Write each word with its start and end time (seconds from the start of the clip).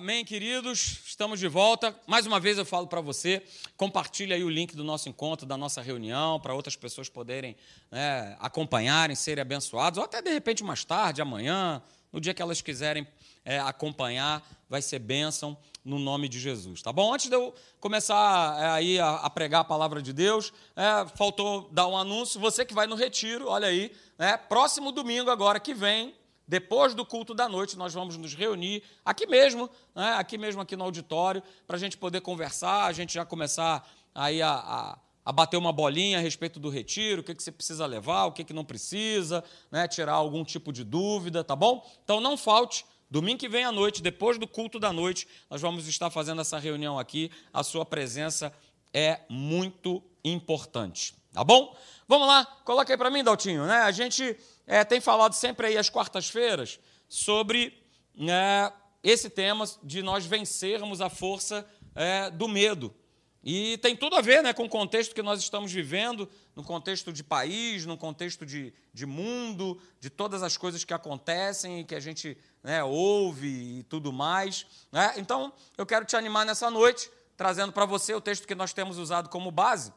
Amém, 0.00 0.24
queridos. 0.24 1.02
Estamos 1.04 1.38
de 1.38 1.46
volta. 1.46 1.94
Mais 2.06 2.24
uma 2.24 2.40
vez 2.40 2.56
eu 2.56 2.64
falo 2.64 2.86
para 2.86 3.02
você, 3.02 3.42
compartilhe 3.76 4.32
aí 4.32 4.42
o 4.42 4.48
link 4.48 4.74
do 4.74 4.82
nosso 4.82 5.10
encontro, 5.10 5.44
da 5.44 5.58
nossa 5.58 5.82
reunião, 5.82 6.40
para 6.40 6.54
outras 6.54 6.74
pessoas 6.74 7.10
poderem 7.10 7.54
né, 7.90 8.34
acompanharem, 8.40 9.14
serem 9.14 9.42
abençoados, 9.42 9.98
ou 9.98 10.04
até 10.06 10.22
de 10.22 10.30
repente 10.30 10.64
mais 10.64 10.86
tarde, 10.86 11.20
amanhã, 11.20 11.82
no 12.10 12.18
dia 12.18 12.32
que 12.32 12.40
elas 12.40 12.62
quiserem 12.62 13.06
é, 13.44 13.58
acompanhar, 13.58 14.42
vai 14.70 14.80
ser 14.80 15.00
bênção 15.00 15.54
no 15.84 15.98
nome 15.98 16.30
de 16.30 16.40
Jesus, 16.40 16.80
tá 16.80 16.90
bom? 16.90 17.12
Antes 17.12 17.28
de 17.28 17.36
eu 17.36 17.54
começar 17.78 18.58
é, 18.58 18.68
aí 18.70 18.98
a, 18.98 19.16
a, 19.16 19.28
pregar 19.28 19.60
a 19.60 19.64
palavra 19.64 20.00
de 20.00 20.14
Deus, 20.14 20.50
é, 20.74 21.06
faltou 21.14 21.68
dar 21.72 21.86
um 21.86 21.96
anúncio. 21.98 22.40
Você 22.40 22.64
que 22.64 22.72
vai 22.72 22.86
no 22.86 22.94
retiro, 22.94 23.48
olha 23.48 23.68
aí, 23.68 23.92
né, 24.18 24.38
próximo 24.38 24.92
domingo 24.92 25.30
agora 25.30 25.60
que 25.60 25.74
vem, 25.74 26.14
depois 26.50 26.94
do 26.94 27.06
culto 27.06 27.32
da 27.32 27.48
noite, 27.48 27.78
nós 27.78 27.94
vamos 27.94 28.16
nos 28.16 28.34
reunir 28.34 28.82
aqui 29.04 29.24
mesmo, 29.24 29.70
né, 29.94 30.14
aqui 30.14 30.36
mesmo 30.36 30.60
aqui 30.60 30.74
no 30.74 30.82
auditório, 30.82 31.40
para 31.64 31.76
a 31.76 31.78
gente 31.78 31.96
poder 31.96 32.22
conversar, 32.22 32.86
a 32.86 32.92
gente 32.92 33.14
já 33.14 33.24
começar 33.24 33.88
aí 34.12 34.42
a, 34.42 34.50
a, 34.50 34.98
a, 35.26 35.30
bater 35.30 35.56
uma 35.56 35.72
bolinha 35.72 36.18
a 36.18 36.20
respeito 36.20 36.58
do 36.58 36.68
retiro, 36.68 37.20
o 37.20 37.24
que, 37.24 37.36
que 37.36 37.42
você 37.42 37.52
precisa 37.52 37.86
levar, 37.86 38.24
o 38.24 38.32
que, 38.32 38.42
que 38.42 38.52
não 38.52 38.64
precisa, 38.64 39.44
né, 39.70 39.86
tirar 39.86 40.14
algum 40.14 40.42
tipo 40.42 40.72
de 40.72 40.82
dúvida, 40.82 41.44
tá 41.44 41.54
bom? 41.54 41.88
Então 42.02 42.20
não 42.20 42.36
falte. 42.36 42.84
Domingo 43.08 43.38
que 43.38 43.48
vem 43.48 43.64
à 43.64 43.70
noite, 43.70 44.02
depois 44.02 44.36
do 44.36 44.48
culto 44.48 44.80
da 44.80 44.92
noite, 44.92 45.28
nós 45.48 45.60
vamos 45.60 45.86
estar 45.86 46.10
fazendo 46.10 46.40
essa 46.40 46.58
reunião 46.58 46.98
aqui. 46.98 47.30
A 47.52 47.62
sua 47.62 47.86
presença 47.86 48.52
é 48.92 49.20
muito 49.28 50.02
importante. 50.24 51.14
Tá 51.32 51.44
bom? 51.44 51.76
Vamos 52.08 52.26
lá, 52.26 52.44
coloca 52.64 52.92
aí 52.92 52.98
para 52.98 53.08
mim, 53.08 53.22
Daltinho. 53.22 53.64
Né? 53.64 53.76
A 53.82 53.92
gente 53.92 54.36
é, 54.70 54.84
tem 54.84 55.00
falado 55.00 55.32
sempre 55.32 55.66
aí 55.66 55.76
às 55.76 55.90
quartas-feiras 55.90 56.78
sobre 57.08 57.82
é, 58.16 58.72
esse 59.02 59.28
tema 59.28 59.64
de 59.82 60.00
nós 60.00 60.24
vencermos 60.24 61.00
a 61.00 61.10
força 61.10 61.68
é, 61.92 62.30
do 62.30 62.46
medo. 62.46 62.94
E 63.42 63.78
tem 63.78 63.96
tudo 63.96 64.14
a 64.14 64.20
ver 64.20 64.44
né, 64.44 64.52
com 64.52 64.66
o 64.66 64.68
contexto 64.68 65.12
que 65.12 65.22
nós 65.22 65.40
estamos 65.40 65.72
vivendo, 65.72 66.28
no 66.54 66.62
contexto 66.62 67.12
de 67.12 67.24
país, 67.24 67.84
no 67.84 67.96
contexto 67.96 68.46
de, 68.46 68.72
de 68.94 69.06
mundo, 69.06 69.76
de 69.98 70.08
todas 70.08 70.40
as 70.40 70.56
coisas 70.56 70.84
que 70.84 70.94
acontecem 70.94 71.80
e 71.80 71.84
que 71.84 71.96
a 71.96 72.00
gente 72.00 72.38
né, 72.62 72.84
ouve 72.84 73.80
e 73.80 73.82
tudo 73.82 74.12
mais. 74.12 74.66
Né? 74.92 75.14
Então, 75.16 75.52
eu 75.76 75.84
quero 75.84 76.04
te 76.04 76.14
animar 76.14 76.46
nessa 76.46 76.70
noite, 76.70 77.10
trazendo 77.36 77.72
para 77.72 77.86
você 77.86 78.14
o 78.14 78.20
texto 78.20 78.46
que 78.46 78.54
nós 78.54 78.72
temos 78.72 78.98
usado 78.98 79.28
como 79.30 79.50
base, 79.50 79.92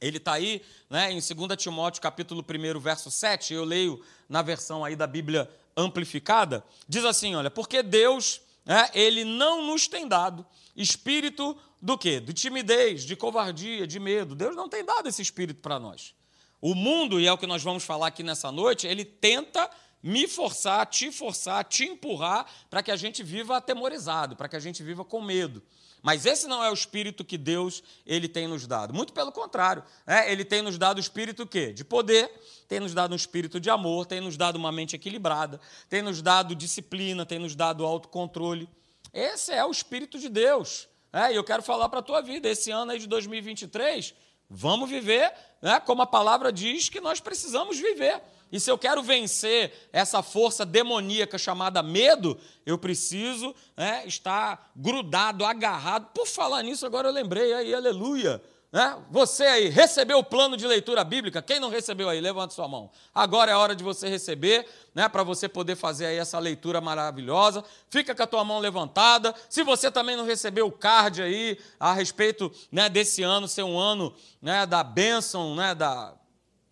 ele 0.00 0.18
está 0.18 0.34
aí 0.34 0.62
né, 0.88 1.10
em 1.10 1.20
2 1.20 1.56
Timóteo, 1.56 2.00
capítulo 2.00 2.44
1, 2.44 2.78
verso 2.80 3.10
7, 3.10 3.54
eu 3.54 3.64
leio 3.64 4.02
na 4.28 4.42
versão 4.42 4.84
aí 4.84 4.94
da 4.94 5.06
Bíblia 5.06 5.50
amplificada, 5.76 6.64
diz 6.88 7.04
assim, 7.04 7.34
olha, 7.34 7.50
porque 7.50 7.82
Deus, 7.82 8.40
né, 8.64 8.90
ele 8.94 9.24
não 9.24 9.66
nos 9.66 9.86
tem 9.88 10.06
dado 10.06 10.44
espírito 10.76 11.56
do 11.82 11.98
quê? 11.98 12.20
De 12.20 12.32
timidez, 12.32 13.02
de 13.02 13.16
covardia, 13.16 13.86
de 13.86 13.98
medo. 13.98 14.34
Deus 14.34 14.54
não 14.54 14.68
tem 14.68 14.84
dado 14.84 15.08
esse 15.08 15.20
espírito 15.20 15.60
para 15.60 15.78
nós. 15.78 16.14
O 16.60 16.74
mundo, 16.74 17.20
e 17.20 17.26
é 17.26 17.32
o 17.32 17.38
que 17.38 17.46
nós 17.46 17.62
vamos 17.62 17.84
falar 17.84 18.08
aqui 18.08 18.22
nessa 18.22 18.50
noite, 18.50 18.86
ele 18.86 19.04
tenta 19.04 19.70
me 20.02 20.28
forçar, 20.28 20.86
te 20.86 21.10
forçar, 21.10 21.64
te 21.64 21.84
empurrar 21.84 22.46
para 22.70 22.82
que 22.82 22.90
a 22.90 22.96
gente 22.96 23.22
viva 23.22 23.56
atemorizado, 23.56 24.36
para 24.36 24.48
que 24.48 24.56
a 24.56 24.60
gente 24.60 24.82
viva 24.82 25.04
com 25.04 25.20
medo. 25.20 25.62
Mas 26.02 26.26
esse 26.26 26.46
não 26.46 26.62
é 26.62 26.70
o 26.70 26.74
espírito 26.74 27.24
que 27.24 27.36
Deus 27.36 27.82
ele 28.06 28.28
tem 28.28 28.46
nos 28.46 28.66
dado. 28.66 28.94
Muito 28.94 29.12
pelo 29.12 29.32
contrário. 29.32 29.82
É, 30.06 30.30
ele 30.30 30.44
tem 30.44 30.62
nos 30.62 30.78
dado 30.78 30.98
o 30.98 31.00
espírito 31.00 31.46
quê? 31.46 31.72
de 31.72 31.84
poder, 31.84 32.30
tem 32.68 32.80
nos 32.80 32.94
dado 32.94 33.12
um 33.12 33.16
espírito 33.16 33.58
de 33.60 33.70
amor, 33.70 34.06
tem 34.06 34.20
nos 34.20 34.36
dado 34.36 34.56
uma 34.56 34.70
mente 34.70 34.94
equilibrada, 34.94 35.60
tem 35.88 36.02
nos 36.02 36.22
dado 36.22 36.54
disciplina, 36.54 37.26
tem 37.26 37.38
nos 37.38 37.54
dado 37.54 37.84
autocontrole. 37.84 38.68
Esse 39.12 39.52
é 39.52 39.64
o 39.64 39.70
espírito 39.70 40.18
de 40.18 40.28
Deus. 40.28 40.88
É, 41.12 41.32
e 41.32 41.36
eu 41.36 41.44
quero 41.44 41.62
falar 41.62 41.88
para 41.88 42.00
a 42.00 42.02
tua 42.02 42.20
vida, 42.20 42.48
esse 42.48 42.70
ano 42.70 42.92
aí 42.92 42.98
de 42.98 43.06
2023, 43.06 44.14
vamos 44.48 44.88
viver 44.88 45.32
né, 45.60 45.80
como 45.80 46.02
a 46.02 46.06
palavra 46.06 46.52
diz 46.52 46.88
que 46.88 47.00
nós 47.00 47.20
precisamos 47.20 47.78
viver. 47.78 48.20
E 48.50 48.58
se 48.58 48.70
eu 48.70 48.78
quero 48.78 49.02
vencer 49.02 49.72
essa 49.92 50.22
força 50.22 50.64
demoníaca 50.64 51.36
chamada 51.36 51.82
medo, 51.82 52.38
eu 52.64 52.78
preciso 52.78 53.54
né, 53.76 54.04
estar 54.06 54.72
grudado, 54.74 55.44
agarrado. 55.44 56.08
Por 56.14 56.26
falar 56.26 56.62
nisso, 56.62 56.86
agora 56.86 57.08
eu 57.08 57.12
lembrei 57.12 57.52
aí, 57.52 57.74
aleluia. 57.74 58.42
Né? 58.70 59.02
Você 59.10 59.44
aí, 59.44 59.68
recebeu 59.68 60.18
o 60.18 60.24
plano 60.24 60.56
de 60.56 60.66
leitura 60.66 61.02
bíblica? 61.02 61.40
Quem 61.40 61.58
não 61.58 61.70
recebeu 61.70 62.08
aí, 62.08 62.20
levanta 62.20 62.54
sua 62.54 62.68
mão. 62.68 62.90
Agora 63.14 63.50
é 63.50 63.56
hora 63.56 63.74
de 63.74 63.82
você 63.82 64.08
receber, 64.08 64.66
né, 64.94 65.08
para 65.08 65.22
você 65.22 65.48
poder 65.48 65.74
fazer 65.74 66.06
aí 66.06 66.16
essa 66.16 66.38
leitura 66.38 66.78
maravilhosa. 66.80 67.64
Fica 67.88 68.14
com 68.14 68.22
a 68.22 68.26
tua 68.26 68.44
mão 68.44 68.58
levantada. 68.58 69.34
Se 69.48 69.62
você 69.62 69.90
também 69.90 70.16
não 70.16 70.26
recebeu 70.26 70.66
o 70.66 70.72
card 70.72 71.22
aí 71.22 71.58
a 71.80 71.94
respeito 71.94 72.52
né, 72.70 72.90
desse 72.90 73.22
ano 73.22 73.48
ser 73.48 73.62
um 73.62 73.78
ano 73.78 74.14
né, 74.42 74.66
da 74.66 74.84
bênção, 74.84 75.54
né, 75.54 75.74
da 75.74 76.14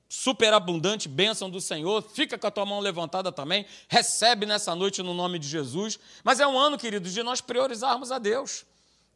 superabundante 0.06 1.08
bênção 1.08 1.48
do 1.48 1.60
Senhor. 1.60 2.02
Fica 2.02 2.38
com 2.38 2.46
a 2.46 2.50
tua 2.50 2.66
mão 2.66 2.80
levantada 2.80 3.32
também. 3.32 3.66
Recebe 3.88 4.44
nessa 4.44 4.74
noite 4.74 5.02
no 5.02 5.14
nome 5.14 5.38
de 5.38 5.48
Jesus. 5.48 5.98
Mas 6.22 6.40
é 6.40 6.46
um 6.46 6.58
ano, 6.58 6.76
queridos, 6.76 7.12
de 7.12 7.22
nós 7.22 7.40
priorizarmos 7.40 8.12
a 8.12 8.18
Deus. 8.18 8.64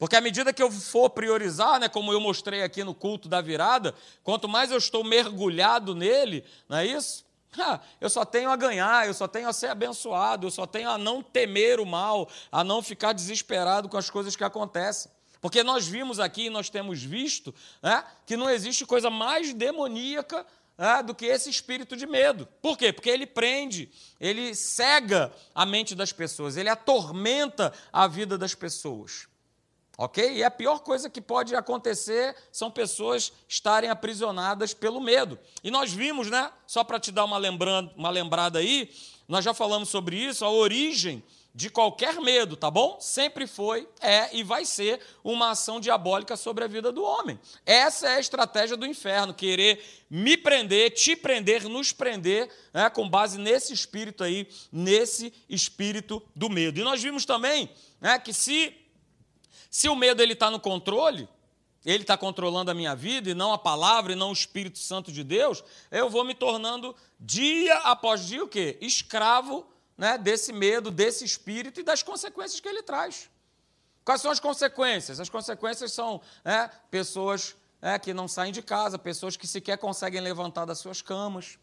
Porque 0.00 0.16
à 0.16 0.20
medida 0.22 0.50
que 0.50 0.62
eu 0.62 0.70
for 0.70 1.10
priorizar, 1.10 1.78
né, 1.78 1.86
como 1.86 2.10
eu 2.10 2.18
mostrei 2.18 2.62
aqui 2.62 2.82
no 2.82 2.94
culto 2.94 3.28
da 3.28 3.42
virada, 3.42 3.94
quanto 4.24 4.48
mais 4.48 4.70
eu 4.70 4.78
estou 4.78 5.04
mergulhado 5.04 5.94
nele, 5.94 6.42
não 6.66 6.78
é 6.78 6.86
isso? 6.86 7.22
Eu 8.00 8.08
só 8.08 8.24
tenho 8.24 8.50
a 8.50 8.56
ganhar, 8.56 9.06
eu 9.06 9.12
só 9.12 9.28
tenho 9.28 9.46
a 9.46 9.52
ser 9.52 9.66
abençoado, 9.66 10.46
eu 10.46 10.50
só 10.50 10.64
tenho 10.64 10.88
a 10.88 10.96
não 10.96 11.22
temer 11.22 11.80
o 11.80 11.84
mal, 11.84 12.30
a 12.50 12.64
não 12.64 12.80
ficar 12.80 13.12
desesperado 13.12 13.90
com 13.90 13.98
as 13.98 14.08
coisas 14.08 14.34
que 14.34 14.42
acontecem. 14.42 15.12
Porque 15.38 15.62
nós 15.62 15.86
vimos 15.86 16.18
aqui, 16.18 16.48
nós 16.48 16.70
temos 16.70 17.02
visto, 17.02 17.54
né, 17.82 18.02
que 18.24 18.38
não 18.38 18.48
existe 18.48 18.86
coisa 18.86 19.10
mais 19.10 19.52
demoníaca 19.52 20.46
ah, 20.78 21.02
do 21.02 21.14
que 21.14 21.26
esse 21.26 21.50
espírito 21.50 21.94
de 21.94 22.06
medo. 22.06 22.48
Por 22.62 22.78
quê? 22.78 22.90
Porque 22.90 23.10
ele 23.10 23.26
prende, 23.26 23.90
ele 24.18 24.54
cega 24.54 25.30
a 25.54 25.66
mente 25.66 25.94
das 25.94 26.10
pessoas, 26.10 26.56
ele 26.56 26.70
atormenta 26.70 27.70
a 27.92 28.08
vida 28.08 28.38
das 28.38 28.54
pessoas. 28.54 29.28
Ok? 30.00 30.32
E 30.32 30.42
a 30.42 30.50
pior 30.50 30.78
coisa 30.78 31.10
que 31.10 31.20
pode 31.20 31.54
acontecer 31.54 32.34
são 32.50 32.70
pessoas 32.70 33.34
estarem 33.46 33.90
aprisionadas 33.90 34.72
pelo 34.72 34.98
medo. 34.98 35.38
E 35.62 35.70
nós 35.70 35.92
vimos, 35.92 36.30
né? 36.30 36.50
Só 36.66 36.82
para 36.82 36.98
te 36.98 37.12
dar 37.12 37.26
uma, 37.26 37.36
lembranda, 37.36 37.92
uma 37.94 38.08
lembrada 38.08 38.60
aí, 38.60 38.90
nós 39.28 39.44
já 39.44 39.52
falamos 39.52 39.90
sobre 39.90 40.16
isso, 40.16 40.42
a 40.42 40.50
origem 40.50 41.22
de 41.54 41.68
qualquer 41.68 42.14
medo, 42.14 42.56
tá 42.56 42.70
bom? 42.70 42.98
Sempre 42.98 43.46
foi, 43.46 43.86
é 44.00 44.34
e 44.34 44.42
vai 44.42 44.64
ser 44.64 45.00
uma 45.22 45.50
ação 45.50 45.78
diabólica 45.78 46.34
sobre 46.34 46.64
a 46.64 46.66
vida 46.66 46.90
do 46.90 47.02
homem. 47.02 47.38
Essa 47.66 48.08
é 48.08 48.16
a 48.16 48.20
estratégia 48.20 48.78
do 48.78 48.86
inferno, 48.86 49.34
querer 49.34 49.84
me 50.08 50.34
prender, 50.34 50.92
te 50.92 51.14
prender, 51.14 51.68
nos 51.68 51.92
prender, 51.92 52.48
né, 52.72 52.88
com 52.88 53.06
base 53.06 53.36
nesse 53.36 53.74
espírito 53.74 54.24
aí, 54.24 54.48
nesse 54.72 55.30
espírito 55.46 56.22
do 56.34 56.48
medo. 56.48 56.80
E 56.80 56.84
nós 56.84 57.02
vimos 57.02 57.26
também 57.26 57.68
né, 58.00 58.18
que 58.18 58.32
se, 58.32 58.72
se 59.70 59.88
o 59.88 59.94
medo 59.94 60.20
ele 60.20 60.32
está 60.32 60.50
no 60.50 60.58
controle, 60.58 61.28
ele 61.84 62.02
está 62.02 62.16
controlando 62.18 62.70
a 62.70 62.74
minha 62.74 62.94
vida 62.94 63.30
e 63.30 63.34
não 63.34 63.52
a 63.52 63.58
palavra 63.58 64.12
e 64.12 64.16
não 64.16 64.30
o 64.30 64.34
Espírito 64.34 64.78
Santo 64.78 65.12
de 65.12 65.22
Deus, 65.24 65.62
eu 65.90 66.10
vou 66.10 66.24
me 66.24 66.34
tornando 66.34 66.94
dia 67.18 67.74
após 67.78 68.26
dia 68.26 68.44
o 68.44 68.48
quê? 68.48 68.76
Escravo 68.80 69.66
né, 69.96 70.18
desse 70.18 70.52
medo, 70.52 70.90
desse 70.90 71.24
espírito 71.24 71.80
e 71.80 71.82
das 71.82 72.02
consequências 72.02 72.60
que 72.60 72.68
ele 72.68 72.82
traz. 72.82 73.30
Quais 74.04 74.20
são 74.20 74.30
as 74.30 74.40
consequências? 74.40 75.20
As 75.20 75.28
consequências 75.28 75.92
são 75.92 76.20
né, 76.44 76.70
pessoas 76.90 77.54
né, 77.80 77.98
que 77.98 78.12
não 78.12 78.26
saem 78.26 78.52
de 78.52 78.62
casa, 78.62 78.98
pessoas 78.98 79.36
que 79.36 79.46
sequer 79.46 79.78
conseguem 79.78 80.20
levantar 80.20 80.64
das 80.64 80.78
suas 80.78 81.00
camas, 81.00 81.58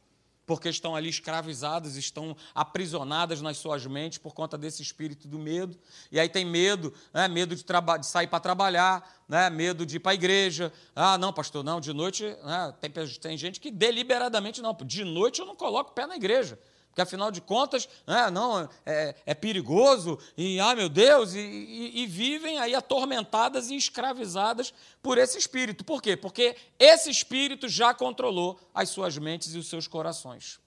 porque 0.47 0.69
estão 0.69 0.95
ali 0.95 1.09
escravizadas, 1.09 1.97
estão 1.97 2.35
aprisionadas 2.55 3.41
nas 3.41 3.57
suas 3.57 3.85
mentes 3.85 4.17
por 4.17 4.33
conta 4.33 4.57
desse 4.57 4.81
espírito 4.81 5.27
do 5.27 5.37
medo. 5.37 5.77
E 6.09 6.17
aí 6.17 6.29
tem 6.29 6.45
medo, 6.45 6.93
né, 7.13 7.27
medo 7.27 7.53
de, 7.53 7.63
de 7.63 8.05
sair 8.05 8.27
para 8.27 8.39
trabalhar, 8.39 9.25
né, 9.27 9.49
medo 9.49 9.85
de 9.85 9.97
ir 9.97 9.99
para 9.99 10.13
a 10.13 10.15
igreja. 10.15 10.71
Ah, 10.95 11.17
não, 11.17 11.33
pastor, 11.33 11.65
não, 11.65 11.81
de 11.81 11.91
noite. 11.91 12.23
Né, 12.23 12.73
tem, 12.79 12.89
tem 13.19 13.37
gente 13.37 13.59
que 13.59 13.69
deliberadamente 13.69 14.61
não, 14.61 14.73
de 14.73 15.03
noite 15.03 15.41
eu 15.41 15.45
não 15.45 15.55
coloco 15.55 15.91
pé 15.91 16.07
na 16.07 16.15
igreja 16.15 16.57
porque 16.97 17.01
afinal 17.03 17.29
de 17.29 17.41
contas, 17.41 17.87
né, 18.07 18.31
não, 18.31 18.67
é, 18.83 19.13
é, 19.23 19.35
perigoso, 19.35 20.17
e 20.35 20.59
ai 20.59 20.73
meu 20.73 20.89
Deus, 20.89 21.35
e, 21.35 21.39
e, 21.39 22.01
e, 22.01 22.07
vivem 22.07 22.57
aí 22.57 22.73
atormentadas 22.73 23.69
e 23.69 23.75
escravizadas 23.75 24.73
por 24.99 25.19
esse 25.19 25.37
espírito. 25.37 25.85
Por 25.85 26.01
quê? 26.01 26.17
Porque 26.17 26.55
esse 26.79 27.11
espírito 27.11 27.69
já 27.69 27.93
controlou 27.93 28.59
as 28.73 28.89
suas 28.89 29.15
mentes 29.15 29.53
e 29.53 29.59
os 29.59 29.67
seus 29.67 29.87
corações. 29.87 30.59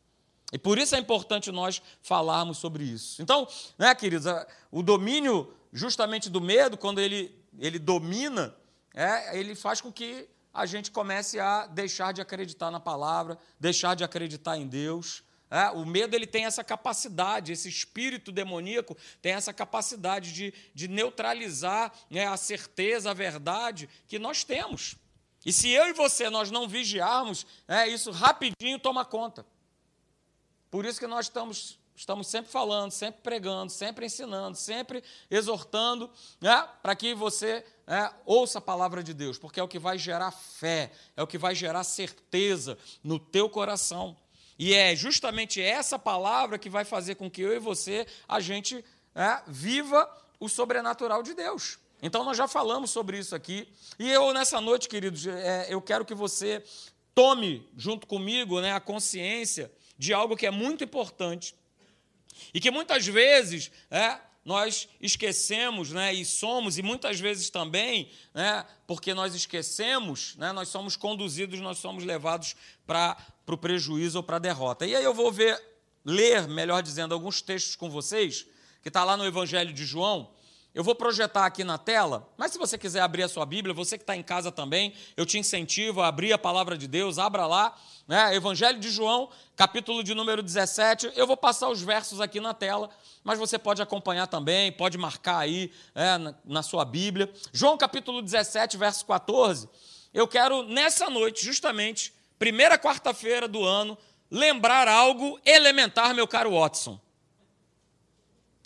E 0.53 0.59
por 0.59 0.79
isso 0.79 0.95
é 0.95 1.01
importante 1.01 1.51
nós 1.51 1.83
falarmos 2.01 2.59
sobre 2.59 2.85
isso. 2.85 3.21
Então, 3.21 3.49
né, 3.77 3.93
queridos, 3.93 4.27
o 4.71 4.85
domínio 4.85 5.53
justamente 5.73 6.31
do 6.31 6.41
medo, 6.41 6.77
quando 6.79 7.01
ele, 7.01 7.37
ele 7.59 7.79
domina, 7.81 8.55
é, 8.95 9.37
ele 9.37 9.57
faz 9.57 9.81
com 9.81 9.91
que 9.91 10.29
a 10.55 10.65
gente 10.65 10.93
comece 10.93 11.41
a 11.41 11.67
deixar 11.67 12.13
de 12.13 12.21
acreditar 12.21 12.71
na 12.71 12.79
palavra, 12.79 13.37
deixar 13.59 13.97
de 13.97 14.05
acreditar 14.05 14.57
em 14.57 14.69
Deus 14.69 15.25
É, 15.51 15.69
o 15.71 15.85
medo 15.85 16.15
ele 16.15 16.29
tem 16.29 16.45
essa 16.45 16.63
capacidade, 16.63 17.51
esse 17.51 17.69
espírito 17.69 18.31
demoníaco 18.31 18.97
tem 19.21 19.33
essa 19.33 19.53
capacidade 19.53 20.33
de, 20.33 20.55
de 20.73 20.87
neutralizar 20.87 21.93
né, 22.09 22.27
a 22.29 22.37
certeza, 22.37 23.11
a 23.11 23.15
verdade 23.15 23.89
que 24.07 24.19
nós 24.19 24.45
temos. 24.45 24.95
E 25.45 25.53
se 25.53 25.69
eu 25.71 25.89
e 25.89 25.93
você 25.93 26.31
nós 26.31 26.51
não 26.51 26.69
vigiarmos, 26.69 27.45
é, 27.67 27.89
isso 27.89 28.13
rapidinho 28.13 28.79
toma 28.79 29.05
conta. 29.05 29.45
Por 30.71 30.85
isso 30.85 31.01
que 31.01 31.07
nós 31.09 31.27
estamos, 31.27 31.79
estamos 31.97 32.29
sempre 32.29 32.53
falando, 32.53 32.93
sempre 32.93 33.21
pregando, 33.21 33.73
sempre 33.73 34.07
ensinando, 34.07 34.57
sempre 34.57 35.03
exortando, 35.29 36.09
né, 36.41 36.69
para 36.81 36.95
que 36.95 37.13
você 37.13 37.65
é, 37.89 38.13
ouça 38.25 38.59
a 38.59 38.63
palavra 38.63 39.03
de 39.03 39.13
Deus, 39.13 39.37
porque 39.37 39.59
é 39.59 39.63
o 39.63 39.69
que 39.69 39.81
vai 39.81 39.99
gerar 39.99 40.31
fé, 40.31 40.93
é 41.17 41.23
o 41.23 41.27
que 41.27 41.39
vai 41.39 41.57
gerar 41.57 41.83
certeza 41.83 42.79
no 43.03 43.19
teu 43.19 43.51
coração. 43.51 44.17
E 44.61 44.75
é 44.75 44.95
justamente 44.95 45.59
essa 45.59 45.99
palavra 45.99 46.59
que 46.59 46.69
vai 46.69 46.85
fazer 46.85 47.15
com 47.15 47.31
que 47.31 47.41
eu 47.41 47.57
e 47.57 47.59
você, 47.59 48.07
a 48.29 48.41
gente 48.41 48.85
é, 49.15 49.41
viva 49.47 50.07
o 50.39 50.51
sobrenatural 50.51 51.23
de 51.23 51.33
Deus. 51.33 51.79
Então, 52.03 52.23
nós 52.25 52.37
já 52.37 52.47
falamos 52.47 52.91
sobre 52.91 53.19
isso 53.19 53.35
aqui. 53.35 53.67
E 53.99 54.11
eu, 54.11 54.35
nessa 54.35 54.61
noite, 54.61 54.87
queridos, 54.87 55.27
é, 55.27 55.69
eu 55.71 55.81
quero 55.81 56.05
que 56.05 56.15
você 56.15 56.63
tome, 57.15 57.67
junto 57.75 58.07
comigo, 58.07 58.61
né, 58.61 58.75
a 58.75 58.81
consciência 58.81 59.73
de 59.97 60.13
algo 60.13 60.37
que 60.37 60.47
é 60.47 60.51
muito 60.51 60.85
importante 60.85 61.55
e 62.53 62.61
que 62.61 62.71
muitas 62.71 63.07
vezes 63.07 63.71
é, 63.91 64.19
nós 64.45 64.89
esquecemos, 65.01 65.91
né, 65.91 66.15
e 66.15 66.25
somos, 66.25 66.79
e 66.79 66.83
muitas 66.83 67.21
vezes 67.21 67.51
também, 67.51 68.11
né, 68.33 68.65
porque 68.87 69.13
nós 69.13 69.35
esquecemos, 69.35 70.35
né, 70.37 70.51
nós 70.53 70.69
somos 70.69 70.97
conduzidos, 70.97 71.61
nós 71.61 71.79
somos 71.79 72.05
levados 72.05 72.57
para 72.87 73.17
o 73.47 73.57
prejuízo 73.57 74.19
ou 74.19 74.23
para 74.23 74.37
a 74.37 74.41
derrota. 74.41 74.87
E 74.87 74.97
aí 74.97 75.05
eu 75.05 75.13
vou 75.13 75.31
ver, 75.31 75.61
ler, 76.05 76.49
melhor 76.49 76.83
dizendo, 76.83 77.15
alguns 77.15 77.43
textos 77.43 77.77
com 77.77 77.91
vocês, 77.91 78.47
que 78.83 78.89
está 78.89 79.05
lá 79.05 79.17
no 79.17 79.27
Evangelho 79.27 79.73
de 79.73 79.85
João. 79.85 80.31
Eu 80.73 80.85
vou 80.85 80.95
projetar 80.95 81.47
aqui 81.47 81.65
na 81.65 81.77
tela, 81.77 82.29
mas 82.37 82.53
se 82.53 82.59
você 82.59 82.79
quiser 82.79 83.01
abrir 83.01 83.25
a 83.25 83.29
sua 83.29 83.45
Bíblia, 83.45 83.75
você 83.75 83.99
que 83.99 84.05
está 84.05 84.15
em 84.15 84.23
casa 84.23 84.53
também, 84.53 84.95
eu 85.17 85.27
te 85.27 85.37
incentivo 85.37 86.01
a 86.01 86.07
abrir 86.07 86.33
a 86.33 86.39
palavra 86.39 86.79
de 86.79 86.87
Deus, 86.87 87.19
abra 87.19 87.45
lá, 87.45 87.77
né? 88.07 88.33
Evangelho 88.37 88.79
de 88.79 88.89
João, 88.89 89.31
capítulo 89.57 90.05
de 90.05 90.15
número 90.15 90.45
17. 90.45 91.13
Eu 91.17 91.27
vou 91.27 91.37
passar 91.37 91.69
os 91.69 91.83
versos 91.83 92.21
aqui 92.21 92.39
na 92.39 92.55
tela, 92.55 92.89
mas 93.25 93.37
você 93.37 93.59
pode 93.59 93.83
acompanhar 93.83 94.29
também, 94.29 94.71
pode 94.71 94.97
marcar 94.97 95.39
aí 95.39 95.73
é, 95.93 96.17
na, 96.19 96.35
na 96.45 96.63
sua 96.63 96.85
Bíblia. 96.85 97.29
João 97.53 97.77
capítulo 97.77 98.23
17, 98.23 98.77
verso 98.77 99.05
14. 99.07 99.69
Eu 100.15 100.29
quero, 100.29 100.63
nessa 100.63 101.11
noite, 101.11 101.45
justamente, 101.45 102.15
primeira 102.39 102.79
quarta-feira 102.79 103.49
do 103.49 103.65
ano, 103.65 103.99
lembrar 104.31 104.87
algo 104.87 105.41
elementar, 105.45 106.15
meu 106.15 106.29
caro 106.29 106.53
Watson. 106.53 107.01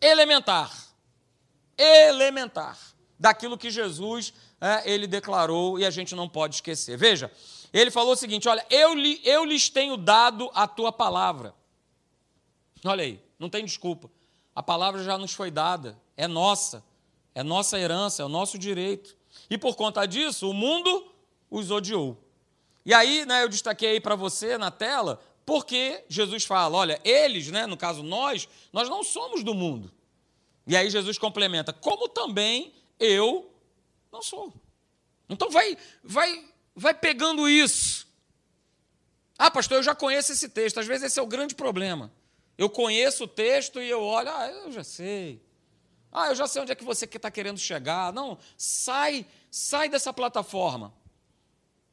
Elementar. 0.02 0.83
Elementar. 1.76 2.78
Daquilo 3.18 3.56
que 3.56 3.70
Jesus 3.70 4.34
é, 4.60 4.90
ele 4.90 5.06
declarou 5.06 5.78
e 5.78 5.84
a 5.84 5.90
gente 5.90 6.14
não 6.14 6.28
pode 6.28 6.56
esquecer. 6.56 6.96
Veja, 6.96 7.30
ele 7.72 7.90
falou 7.90 8.12
o 8.12 8.16
seguinte: 8.16 8.48
olha, 8.48 8.64
eu, 8.70 8.94
li, 8.94 9.20
eu 9.24 9.44
lhes 9.44 9.68
tenho 9.68 9.96
dado 9.96 10.50
a 10.54 10.66
tua 10.66 10.90
palavra. 10.90 11.54
Olha 12.84 13.04
aí, 13.04 13.20
não 13.38 13.50
tem 13.50 13.64
desculpa. 13.64 14.10
A 14.54 14.62
palavra 14.62 15.02
já 15.02 15.18
nos 15.18 15.34
foi 15.34 15.50
dada, 15.50 15.98
é 16.16 16.28
nossa, 16.28 16.84
é 17.34 17.42
nossa 17.42 17.78
herança, 17.78 18.22
é 18.22 18.24
o 18.24 18.28
nosso 18.28 18.56
direito. 18.56 19.16
E 19.50 19.58
por 19.58 19.74
conta 19.74 20.06
disso, 20.06 20.48
o 20.48 20.54
mundo 20.54 21.12
os 21.50 21.70
odiou. 21.70 22.16
E 22.86 22.94
aí, 22.94 23.24
né, 23.26 23.42
eu 23.42 23.48
destaquei 23.48 23.90
aí 23.90 24.00
para 24.00 24.14
você 24.14 24.56
na 24.56 24.70
tela, 24.70 25.20
porque 25.44 26.04
Jesus 26.08 26.44
fala, 26.44 26.76
olha, 26.76 27.00
eles, 27.04 27.50
né, 27.50 27.66
no 27.66 27.76
caso 27.76 28.02
nós, 28.02 28.48
nós 28.72 28.88
não 28.88 29.02
somos 29.02 29.42
do 29.42 29.54
mundo. 29.54 29.90
E 30.66 30.76
aí 30.76 30.88
Jesus 30.88 31.18
complementa, 31.18 31.72
como 31.72 32.08
também 32.08 32.72
eu 32.98 33.50
não 34.10 34.22
sou. 34.22 34.52
Então 35.28 35.50
vai, 35.50 35.76
vai, 36.02 36.44
vai 36.74 36.94
pegando 36.94 37.48
isso. 37.48 38.06
Ah, 39.38 39.50
pastor, 39.50 39.78
eu 39.78 39.82
já 39.82 39.94
conheço 39.94 40.32
esse 40.32 40.48
texto. 40.48 40.78
Às 40.78 40.86
vezes 40.86 41.04
esse 41.04 41.18
é 41.18 41.22
o 41.22 41.26
grande 41.26 41.54
problema. 41.54 42.12
Eu 42.56 42.70
conheço 42.70 43.24
o 43.24 43.28
texto 43.28 43.80
e 43.82 43.90
eu 43.90 44.02
olho, 44.02 44.30
ah, 44.30 44.46
eu 44.48 44.70
já 44.70 44.84
sei. 44.84 45.42
Ah, 46.12 46.28
eu 46.28 46.34
já 46.34 46.46
sei 46.46 46.62
onde 46.62 46.72
é 46.72 46.74
que 46.74 46.84
você 46.84 47.04
está 47.04 47.30
querendo 47.30 47.58
chegar. 47.58 48.12
Não, 48.12 48.38
sai, 48.56 49.26
sai 49.50 49.88
dessa 49.88 50.12
plataforma 50.12 50.94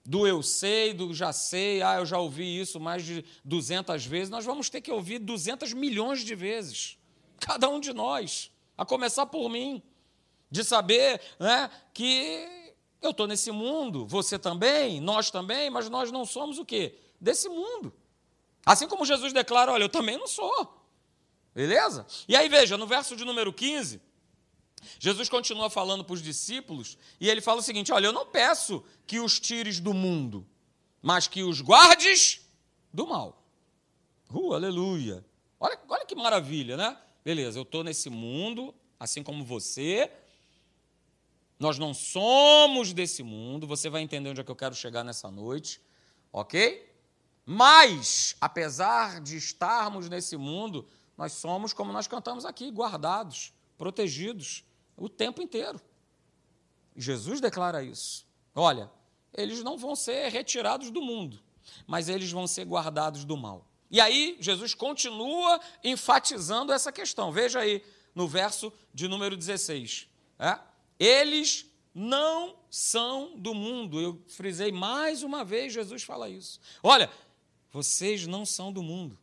do 0.06 0.27
eu 0.27 0.41
sei, 0.41 0.94
do 0.94 1.13
já 1.13 1.31
sei, 1.31 1.81
ah, 1.81 1.97
eu 1.97 2.06
já 2.06 2.18
ouvi 2.18 2.59
isso 2.59 2.79
mais 2.79 3.03
de 3.03 3.23
200 3.45 4.06
vezes, 4.06 4.29
nós 4.29 4.45
vamos 4.45 4.69
ter 4.69 4.81
que 4.81 4.91
ouvir 4.91 5.19
200 5.19 5.73
milhões 5.73 6.21
de 6.21 6.33
vezes, 6.33 6.97
cada 7.39 7.69
um 7.69 7.79
de 7.79 7.94
nós, 7.94 8.50
a 8.77 8.85
começar 8.85 9.25
por 9.25 9.50
mim, 9.50 9.81
de 10.50 10.63
saber 10.63 11.21
né, 11.39 11.69
que 11.94 12.73
eu 13.01 13.12
estou 13.12 13.27
nesse 13.27 13.51
mundo, 13.51 14.06
você 14.06 14.38
também, 14.38 15.00
nós 15.00 15.31
também, 15.31 15.69
mas 15.69 15.89
nós 15.89 16.12
não 16.12 16.25
somos 16.25 16.59
o 16.59 16.65
quê? 16.65 16.97
Desse 17.19 17.50
mundo. 17.50 17.94
Assim 18.65 18.88
como 18.88 19.06
Jesus 19.06 19.33
declara, 19.33 19.71
olha, 19.71 19.83
eu 19.83 19.89
também 19.89 20.18
não 20.18 20.27
sou. 20.27 20.77
Beleza? 21.53 22.06
E 22.27 22.35
aí 22.35 22.47
veja, 22.47 22.77
no 22.77 22.88
verso 22.88 23.15
de 23.15 23.25
número 23.25 23.51
15, 23.51 24.00
Jesus 25.00 25.29
continua 25.29 25.69
falando 25.69 26.03
para 26.03 26.13
os 26.13 26.21
discípulos 26.21 26.97
e 27.19 27.29
ele 27.29 27.41
fala 27.41 27.59
o 27.59 27.63
seguinte: 27.63 27.91
Olha, 27.91 28.07
eu 28.07 28.13
não 28.13 28.25
peço 28.25 28.83
que 29.06 29.19
os 29.19 29.39
tires 29.39 29.79
do 29.79 29.94
mundo, 29.94 30.47
mas 31.01 31.27
que 31.27 31.44
os 31.44 31.62
guardes 31.62 32.41
do 32.94 33.06
mal. 33.06 33.44
Uh, 34.29 34.53
aleluia. 34.53 35.25
Olha, 35.59 35.79
olha 35.88 36.06
que 36.06 36.15
maravilha, 36.15 36.77
né? 36.77 36.97
Beleza, 37.23 37.59
eu 37.59 37.63
estou 37.63 37.83
nesse 37.83 38.09
mundo, 38.09 38.73
assim 39.00 39.21
como 39.21 39.44
você. 39.44 40.12
Nós 41.59 41.77
não 41.77 41.94
somos 41.94 42.94
desse 42.94 43.21
mundo. 43.21 43.68
Você 43.68 43.89
vai 43.89 44.01
entender 44.01 44.29
onde 44.29 44.41
é 44.41 44.44
que 44.44 44.50
eu 44.50 44.56
quero 44.56 44.73
chegar 44.73 45.03
nessa 45.03 45.29
noite, 45.29 45.79
ok? 46.33 46.91
Mas, 47.45 48.35
apesar 48.41 49.21
de 49.21 49.38
estarmos 49.38 50.09
nesse 50.09 50.38
mundo, 50.38 50.88
nós 51.18 51.33
somos, 51.33 51.73
como 51.73 51.91
nós 51.91 52.07
cantamos 52.07 52.45
aqui, 52.45 52.71
guardados, 52.71 53.53
protegidos 53.77 54.63
o 54.97 55.07
tempo 55.07 55.41
inteiro. 55.41 55.79
Jesus 56.95 57.39
declara 57.39 57.83
isso. 57.83 58.25
Olha, 58.56 58.91
eles 59.33 59.63
não 59.63 59.77
vão 59.77 59.95
ser 59.95 60.29
retirados 60.29 60.91
do 60.91 61.01
mundo, 61.01 61.39
mas 61.88 62.09
eles 62.09 62.31
vão 62.31 62.47
ser 62.47 62.65
guardados 62.65 63.23
do 63.23 63.38
mal. 63.38 63.65
E 63.92 64.00
aí, 64.00 64.38
Jesus 64.40 64.74
continua 64.74 65.60
enfatizando 65.84 66.72
essa 66.72 66.92
questão. 66.92 67.32
Veja 67.32 67.60
aí 67.60 67.84
no 68.16 68.28
verso 68.28 68.74
de 68.94 69.08
número 69.08 69.36
16. 69.36 70.08
É? 70.40 70.58
Eles 70.98 71.66
não 71.94 72.56
são 72.69 73.38
do 73.38 73.54
mundo. 73.54 74.00
Eu 74.00 74.24
frisei 74.30 74.71
mais 74.71 75.21
uma 75.21 75.44
vez, 75.44 75.74
Jesus 75.74 76.04
fala 76.04 76.30
isso. 76.30 76.60
Olha, 76.81 77.12
vocês 77.69 78.26
não 78.26 78.45
são 78.45 78.71
do 78.71 78.81
mundo. 78.81 79.19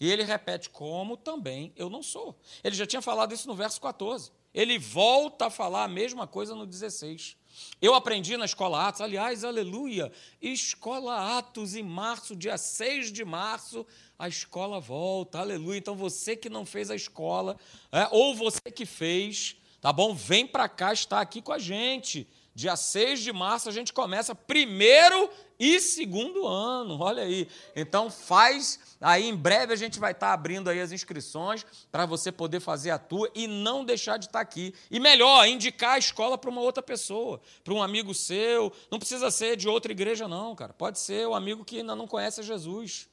E 0.00 0.10
ele 0.10 0.24
repete, 0.24 0.68
como 0.68 1.16
também 1.16 1.72
eu 1.76 1.88
não 1.88 2.02
sou. 2.02 2.38
Ele 2.62 2.74
já 2.74 2.86
tinha 2.86 3.00
falado 3.00 3.32
isso 3.32 3.48
no 3.48 3.54
verso 3.54 3.80
14 3.80 4.32
ele 4.58 4.78
volta 4.78 5.46
a 5.46 5.50
falar 5.50 5.84
a 5.84 5.88
mesma 5.88 6.26
coisa 6.26 6.54
no 6.54 6.66
16. 6.66 7.36
Eu 7.80 7.94
aprendi 7.94 8.36
na 8.36 8.44
Escola 8.44 8.88
Atos, 8.88 9.00
aliás, 9.00 9.44
aleluia, 9.44 10.10
Escola 10.40 11.38
Atos 11.38 11.74
em 11.74 11.82
março, 11.82 12.34
dia 12.34 12.58
6 12.58 13.12
de 13.12 13.24
março, 13.24 13.86
a 14.18 14.28
escola 14.28 14.80
volta, 14.80 15.38
aleluia. 15.38 15.78
Então 15.78 15.94
você 15.94 16.34
que 16.34 16.50
não 16.50 16.66
fez 16.66 16.90
a 16.90 16.96
escola, 16.96 17.56
é, 17.92 18.08
ou 18.10 18.34
você 18.34 18.60
que 18.74 18.84
fez, 18.84 19.56
tá 19.80 19.92
bom? 19.92 20.14
Vem 20.14 20.46
para 20.46 20.68
cá, 20.68 20.92
está 20.92 21.20
aqui 21.20 21.40
com 21.40 21.52
a 21.52 21.58
gente. 21.58 22.26
Dia 22.54 22.74
6 22.74 23.20
de 23.20 23.32
março 23.32 23.68
a 23.68 23.72
gente 23.72 23.92
começa 23.92 24.34
primeiro 24.34 25.30
e 25.60 25.78
segundo 25.78 26.44
ano, 26.44 27.00
olha 27.00 27.22
aí. 27.22 27.46
Então 27.76 28.10
faz, 28.10 28.80
aí 29.00 29.28
em 29.28 29.34
breve 29.34 29.72
a 29.72 29.76
gente 29.76 29.98
vai 29.98 30.12
estar 30.12 30.32
abrindo 30.32 30.68
aí 30.68 30.80
as 30.80 30.92
inscrições 30.92 31.64
para 31.90 32.06
você 32.06 32.32
poder 32.32 32.60
fazer 32.60 32.90
a 32.90 32.98
tua 32.98 33.30
e 33.34 33.46
não 33.46 33.84
deixar 33.84 34.16
de 34.16 34.26
estar 34.26 34.40
aqui. 34.40 34.74
E 34.90 34.98
melhor, 34.98 35.46
indicar 35.46 35.94
a 35.94 35.98
escola 35.98 36.36
para 36.36 36.50
uma 36.50 36.60
outra 36.60 36.82
pessoa, 36.82 37.40
para 37.62 37.74
um 37.74 37.82
amigo 37.82 38.14
seu. 38.14 38.72
Não 38.90 38.98
precisa 38.98 39.30
ser 39.30 39.56
de 39.56 39.68
outra 39.68 39.92
igreja 39.92 40.26
não, 40.26 40.54
cara. 40.54 40.72
Pode 40.72 40.98
ser 40.98 41.26
o 41.26 41.34
amigo 41.34 41.64
que 41.64 41.78
ainda 41.78 41.94
não 41.94 42.06
conhece 42.06 42.42
Jesus. 42.42 43.08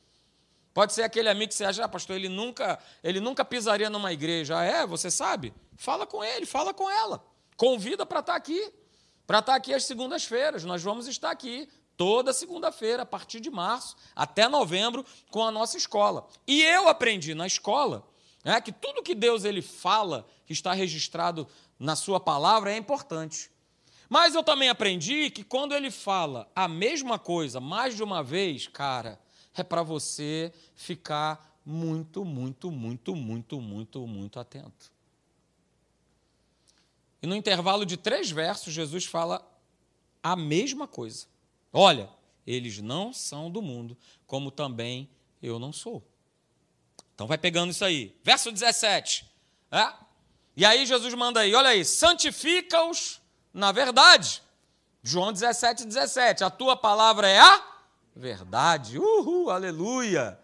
Pode 0.73 0.93
ser 0.93 1.03
aquele 1.03 1.29
amigo 1.29 1.49
que 1.49 1.55
você 1.55 1.63
acha, 1.65 1.85
ah, 1.85 1.87
pastor, 1.87 2.17
ele 2.17 2.27
nunca, 2.27 2.77
ele 3.03 3.19
nunca 3.19 3.45
pisaria 3.45 3.89
numa 3.89 4.11
igreja. 4.11 4.59
Ah, 4.59 4.63
é? 4.63 4.85
Você 4.85 5.09
sabe? 5.09 5.53
Fala 5.77 6.05
com 6.05 6.23
ele, 6.23 6.45
fala 6.45 6.73
com 6.73 6.89
ela. 6.89 7.25
Convida 7.55 8.05
para 8.05 8.19
estar 8.19 8.35
aqui 8.35 8.73
para 9.25 9.39
estar 9.39 9.55
aqui 9.55 9.73
às 9.73 9.83
segundas-feiras. 9.85 10.63
Nós 10.63 10.83
vamos 10.83 11.07
estar 11.07 11.31
aqui 11.31 11.67
toda 11.97 12.33
segunda-feira, 12.33 13.03
a 13.03 13.05
partir 13.05 13.39
de 13.39 13.49
março 13.49 13.95
até 14.15 14.47
novembro, 14.47 15.05
com 15.29 15.43
a 15.43 15.51
nossa 15.51 15.77
escola. 15.77 16.27
E 16.47 16.61
eu 16.63 16.87
aprendi 16.87 17.33
na 17.33 17.47
escola 17.47 18.07
né, 18.43 18.59
que 18.61 18.71
tudo 18.71 19.03
que 19.03 19.15
Deus 19.15 19.43
ele 19.43 19.61
fala, 19.61 20.27
que 20.45 20.53
está 20.53 20.73
registrado 20.73 21.47
na 21.79 21.95
sua 21.95 22.19
palavra, 22.19 22.71
é 22.71 22.77
importante. 22.77 23.49
Mas 24.07 24.35
eu 24.35 24.43
também 24.43 24.69
aprendi 24.69 25.29
que 25.29 25.43
quando 25.43 25.73
ele 25.73 25.89
fala 25.89 26.49
a 26.55 26.67
mesma 26.67 27.17
coisa 27.17 27.59
mais 27.59 27.95
de 27.95 28.03
uma 28.03 28.23
vez, 28.23 28.67
cara, 28.67 29.19
é 29.55 29.63
para 29.63 29.81
você 29.81 30.53
ficar 30.75 31.59
muito, 31.65 32.23
muito, 32.23 32.69
muito, 32.71 33.15
muito, 33.15 33.59
muito, 33.59 34.07
muito 34.07 34.39
atento. 34.39 34.93
E 37.21 37.27
no 37.27 37.35
intervalo 37.35 37.85
de 37.85 37.97
três 37.97 38.29
versos, 38.29 38.71
Jesus 38.71 39.05
fala 39.05 39.43
a 40.21 40.35
mesma 40.35 40.87
coisa. 40.87 41.25
Olha, 41.77 42.09
eles 42.47 42.79
não 42.79 43.11
são 43.11 43.51
do 43.51 43.61
mundo, 43.61 43.97
como 44.25 44.49
também 44.49 45.09
eu 45.43 45.59
não 45.59 45.73
sou. 45.73 46.01
Então 47.13 47.27
vai 47.27 47.37
pegando 47.37 47.71
isso 47.71 47.83
aí. 47.83 48.17
Verso 48.23 48.49
17. 48.49 49.29
É? 49.69 49.91
E 50.55 50.63
aí 50.63 50.85
Jesus 50.85 51.13
manda 51.15 51.41
aí, 51.41 51.53
olha 51.53 51.71
aí, 51.71 51.83
santifica-os 51.83 53.21
na 53.53 53.73
verdade. 53.73 54.41
João 55.03 55.33
17, 55.33 55.85
17. 55.85 56.45
A 56.45 56.49
tua 56.49 56.77
palavra 56.77 57.27
é 57.27 57.39
a 57.39 57.61
verdade. 58.15 58.97
Uhul, 58.97 59.49
aleluia. 59.49 60.39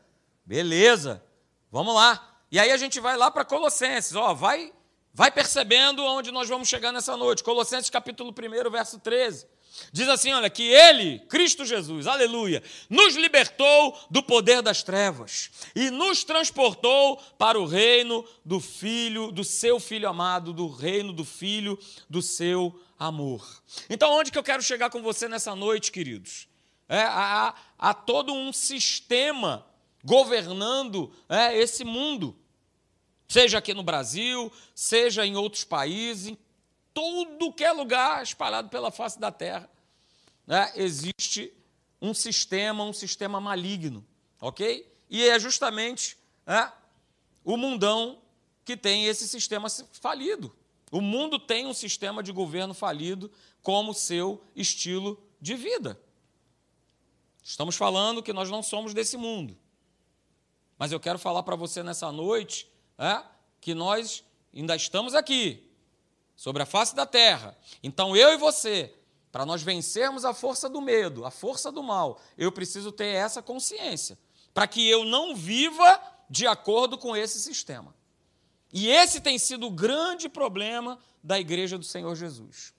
Beleza. 0.46 1.24
Vamos 1.72 1.96
lá. 1.96 2.42
E 2.52 2.60
aí 2.60 2.72
a 2.72 2.78
gente 2.78 3.00
vai 3.00 3.16
lá 3.16 3.32
para 3.32 3.46
Colossenses. 3.46 4.18
Ó, 4.18 4.34
vai, 4.34 4.74
vai 5.14 5.32
percebendo 5.32 6.04
onde 6.04 6.30
nós 6.30 6.50
vamos 6.50 6.68
chegar 6.68 6.92
nessa 6.92 7.16
noite. 7.16 7.42
Colossenses 7.42 7.90
capítulo 7.90 8.32
1, 8.32 8.70
verso 8.70 9.00
13. 9.00 9.48
Diz 9.92 10.08
assim: 10.08 10.32
olha, 10.32 10.50
que 10.50 10.64
Ele, 10.64 11.20
Cristo 11.30 11.66
Jesus, 11.66 12.08
aleluia, 12.08 12.62
nos 12.90 13.16
libertou 13.16 13.98
do 14.10 14.22
poder 14.24 14.62
das 14.62 14.84
trevas 14.84 15.50
e 15.76 15.90
nos 15.90 16.24
transportou 16.24 17.18
para 17.38 17.60
o 17.60 17.66
reino 17.66 18.26
do 18.46 18.60
Filho, 18.60 19.32
do 19.32 19.44
seu 19.44 19.80
Filho 19.80 20.08
amado, 20.08 20.54
do 20.54 20.68
reino 20.68 21.14
do 21.14 21.26
Filho 21.26 21.78
do 22.10 22.22
seu 22.22 22.80
amor. 22.98 23.62
Então, 23.90 24.14
onde 24.14 24.32
que 24.32 24.38
eu 24.38 24.44
quero 24.44 24.62
chegar 24.62 24.90
com 24.90 25.02
você 25.02 25.28
nessa 25.28 25.56
noite, 25.56 25.92
queridos? 25.92 26.48
É, 26.88 27.02
há, 27.02 27.56
há 27.78 27.94
todo 27.94 28.34
um 28.34 28.52
sistema 28.52 29.66
governando 30.04 31.12
é, 31.30 31.58
esse 31.58 31.84
mundo, 31.84 32.36
seja 33.28 33.58
aqui 33.58 33.74
no 33.74 33.84
Brasil, 33.84 34.52
seja 34.76 35.26
em 35.26 35.36
outros 35.36 35.64
países, 35.64 36.36
todo 36.94 37.54
que 37.54 37.64
é 37.64 37.72
lugar 37.72 38.24
espalhado 38.24 38.70
pela 38.70 38.92
face 38.92 39.20
da 39.20 39.32
terra, 39.32 39.70
né, 40.46 40.72
existe 40.76 41.54
um 42.02 42.14
sistema, 42.14 42.84
um 42.84 42.94
sistema 42.94 43.40
maligno, 43.40 44.06
ok? 44.40 44.92
E 45.10 45.24
é 45.24 45.40
justamente 45.40 46.18
né, 46.46 46.72
o 47.44 47.56
mundão 47.56 48.22
que 48.66 48.76
tem 48.76 49.06
esse 49.06 49.28
sistema 49.28 49.70
falido. 49.70 50.56
O 50.92 51.00
mundo 51.00 51.40
tem 51.40 51.66
um 51.66 51.74
sistema 51.74 52.22
de 52.22 52.32
governo 52.32 52.74
falido 52.74 53.32
como 53.62 53.94
seu 53.94 54.44
estilo 54.56 55.22
de 55.40 55.56
vida. 55.56 56.00
Estamos 57.44 57.76
falando 57.76 58.22
que 58.22 58.34
nós 58.34 58.50
não 58.50 58.62
somos 58.62 58.94
desse 58.94 59.18
mundo. 59.18 59.58
Mas 60.78 60.92
eu 60.92 61.00
quero 61.00 61.20
falar 61.20 61.44
para 61.44 61.56
você 61.56 61.84
nessa 61.84 62.12
noite 62.12 62.70
é, 62.98 63.24
que 63.60 63.74
nós 63.74 64.24
ainda 64.54 64.76
estamos 64.76 65.14
aqui, 65.14 65.71
sobre 66.42 66.64
a 66.64 66.66
face 66.66 66.96
da 66.96 67.06
terra. 67.06 67.56
Então 67.84 68.18
eu 68.18 68.34
e 68.34 68.36
você, 68.36 68.92
para 69.32 69.46
nós 69.46 69.62
vencermos 69.62 70.26
a 70.26 70.34
força 70.34 70.68
do 70.68 70.82
medo, 70.82 71.24
a 71.24 71.30
força 71.30 71.72
do 71.72 71.84
mal, 71.84 72.20
eu 72.36 72.52
preciso 72.52 72.92
ter 72.92 73.14
essa 73.14 73.44
consciência, 73.44 74.18
para 74.52 74.66
que 74.66 74.90
eu 74.90 75.06
não 75.06 75.36
viva 75.36 76.02
de 76.28 76.48
acordo 76.48 76.98
com 76.98 77.16
esse 77.16 77.40
sistema. 77.40 77.94
E 78.74 78.90
esse 78.90 79.22
tem 79.22 79.38
sido 79.38 79.68
o 79.68 79.70
grande 79.70 80.28
problema 80.28 80.98
da 81.24 81.40
igreja 81.40 81.78
do 81.78 81.86
Senhor 81.86 82.16
Jesus. 82.16 82.74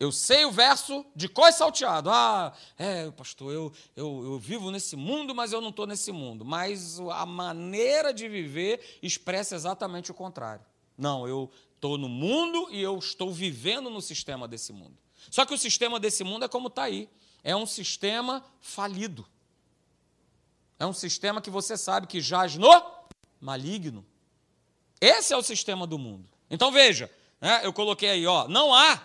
Eu 0.00 0.10
sei 0.10 0.46
o 0.46 0.50
verso 0.50 1.04
de 1.14 1.28
coi 1.28 1.52
salteado. 1.52 2.08
Ah, 2.08 2.56
é, 2.78 3.10
pastor, 3.10 3.52
eu, 3.52 3.72
eu, 3.94 4.24
eu 4.24 4.38
vivo 4.38 4.70
nesse 4.70 4.96
mundo, 4.96 5.34
mas 5.34 5.52
eu 5.52 5.60
não 5.60 5.68
estou 5.68 5.86
nesse 5.86 6.10
mundo. 6.10 6.46
Mas 6.46 6.98
a 6.98 7.26
maneira 7.26 8.10
de 8.10 8.26
viver 8.26 8.98
expressa 9.02 9.54
exatamente 9.54 10.10
o 10.10 10.14
contrário. 10.14 10.64
Não, 10.96 11.28
eu 11.28 11.50
estou 11.82 11.98
no 11.98 12.08
mundo 12.08 12.68
e 12.70 12.80
eu 12.80 12.96
estou 12.96 13.32
vivendo 13.32 13.90
no 13.90 14.00
sistema 14.00 14.46
desse 14.46 14.72
mundo. 14.72 14.96
Só 15.28 15.44
que 15.44 15.52
o 15.52 15.58
sistema 15.58 15.98
desse 15.98 16.22
mundo 16.22 16.44
é 16.44 16.48
como 16.48 16.68
está 16.68 16.84
aí. 16.84 17.10
É 17.42 17.56
um 17.56 17.66
sistema 17.66 18.44
falido. 18.60 19.26
É 20.78 20.86
um 20.86 20.92
sistema 20.92 21.42
que 21.42 21.50
você 21.50 21.76
sabe 21.76 22.06
que 22.06 22.20
jaz 22.20 22.54
no 22.54 22.70
maligno. 23.40 24.06
Esse 25.00 25.32
é 25.32 25.36
o 25.36 25.42
sistema 25.42 25.84
do 25.84 25.98
mundo. 25.98 26.28
Então 26.48 26.70
veja, 26.70 27.10
né, 27.40 27.62
eu 27.64 27.72
coloquei 27.72 28.10
aí, 28.10 28.26
ó, 28.28 28.46
não 28.46 28.72
há, 28.72 29.02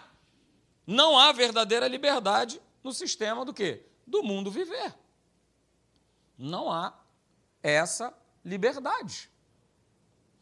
não 0.86 1.18
há 1.18 1.32
verdadeira 1.32 1.88
liberdade 1.88 2.62
no 2.84 2.94
sistema 2.94 3.44
do 3.44 3.56
quê? 3.56 3.88
Do 4.06 4.22
mundo 4.22 4.52
viver. 4.52 4.94
Não 6.38 6.72
há 6.72 6.94
essa 7.64 8.16
liberdade. 8.46 9.32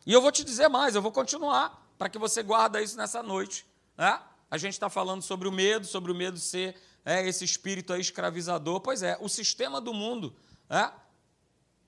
E 0.06 0.12
eu 0.12 0.22
vou 0.22 0.34
te 0.34 0.44
dizer 0.44 0.68
mais, 0.68 0.96
eu 0.96 1.02
vou 1.02 1.14
continuar 1.14 1.85
para 1.98 2.10
que 2.10 2.18
você 2.18 2.44
guarda 2.44 2.82
isso 2.82 2.98
nessa 2.98 3.24
noite. 3.24 3.66
Né? 3.98 4.20
A 4.50 4.58
gente 4.58 4.74
está 4.74 4.90
falando 4.90 5.22
sobre 5.22 5.48
o 5.48 5.52
medo, 5.52 5.86
sobre 5.86 6.12
o 6.12 6.16
medo 6.16 6.38
ser 6.38 6.76
é, 7.04 7.28
esse 7.28 7.44
espírito 7.44 7.94
aí 7.94 8.02
escravizador. 8.02 8.80
Pois 8.80 9.04
é, 9.04 9.18
o 9.22 9.30
sistema 9.30 9.80
do 9.80 9.94
mundo, 9.94 10.36
é, 10.70 10.92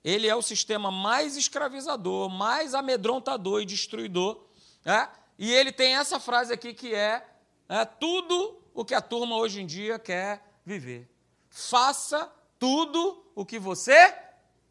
ele 0.04 0.28
é 0.28 0.36
o 0.36 0.42
sistema 0.42 0.92
mais 0.92 1.36
escravizador, 1.36 2.30
mais 2.30 2.74
amedrontador 2.74 3.62
e 3.62 3.66
destruidor. 3.66 4.46
É? 4.86 5.08
E 5.38 5.54
ele 5.54 5.72
tem 5.72 5.96
essa 5.96 6.20
frase 6.20 6.54
aqui 6.54 6.74
que 6.74 6.94
é, 6.94 7.26
é 7.68 7.86
tudo 7.86 8.62
o 8.74 8.86
que 8.86 8.94
a 8.94 9.02
turma 9.02 9.36
hoje 9.36 9.62
em 9.62 9.66
dia 9.66 10.00
quer 10.00 10.44
viver. 10.66 11.10
Faça 11.50 12.32
tudo 12.60 13.26
o 13.36 13.46
que 13.46 13.60
você 13.60 14.16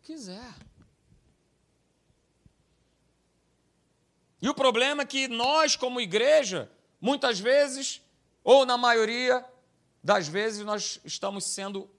quiser. 0.02 0.65
E 4.40 4.48
o 4.48 4.54
problema 4.54 5.02
é 5.02 5.06
que 5.06 5.28
nós, 5.28 5.76
como 5.76 6.00
igreja, 6.00 6.70
muitas 7.00 7.40
vezes, 7.40 8.02
ou 8.44 8.66
na 8.66 8.76
maioria 8.76 9.44
das 10.02 10.28
vezes, 10.28 10.64
nós 10.64 11.00
estamos 11.04 11.44
sendo 11.44 11.90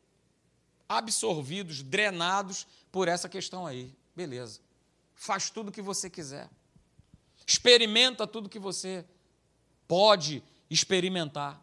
absorvidos, 0.87 1.81
drenados 1.81 2.65
por 2.91 3.07
essa 3.07 3.27
questão 3.27 3.65
aí. 3.65 3.93
Beleza. 4.15 4.61
Faz 5.13 5.49
tudo 5.49 5.69
o 5.69 5.71
que 5.71 5.81
você 5.81 6.09
quiser. 6.09 6.49
Experimenta 7.45 8.27
tudo 8.27 8.49
que 8.49 8.59
você 8.59 9.05
pode 9.87 10.43
experimentar. 10.69 11.61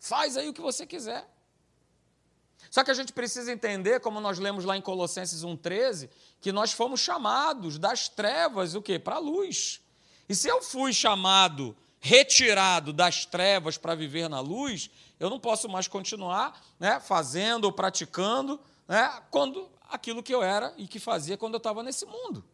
Faz 0.00 0.36
aí 0.36 0.48
o 0.48 0.52
que 0.52 0.60
você 0.60 0.86
quiser. 0.86 1.26
Só 2.74 2.82
que 2.82 2.90
a 2.90 2.94
gente 2.94 3.12
precisa 3.12 3.52
entender, 3.52 4.00
como 4.00 4.20
nós 4.20 4.40
lemos 4.40 4.64
lá 4.64 4.76
em 4.76 4.80
Colossenses 4.80 5.44
1,13, 5.44 6.10
que 6.40 6.50
nós 6.50 6.72
fomos 6.72 6.98
chamados 6.98 7.78
das 7.78 8.08
trevas 8.08 8.74
o 8.74 8.82
quê? 8.82 8.98
Para 8.98 9.14
a 9.14 9.20
luz. 9.20 9.80
E 10.28 10.34
se 10.34 10.48
eu 10.48 10.60
fui 10.60 10.92
chamado, 10.92 11.76
retirado 12.00 12.92
das 12.92 13.24
trevas 13.24 13.78
para 13.78 13.94
viver 13.94 14.28
na 14.28 14.40
luz, 14.40 14.90
eu 15.20 15.30
não 15.30 15.38
posso 15.38 15.68
mais 15.68 15.86
continuar 15.86 16.60
né, 16.76 16.98
fazendo 16.98 17.66
ou 17.66 17.72
praticando 17.72 18.60
né, 18.88 19.22
quando, 19.30 19.70
aquilo 19.88 20.20
que 20.20 20.34
eu 20.34 20.42
era 20.42 20.74
e 20.76 20.88
que 20.88 20.98
fazia 20.98 21.36
quando 21.36 21.54
eu 21.54 21.58
estava 21.58 21.80
nesse 21.80 22.04
mundo. 22.04 22.44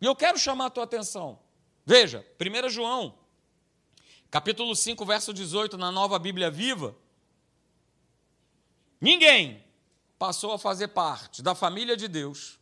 E 0.00 0.06
eu 0.06 0.16
quero 0.16 0.38
chamar 0.38 0.64
a 0.64 0.70
tua 0.70 0.84
atenção. 0.84 1.38
Veja, 1.84 2.26
1 2.40 2.70
João, 2.70 3.14
capítulo 4.30 4.74
5, 4.74 5.04
verso 5.04 5.34
18, 5.34 5.76
na 5.76 5.92
nova 5.92 6.18
Bíblia 6.18 6.50
Viva, 6.50 6.96
Ninguém 9.02 9.60
passou 10.16 10.52
a 10.52 10.58
fazer 10.58 10.86
parte 10.86 11.42
da 11.42 11.56
família 11.56 11.96
de 11.96 12.06
Deus. 12.06 12.60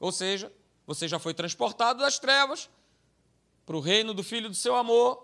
Ou 0.00 0.10
seja, 0.10 0.50
você 0.86 1.06
já 1.06 1.18
foi 1.18 1.34
transportado 1.34 1.98
das 1.98 2.18
trevas 2.18 2.70
para 3.66 3.76
o 3.76 3.80
reino 3.80 4.14
do 4.14 4.24
Filho 4.24 4.48
do 4.48 4.54
seu 4.54 4.74
amor. 4.76 5.22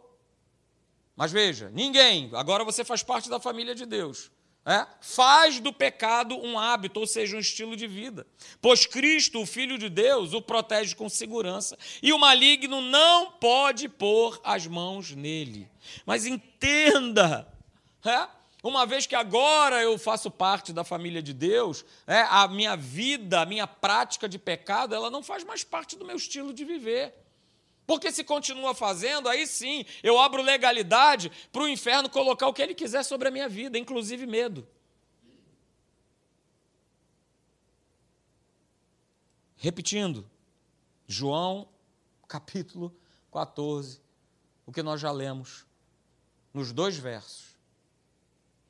Mas 1.17 1.33
veja, 1.33 1.71
ninguém, 1.71 2.29
agora 2.35 2.63
você 2.63 2.85
faz 2.85 3.03
parte 3.03 3.31
da 3.31 3.41
família 3.41 3.75
de 3.75 3.87
Deus. 3.87 4.31
É? 4.67 4.87
Faz 5.01 5.59
do 5.61 5.73
pecado 5.73 6.37
um 6.37 6.59
hábito, 6.59 7.01
ou 7.01 7.07
seja, 7.07 7.39
um 7.39 7.41
estilo 7.41 7.75
de 7.75 7.87
vida. 7.87 8.27
Pois 8.61 8.85
Cristo, 8.85 9.41
o 9.41 9.47
Filho 9.47 9.79
de 9.79 9.89
Deus, 9.89 10.35
o 10.35 10.43
protege 10.43 10.95
com 10.95 11.09
segurança 11.09 11.79
e 12.03 12.13
o 12.13 12.19
maligno 12.19 12.83
não 12.83 13.33
pode 13.33 13.89
pôr 13.89 14.39
as 14.45 14.67
mãos 14.67 15.13
nele. 15.13 15.71
Mas 16.05 16.27
entenda, 16.27 17.49
é? 18.05 18.40
Uma 18.63 18.85
vez 18.85 19.07
que 19.07 19.15
agora 19.15 19.83
eu 19.83 19.97
faço 19.99 20.31
parte 20.31 20.73
da 20.73 20.85
família 20.85 21.23
de 21.23 21.33
Deus, 21.33 21.85
é, 22.07 22.21
a 22.23 22.47
minha 22.47 22.77
vida, 22.77 23.41
a 23.41 23.47
minha 23.47 23.67
prática 23.67 24.29
de 24.29 24.39
pecado, 24.39 24.95
ela 24.95 25.11
não 25.11 25.23
faz 25.23 25.45
mais 25.45 25.65
parte 25.65 25.97
do 25.97 26.05
meu 26.05 26.17
estilo 26.17 26.53
de 26.53 26.65
viver. 26.65 27.15
Porque 27.87 28.13
se 28.13 28.23
continua 28.23 28.75
fazendo, 28.75 29.29
aí 29.29 29.47
sim, 29.47 29.85
eu 30.03 30.21
abro 30.21 30.43
legalidade 30.43 31.33
para 31.51 31.63
o 31.63 31.69
inferno 31.69 32.09
colocar 32.09 32.47
o 32.47 32.53
que 32.53 32.63
ele 32.63 32.75
quiser 32.75 33.03
sobre 33.03 33.29
a 33.29 33.31
minha 33.31 33.49
vida, 33.49 33.79
inclusive 33.79 34.27
medo. 34.27 34.69
Repetindo, 39.57 40.31
João 41.07 41.69
capítulo 42.29 42.95
14, 43.33 44.01
o 44.65 44.73
que 44.73 44.83
nós 44.83 45.01
já 45.01 45.11
lemos 45.11 45.67
nos 46.55 46.73
dois 46.73 46.97
versos. 46.97 47.60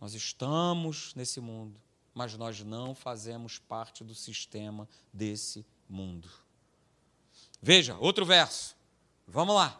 Nós 0.00 0.14
estamos 0.14 1.14
nesse 1.14 1.40
mundo, 1.40 1.78
mas 2.14 2.36
nós 2.36 2.62
não 2.64 2.94
fazemos 2.94 3.58
parte 3.58 4.02
do 4.02 4.14
sistema 4.14 4.88
desse 5.12 5.66
mundo. 5.88 6.28
Veja, 7.60 7.96
outro 7.98 8.24
verso. 8.24 8.74
Vamos 9.28 9.54
lá. 9.54 9.78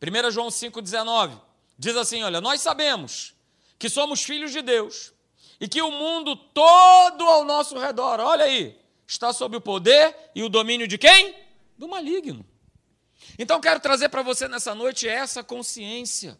1 0.00 0.30
João 0.30 0.48
5,19 0.48 1.38
diz 1.78 1.94
assim: 1.94 2.22
Olha, 2.22 2.40
nós 2.40 2.62
sabemos 2.62 3.34
que 3.78 3.90
somos 3.90 4.22
filhos 4.22 4.50
de 4.50 4.62
Deus 4.62 5.12
e 5.60 5.68
que 5.68 5.82
o 5.82 5.90
mundo 5.90 6.34
todo 6.34 7.24
ao 7.24 7.44
nosso 7.44 7.78
redor, 7.78 8.18
olha 8.18 8.46
aí, 8.46 8.80
está 9.06 9.30
sob 9.30 9.58
o 9.58 9.60
poder 9.60 10.16
e 10.34 10.42
o 10.42 10.48
domínio 10.48 10.88
de 10.88 10.96
quem? 10.96 11.34
Do 11.76 11.86
maligno. 11.86 12.46
Então 13.38 13.60
quero 13.60 13.78
trazer 13.78 14.08
para 14.08 14.22
você 14.22 14.48
nessa 14.48 14.74
noite 14.74 15.06
essa 15.06 15.44
consciência 15.44 16.38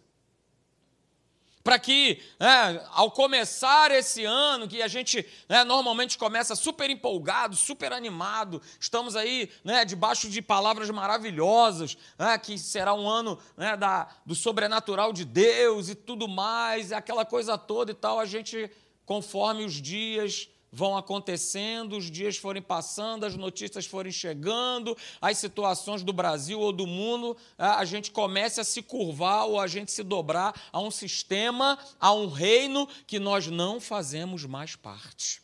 para 1.62 1.78
que, 1.78 2.22
né, 2.38 2.82
ao 2.92 3.10
começar 3.10 3.90
esse 3.90 4.24
ano, 4.24 4.66
que 4.66 4.80
a 4.80 4.88
gente 4.88 5.26
né, 5.48 5.62
normalmente 5.62 6.16
começa 6.16 6.56
super 6.56 6.88
empolgado, 6.88 7.54
super 7.54 7.92
animado, 7.92 8.62
estamos 8.78 9.14
aí 9.14 9.50
né, 9.62 9.84
debaixo 9.84 10.28
de 10.28 10.40
palavras 10.40 10.88
maravilhosas, 10.90 11.98
né, 12.18 12.38
que 12.38 12.58
será 12.58 12.94
um 12.94 13.08
ano 13.08 13.38
né, 13.56 13.76
da, 13.76 14.08
do 14.24 14.34
sobrenatural 14.34 15.12
de 15.12 15.24
Deus 15.24 15.88
e 15.88 15.94
tudo 15.94 16.26
mais, 16.26 16.92
aquela 16.92 17.24
coisa 17.24 17.58
toda 17.58 17.90
e 17.90 17.94
tal, 17.94 18.18
a 18.18 18.24
gente, 18.24 18.70
conforme 19.04 19.64
os 19.64 19.74
dias 19.74 20.48
vão 20.72 20.96
acontecendo, 20.96 21.96
os 21.96 22.10
dias 22.10 22.36
forem 22.36 22.62
passando, 22.62 23.24
as 23.24 23.34
notícias 23.34 23.86
forem 23.86 24.12
chegando, 24.12 24.96
as 25.20 25.38
situações 25.38 26.02
do 26.02 26.12
Brasil 26.12 26.60
ou 26.60 26.72
do 26.72 26.86
mundo, 26.86 27.36
a 27.58 27.84
gente 27.84 28.10
começa 28.10 28.60
a 28.60 28.64
se 28.64 28.82
curvar 28.82 29.46
ou 29.46 29.58
a 29.58 29.66
gente 29.66 29.90
se 29.90 30.02
dobrar 30.02 30.68
a 30.72 30.80
um 30.80 30.90
sistema, 30.90 31.78
a 31.98 32.12
um 32.12 32.28
reino 32.28 32.86
que 33.06 33.18
nós 33.18 33.48
não 33.48 33.80
fazemos 33.80 34.44
mais 34.44 34.76
parte. 34.76 35.42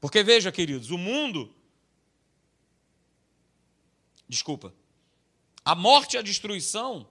Porque 0.00 0.22
veja, 0.22 0.52
queridos, 0.52 0.90
o 0.90 0.98
mundo. 0.98 1.54
Desculpa. 4.28 4.74
A 5.64 5.74
morte 5.74 6.14
e 6.14 6.18
a 6.18 6.22
destruição 6.22 7.08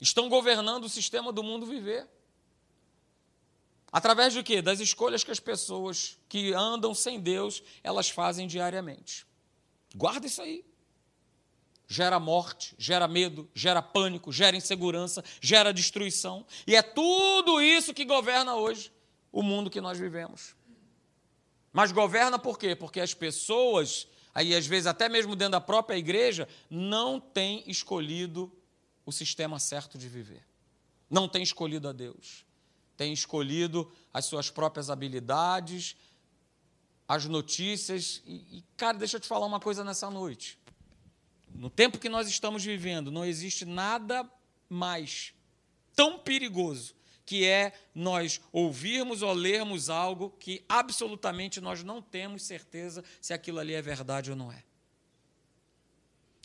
estão 0.00 0.28
governando 0.28 0.84
o 0.84 0.88
sistema 0.88 1.30
do 1.30 1.42
mundo 1.42 1.66
viver. 1.66 2.08
Através 3.92 4.32
de 4.32 4.42
quê? 4.42 4.60
Das 4.60 4.80
escolhas 4.80 5.22
que 5.22 5.30
as 5.30 5.40
pessoas 5.40 6.18
que 6.28 6.52
andam 6.52 6.94
sem 6.94 7.20
Deus, 7.20 7.62
elas 7.82 8.10
fazem 8.10 8.46
diariamente. 8.46 9.26
Guarda 9.94 10.26
isso 10.26 10.42
aí. 10.42 10.64
Gera 11.88 12.18
morte, 12.18 12.74
gera 12.76 13.06
medo, 13.06 13.48
gera 13.54 13.80
pânico, 13.80 14.32
gera 14.32 14.56
insegurança, 14.56 15.22
gera 15.40 15.72
destruição. 15.72 16.44
E 16.66 16.74
é 16.74 16.82
tudo 16.82 17.60
isso 17.60 17.94
que 17.94 18.04
governa 18.04 18.56
hoje 18.56 18.92
o 19.30 19.40
mundo 19.40 19.70
que 19.70 19.80
nós 19.80 19.98
vivemos. 19.98 20.56
Mas 21.72 21.92
governa 21.92 22.38
por 22.38 22.58
quê? 22.58 22.74
Porque 22.74 23.00
as 23.00 23.14
pessoas, 23.14 24.08
aí 24.34 24.54
às 24.54 24.66
vezes 24.66 24.88
até 24.88 25.08
mesmo 25.08 25.36
dentro 25.36 25.52
da 25.52 25.60
própria 25.60 25.96
igreja, 25.96 26.48
não 26.68 27.20
têm 27.20 27.62
escolhido 27.66 28.52
o 29.04 29.12
sistema 29.12 29.60
certo 29.60 29.96
de 29.96 30.08
viver. 30.08 30.44
Não 31.08 31.28
têm 31.28 31.44
escolhido 31.44 31.88
a 31.88 31.92
Deus 31.92 32.45
tem 32.96 33.12
escolhido 33.12 33.90
as 34.12 34.24
suas 34.24 34.50
próprias 34.50 34.90
habilidades, 34.90 35.96
as 37.06 37.26
notícias. 37.26 38.22
E, 38.26 38.58
e, 38.58 38.64
cara, 38.76 38.98
deixa 38.98 39.16
eu 39.16 39.20
te 39.20 39.28
falar 39.28 39.46
uma 39.46 39.60
coisa 39.60 39.84
nessa 39.84 40.10
noite. 40.10 40.58
No 41.54 41.70
tempo 41.70 41.98
que 41.98 42.08
nós 42.08 42.28
estamos 42.28 42.64
vivendo, 42.64 43.10
não 43.10 43.24
existe 43.24 43.64
nada 43.64 44.28
mais 44.68 45.32
tão 45.94 46.18
perigoso 46.18 46.94
que 47.24 47.44
é 47.44 47.72
nós 47.92 48.40
ouvirmos 48.52 49.20
ou 49.20 49.32
lermos 49.32 49.90
algo 49.90 50.30
que 50.38 50.64
absolutamente 50.68 51.60
nós 51.60 51.82
não 51.82 52.00
temos 52.00 52.42
certeza 52.44 53.02
se 53.20 53.34
aquilo 53.34 53.58
ali 53.58 53.74
é 53.74 53.82
verdade 53.82 54.30
ou 54.30 54.36
não 54.36 54.52
é. 54.52 54.62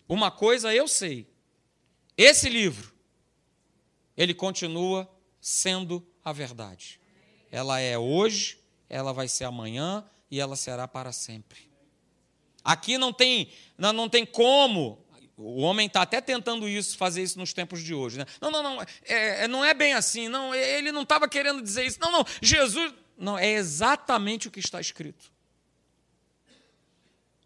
Uma 0.10 0.32
coisa 0.32 0.74
eu 0.74 0.88
sei: 0.88 1.28
esse 2.18 2.50
livro, 2.50 2.94
ele 4.18 4.34
continua 4.34 5.10
sendo 5.40 6.06
a 6.24 6.32
verdade. 6.32 7.00
Ela 7.52 7.80
é 7.80 7.98
hoje, 7.98 8.60
ela 8.90 9.12
vai 9.14 9.28
ser 9.28 9.46
amanhã 9.46 10.06
e 10.30 10.40
ela 10.40 10.56
será 10.56 10.88
para 10.88 11.12
sempre. 11.12 11.70
Aqui 12.64 12.98
não 12.98 13.12
tem, 13.12 13.52
não 13.78 14.08
tem 14.08 14.26
como. 14.26 15.04
O 15.36 15.62
homem 15.62 15.88
está 15.88 16.04
até 16.04 16.22
tentando 16.22 16.70
isso, 16.70 16.98
fazer 16.98 17.24
isso 17.24 17.40
nos 17.40 17.54
tempos 17.54 17.82
de 17.82 17.94
hoje. 17.94 18.20
Né? 18.20 18.26
Não, 18.40 18.52
não, 18.52 18.62
não, 18.62 18.82
é, 18.82 19.44
é 19.44 19.48
não 19.48 19.66
é 19.66 19.74
bem 19.74 19.94
assim. 19.94 20.28
Não, 20.28 20.54
ele 20.54 20.92
não 20.92 21.02
estava 21.02 21.28
querendo 21.28 21.62
dizer 21.62 21.86
isso. 21.86 22.00
Não, 22.00 22.12
não, 22.12 22.26
Jesus. 22.42 22.94
Não, 23.18 23.38
é 23.38 23.50
exatamente 23.50 24.48
o 24.48 24.52
que 24.52 24.60
está 24.60 24.80
escrito. 24.80 25.32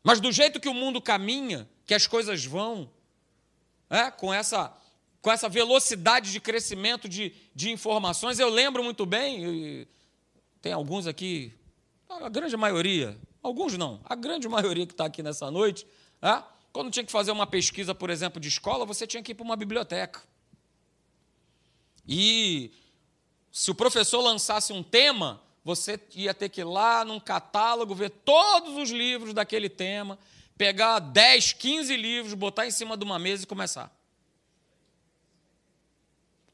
Mas 0.04 0.20
do 0.20 0.32
jeito 0.32 0.60
que 0.60 0.70
o 0.70 0.74
mundo 0.74 1.02
caminha, 1.02 1.68
que 1.86 1.94
as 1.94 2.06
coisas 2.06 2.46
vão, 2.46 2.92
é, 3.90 4.12
com 4.12 4.34
essa 4.34 4.76
com 5.26 5.32
essa 5.32 5.50
velocidade 5.50 6.32
de 6.32 6.40
crescimento 6.40 7.10
de, 7.10 7.34
de 7.56 7.72
informações. 7.72 8.38
Eu 8.38 8.48
lembro 8.48 8.84
muito 8.84 9.08
bem, 9.08 9.88
tem 10.62 10.72
alguns 10.72 11.08
aqui, 11.08 11.52
a 12.08 12.30
grande 12.30 12.56
maioria, 12.56 13.18
alguns 13.42 13.76
não, 13.76 14.00
a 14.06 14.14
grande 14.14 14.48
maioria 14.48 14.86
que 14.86 14.94
está 14.94 15.06
aqui 15.06 15.24
nessa 15.24 15.50
noite, 15.50 15.88
é, 16.22 16.44
quando 16.72 16.92
tinha 16.92 17.04
que 17.04 17.12
fazer 17.12 17.32
uma 17.32 17.48
pesquisa, 17.48 17.96
por 17.96 18.12
exemplo, 18.12 18.40
de 18.40 18.50
escola, 18.50 18.86
você 18.86 19.08
tinha 19.08 19.24
que 19.24 19.32
ir 19.32 19.34
para 19.34 19.44
uma 19.44 19.56
biblioteca. 19.56 20.22
E 22.08 22.72
se 23.52 23.72
o 23.72 23.74
professor 23.74 24.22
lançasse 24.22 24.72
um 24.74 24.84
tema, 24.84 25.42
você 25.64 26.00
ia 26.14 26.36
ter 26.36 26.50
que 26.50 26.62
ir 26.62 26.66
lá 26.66 27.04
num 27.04 27.20
catálogo, 27.20 27.96
ver 27.96 28.12
todos 28.12 28.78
os 28.78 28.92
livros 28.92 29.34
daquele 29.34 29.70
tema, 29.70 30.20
pegar 30.56 31.00
10, 31.00 31.54
15 31.54 31.98
livros, 31.98 32.36
botar 32.36 32.68
em 32.68 32.72
cima 32.72 32.96
de 32.96 33.04
uma 33.04 33.18
mesa 33.18 33.44
e 33.44 33.48
começar. 33.48 33.92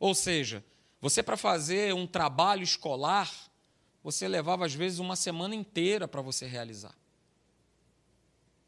Ou 0.01 0.15
seja, 0.15 0.65
você 0.99 1.21
para 1.21 1.37
fazer 1.37 1.93
um 1.93 2.07
trabalho 2.07 2.63
escolar, 2.63 3.31
você 4.03 4.27
levava 4.27 4.65
às 4.65 4.73
vezes 4.73 4.97
uma 4.97 5.15
semana 5.15 5.53
inteira 5.53 6.07
para 6.07 6.23
você 6.23 6.47
realizar. 6.47 6.95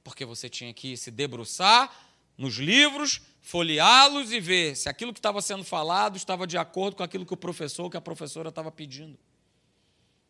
Porque 0.03 0.25
você 0.25 0.47
tinha 0.47 0.71
que 0.71 0.95
se 0.95 1.09
debruçar 1.09 1.91
nos 2.37 2.57
livros, 2.57 3.19
folheá-los 3.41 4.31
e 4.31 4.39
ver 4.39 4.75
se 4.75 4.87
aquilo 4.87 5.11
que 5.11 5.17
estava 5.17 5.41
sendo 5.41 5.63
falado 5.63 6.17
estava 6.17 6.45
de 6.45 6.55
acordo 6.55 6.97
com 6.97 7.03
aquilo 7.03 7.25
que 7.25 7.33
o 7.33 7.37
professor, 7.37 7.89
que 7.89 7.97
a 7.97 8.01
professora 8.01 8.49
estava 8.49 8.71
pedindo. 8.71 9.17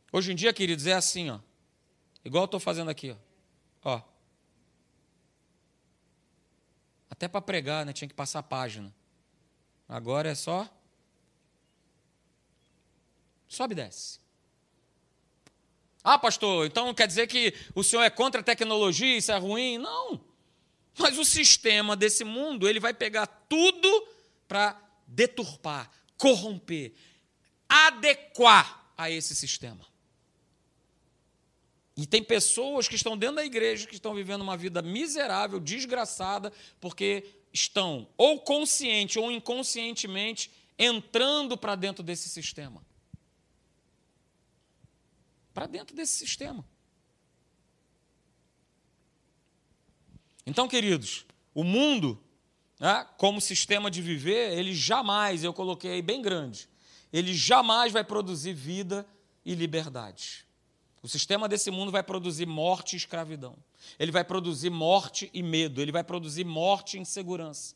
Hoje 0.09 0.31
em 0.31 0.35
dia, 0.35 0.53
queridos, 0.53 0.87
é 0.87 0.93
assim, 0.93 1.29
ó. 1.29 1.39
Igual 2.23 2.43
eu 2.43 2.45
estou 2.45 2.61
fazendo 2.61 2.89
aqui, 2.89 3.13
ó. 3.83 3.91
ó. 3.91 4.01
Até 7.09 7.27
para 7.27 7.41
pregar, 7.41 7.85
né? 7.85 7.91
Tinha 7.91 8.07
que 8.07 8.13
passar 8.13 8.39
a 8.39 8.43
página. 8.43 8.95
Agora 9.89 10.29
é 10.29 10.35
só 10.35 10.69
Sobe 13.53 13.73
e 13.73 13.75
desce. 13.75 14.19
Ah, 16.03 16.17
pastor, 16.17 16.65
então 16.65 16.91
quer 16.91 17.05
dizer 17.05 17.27
que 17.27 17.53
o 17.75 17.83
senhor 17.83 18.01
é 18.01 18.09
contra 18.09 18.41
a 18.41 18.43
tecnologia, 18.43 19.15
isso 19.15 19.31
é 19.31 19.37
ruim? 19.37 19.77
Não. 19.77 20.19
Mas 20.97 21.19
o 21.19 21.23
sistema 21.23 21.95
desse 21.95 22.23
mundo, 22.23 22.67
ele 22.67 22.79
vai 22.79 22.95
pegar 22.95 23.27
tudo 23.27 24.07
para 24.47 24.75
deturpar, 25.05 25.91
corromper, 26.17 26.93
adequar 27.69 28.91
a 28.97 29.11
esse 29.11 29.35
sistema. 29.35 29.85
E 31.95 32.07
tem 32.07 32.23
pessoas 32.23 32.87
que 32.87 32.95
estão 32.95 33.15
dentro 33.15 33.35
da 33.35 33.45
igreja 33.45 33.85
que 33.85 33.93
estão 33.93 34.15
vivendo 34.15 34.41
uma 34.41 34.57
vida 34.57 34.81
miserável, 34.81 35.59
desgraçada, 35.59 36.51
porque 36.81 37.23
estão 37.53 38.09
ou 38.17 38.39
consciente 38.39 39.19
ou 39.19 39.31
inconscientemente 39.31 40.51
entrando 40.77 41.55
para 41.55 41.75
dentro 41.75 42.03
desse 42.03 42.27
sistema 42.29 42.83
para 45.53 45.67
dentro 45.67 45.95
desse 45.95 46.13
sistema. 46.13 46.65
Então, 50.45 50.67
queridos, 50.67 51.25
o 51.53 51.63
mundo, 51.63 52.21
né, 52.79 53.07
como 53.17 53.39
sistema 53.39 53.89
de 53.89 54.01
viver, 54.01 54.57
ele 54.57 54.73
jamais, 54.73 55.43
eu 55.43 55.53
coloquei 55.53 55.91
aí 55.91 56.01
bem 56.01 56.21
grande, 56.21 56.67
ele 57.11 57.33
jamais 57.33 57.93
vai 57.93 58.03
produzir 58.03 58.53
vida 58.53 59.05
e 59.45 59.53
liberdade. 59.53 60.45
O 61.01 61.07
sistema 61.07 61.49
desse 61.49 61.69
mundo 61.69 61.91
vai 61.91 62.01
produzir 62.01 62.45
morte 62.45 62.93
e 62.93 62.97
escravidão. 62.97 63.57
Ele 63.99 64.11
vai 64.11 64.23
produzir 64.23 64.69
morte 64.69 65.29
e 65.33 65.43
medo. 65.43 65.81
Ele 65.81 65.91
vai 65.91 66.03
produzir 66.03 66.45
morte 66.45 66.97
e 66.97 67.01
insegurança. 67.01 67.75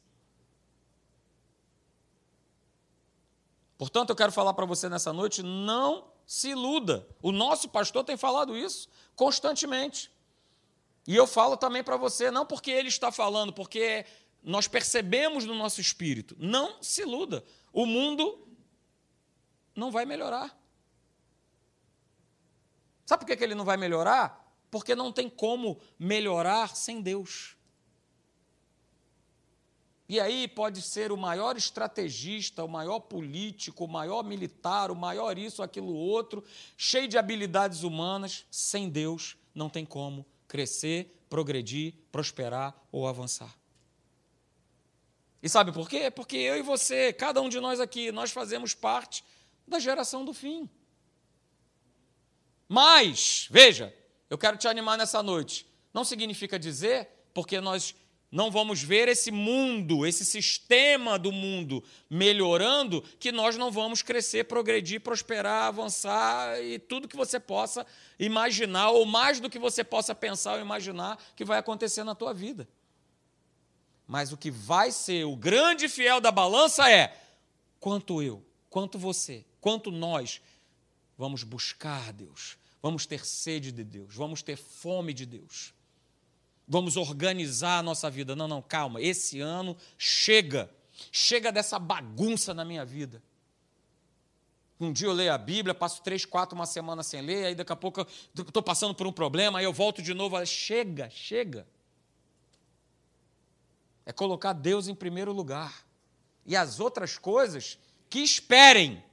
Portanto, 3.77 4.09
eu 4.09 4.15
quero 4.15 4.31
falar 4.31 4.53
para 4.53 4.65
você 4.65 4.87
nessa 4.87 5.11
noite: 5.11 5.43
não 5.43 6.09
se 6.27 6.49
iluda. 6.49 7.07
O 7.21 7.31
nosso 7.31 7.69
pastor 7.69 8.03
tem 8.03 8.17
falado 8.17 8.55
isso 8.55 8.89
constantemente. 9.15 10.11
E 11.07 11.15
eu 11.15 11.25
falo 11.25 11.55
também 11.55 11.81
para 11.81 11.95
você, 11.95 12.29
não 12.29 12.45
porque 12.45 12.69
ele 12.69 12.89
está 12.89 13.11
falando, 13.11 13.53
porque 13.53 14.05
nós 14.43 14.67
percebemos 14.67 15.45
no 15.45 15.55
nosso 15.55 15.79
espírito. 15.79 16.35
Não 16.37 16.83
se 16.83 17.01
iluda. 17.01 17.43
O 17.71 17.85
mundo 17.85 18.45
não 19.73 19.89
vai 19.89 20.05
melhorar. 20.05 20.55
Sabe 23.05 23.25
por 23.25 23.37
que 23.37 23.43
ele 23.43 23.55
não 23.55 23.63
vai 23.63 23.77
melhorar? 23.77 24.45
Porque 24.69 24.93
não 24.93 25.13
tem 25.13 25.29
como 25.29 25.79
melhorar 25.97 26.75
sem 26.75 27.01
Deus. 27.01 27.56
E 30.09 30.19
aí 30.19 30.47
pode 30.47 30.81
ser 30.81 31.11
o 31.11 31.17
maior 31.17 31.57
estrategista, 31.57 32.63
o 32.63 32.69
maior 32.69 32.99
político, 33.01 33.83
o 33.83 33.87
maior 33.89 34.23
militar, 34.23 34.89
o 34.89 34.95
maior 34.95 35.37
isso, 35.37 35.61
aquilo, 35.61 35.93
outro, 35.93 36.43
cheio 36.77 37.07
de 37.07 37.17
habilidades 37.17 37.83
humanas, 37.83 38.45
sem 38.49 38.89
Deus 38.89 39.35
não 39.53 39.69
tem 39.69 39.85
como 39.85 40.25
crescer, 40.47 41.25
progredir, 41.29 41.93
prosperar 42.11 42.73
ou 42.91 43.07
avançar. 43.07 43.53
E 45.43 45.49
sabe 45.49 45.71
por 45.71 45.89
quê? 45.89 46.09
Porque 46.09 46.37
eu 46.37 46.57
e 46.57 46.61
você, 46.61 47.11
cada 47.11 47.41
um 47.41 47.49
de 47.49 47.59
nós 47.59 47.79
aqui, 47.79 48.11
nós 48.11 48.31
fazemos 48.31 48.73
parte 48.73 49.23
da 49.67 49.79
geração 49.79 50.23
do 50.23 50.33
fim. 50.33 50.69
Mas, 52.67 53.47
veja, 53.49 53.93
eu 54.29 54.37
quero 54.37 54.57
te 54.57 54.67
animar 54.67 54.97
nessa 54.97 55.21
noite. 55.21 55.67
Não 55.93 56.03
significa 56.03 56.57
dizer, 56.57 57.09
porque 57.33 57.59
nós 57.59 57.95
não 58.29 58.51
vamos 58.51 58.83
ver 58.83 59.07
esse 59.07 59.31
mundo, 59.31 60.05
esse 60.05 60.25
sistema 60.25 61.17
do 61.17 61.31
mundo 61.31 61.81
melhorando, 62.09 63.01
que 63.19 63.31
nós 63.31 63.55
não 63.55 63.71
vamos 63.71 64.01
crescer, 64.01 64.43
progredir, 64.43 64.99
prosperar, 64.99 65.67
avançar 65.67 66.61
e 66.61 66.77
tudo 66.77 67.07
que 67.07 67.15
você 67.15 67.39
possa 67.39 67.85
imaginar, 68.19 68.89
ou 68.89 69.05
mais 69.05 69.39
do 69.39 69.49
que 69.49 69.57
você 69.57 69.83
possa 69.83 70.13
pensar 70.13 70.55
ou 70.55 70.61
imaginar 70.61 71.17
que 71.35 71.45
vai 71.45 71.57
acontecer 71.57 72.03
na 72.03 72.13
tua 72.13 72.33
vida. 72.33 72.67
Mas 74.05 74.33
o 74.33 74.37
que 74.37 74.51
vai 74.51 74.91
ser 74.91 75.25
o 75.25 75.35
grande 75.35 75.87
fiel 75.87 76.19
da 76.19 76.31
balança 76.31 76.89
é 76.91 77.17
quanto 77.79 78.21
eu, 78.21 78.45
quanto 78.69 78.99
você, 78.99 79.45
quanto 79.61 79.89
nós 79.89 80.41
vamos 81.17 81.43
buscar 81.43 82.11
Deus, 82.11 82.57
vamos 82.81 83.05
ter 83.05 83.25
sede 83.25 83.71
de 83.71 83.85
Deus, 83.85 84.15
vamos 84.15 84.41
ter 84.41 84.57
fome 84.57 85.13
de 85.13 85.25
Deus 85.25 85.76
vamos 86.67 86.97
organizar 86.97 87.79
a 87.79 87.83
nossa 87.83 88.09
vida. 88.09 88.35
Não, 88.35 88.47
não, 88.47 88.61
calma, 88.61 89.01
esse 89.01 89.39
ano 89.39 89.77
chega. 89.97 90.69
Chega 91.11 91.51
dessa 91.51 91.79
bagunça 91.79 92.53
na 92.53 92.65
minha 92.65 92.83
vida. 92.83 93.21
Um 94.79 94.91
dia 94.91 95.07
eu 95.07 95.13
leio 95.13 95.33
a 95.33 95.37
Bíblia, 95.37 95.73
passo 95.73 96.03
três, 96.03 96.23
quatro, 96.25 96.55
uma 96.55 96.65
semana 96.65 97.01
sem 97.01 97.21
ler, 97.21 97.45
aí 97.45 97.55
daqui 97.55 97.71
a 97.71 97.75
pouco 97.75 98.05
estou 98.35 98.61
passando 98.61 98.93
por 98.93 99.07
um 99.07 99.11
problema, 99.11 99.57
aí 99.57 99.65
eu 99.65 99.73
volto 99.73 100.01
de 100.01 100.13
novo. 100.13 100.43
Chega, 100.45 101.09
chega. 101.09 101.67
É 104.05 104.11
colocar 104.11 104.53
Deus 104.53 104.87
em 104.87 104.93
primeiro 104.93 105.31
lugar. 105.31 105.85
E 106.45 106.55
as 106.55 106.79
outras 106.79 107.17
coisas 107.17 107.77
que 108.09 108.19
esperem. 108.19 109.03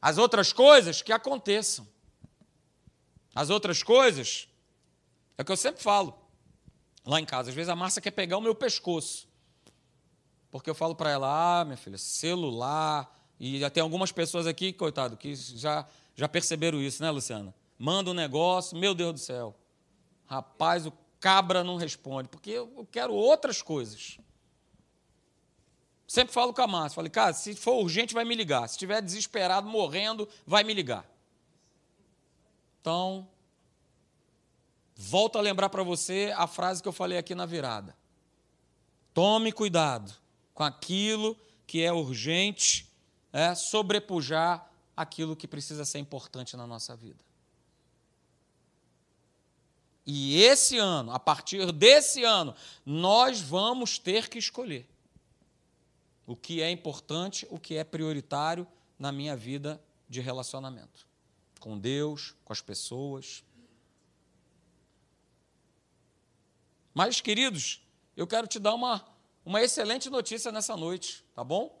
As 0.00 0.18
outras 0.18 0.52
coisas 0.52 1.00
que 1.00 1.12
aconteçam. 1.12 1.86
As 3.34 3.50
outras 3.50 3.82
coisas 3.82 4.48
é 5.36 5.42
o 5.42 5.44
que 5.44 5.52
eu 5.52 5.56
sempre 5.56 5.82
falo 5.82 6.18
lá 7.04 7.20
em 7.20 7.24
casa. 7.24 7.50
Às 7.50 7.54
vezes 7.54 7.68
a 7.68 7.76
Márcia 7.76 8.02
quer 8.02 8.10
pegar 8.10 8.38
o 8.38 8.40
meu 8.40 8.54
pescoço. 8.54 9.28
Porque 10.50 10.68
eu 10.68 10.74
falo 10.74 10.94
para 10.94 11.10
ela, 11.10 11.60
ah, 11.60 11.64
minha 11.64 11.76
filha, 11.76 11.98
celular. 11.98 13.18
E 13.40 13.58
já 13.58 13.70
tem 13.70 13.82
algumas 13.82 14.12
pessoas 14.12 14.46
aqui, 14.46 14.72
coitado, 14.72 15.16
que 15.16 15.34
já, 15.34 15.86
já 16.14 16.28
perceberam 16.28 16.80
isso, 16.80 17.02
né, 17.02 17.10
Luciana? 17.10 17.54
Manda 17.78 18.10
um 18.10 18.14
negócio, 18.14 18.76
meu 18.76 18.94
Deus 18.94 19.14
do 19.14 19.18
céu. 19.18 19.56
Rapaz, 20.26 20.86
o 20.86 20.92
cabra 21.18 21.64
não 21.64 21.76
responde, 21.76 22.28
porque 22.28 22.50
eu 22.50 22.86
quero 22.90 23.14
outras 23.14 23.62
coisas. 23.62 24.18
Sempre 26.06 26.34
falo 26.34 26.52
com 26.52 26.60
a 26.60 26.66
Márcia, 26.66 26.96
falei, 26.96 27.10
cara, 27.10 27.32
se 27.32 27.54
for 27.54 27.82
urgente, 27.82 28.12
vai 28.12 28.24
me 28.24 28.34
ligar. 28.34 28.68
Se 28.68 28.74
estiver 28.74 29.00
desesperado, 29.00 29.66
morrendo, 29.66 30.28
vai 30.46 30.62
me 30.62 30.74
ligar. 30.74 31.10
Então, 32.80 33.26
Volto 35.04 35.36
a 35.36 35.40
lembrar 35.40 35.68
para 35.68 35.82
você 35.82 36.32
a 36.36 36.46
frase 36.46 36.80
que 36.80 36.88
eu 36.88 36.92
falei 36.92 37.18
aqui 37.18 37.34
na 37.34 37.44
virada. 37.44 37.96
Tome 39.12 39.50
cuidado 39.50 40.14
com 40.54 40.62
aquilo 40.62 41.36
que 41.66 41.82
é 41.82 41.92
urgente, 41.92 42.88
é, 43.32 43.52
sobrepujar 43.56 44.70
aquilo 44.96 45.34
que 45.34 45.48
precisa 45.48 45.84
ser 45.84 45.98
importante 45.98 46.56
na 46.56 46.68
nossa 46.68 46.94
vida. 46.94 47.18
E 50.06 50.40
esse 50.40 50.78
ano, 50.78 51.10
a 51.10 51.18
partir 51.18 51.72
desse 51.72 52.22
ano, 52.22 52.54
nós 52.86 53.40
vamos 53.40 53.98
ter 53.98 54.28
que 54.28 54.38
escolher 54.38 54.88
o 56.28 56.36
que 56.36 56.62
é 56.62 56.70
importante, 56.70 57.44
o 57.50 57.58
que 57.58 57.74
é 57.74 57.82
prioritário 57.82 58.64
na 58.96 59.10
minha 59.10 59.36
vida 59.36 59.82
de 60.08 60.20
relacionamento 60.20 61.10
com 61.62 61.78
Deus, 61.78 62.34
com 62.44 62.52
as 62.52 62.60
pessoas. 62.60 63.44
Mas, 66.94 67.20
queridos, 67.20 67.82
eu 68.16 68.26
quero 68.26 68.46
te 68.46 68.58
dar 68.58 68.74
uma, 68.74 69.04
uma 69.44 69.62
excelente 69.62 70.10
notícia 70.10 70.52
nessa 70.52 70.76
noite, 70.76 71.24
tá 71.34 71.42
bom? 71.42 71.80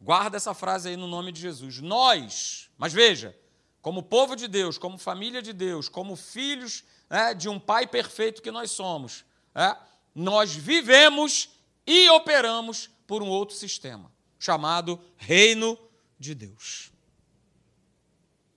Guarda 0.00 0.36
essa 0.36 0.54
frase 0.54 0.88
aí 0.88 0.96
no 0.96 1.06
nome 1.06 1.32
de 1.32 1.40
Jesus. 1.40 1.80
Nós, 1.80 2.70
mas 2.76 2.92
veja, 2.92 3.36
como 3.80 4.02
povo 4.02 4.36
de 4.36 4.46
Deus, 4.46 4.78
como 4.78 4.98
família 4.98 5.42
de 5.42 5.52
Deus, 5.52 5.88
como 5.88 6.16
filhos 6.16 6.84
né, 7.08 7.34
de 7.34 7.48
um 7.48 7.58
Pai 7.58 7.86
perfeito 7.86 8.42
que 8.42 8.50
nós 8.50 8.70
somos, 8.70 9.24
é, 9.54 9.76
nós 10.14 10.54
vivemos 10.54 11.50
e 11.86 12.08
operamos 12.10 12.90
por 13.06 13.22
um 13.22 13.28
outro 13.28 13.56
sistema, 13.56 14.12
chamado 14.38 15.00
Reino 15.16 15.78
de 16.18 16.34
Deus. 16.34 16.92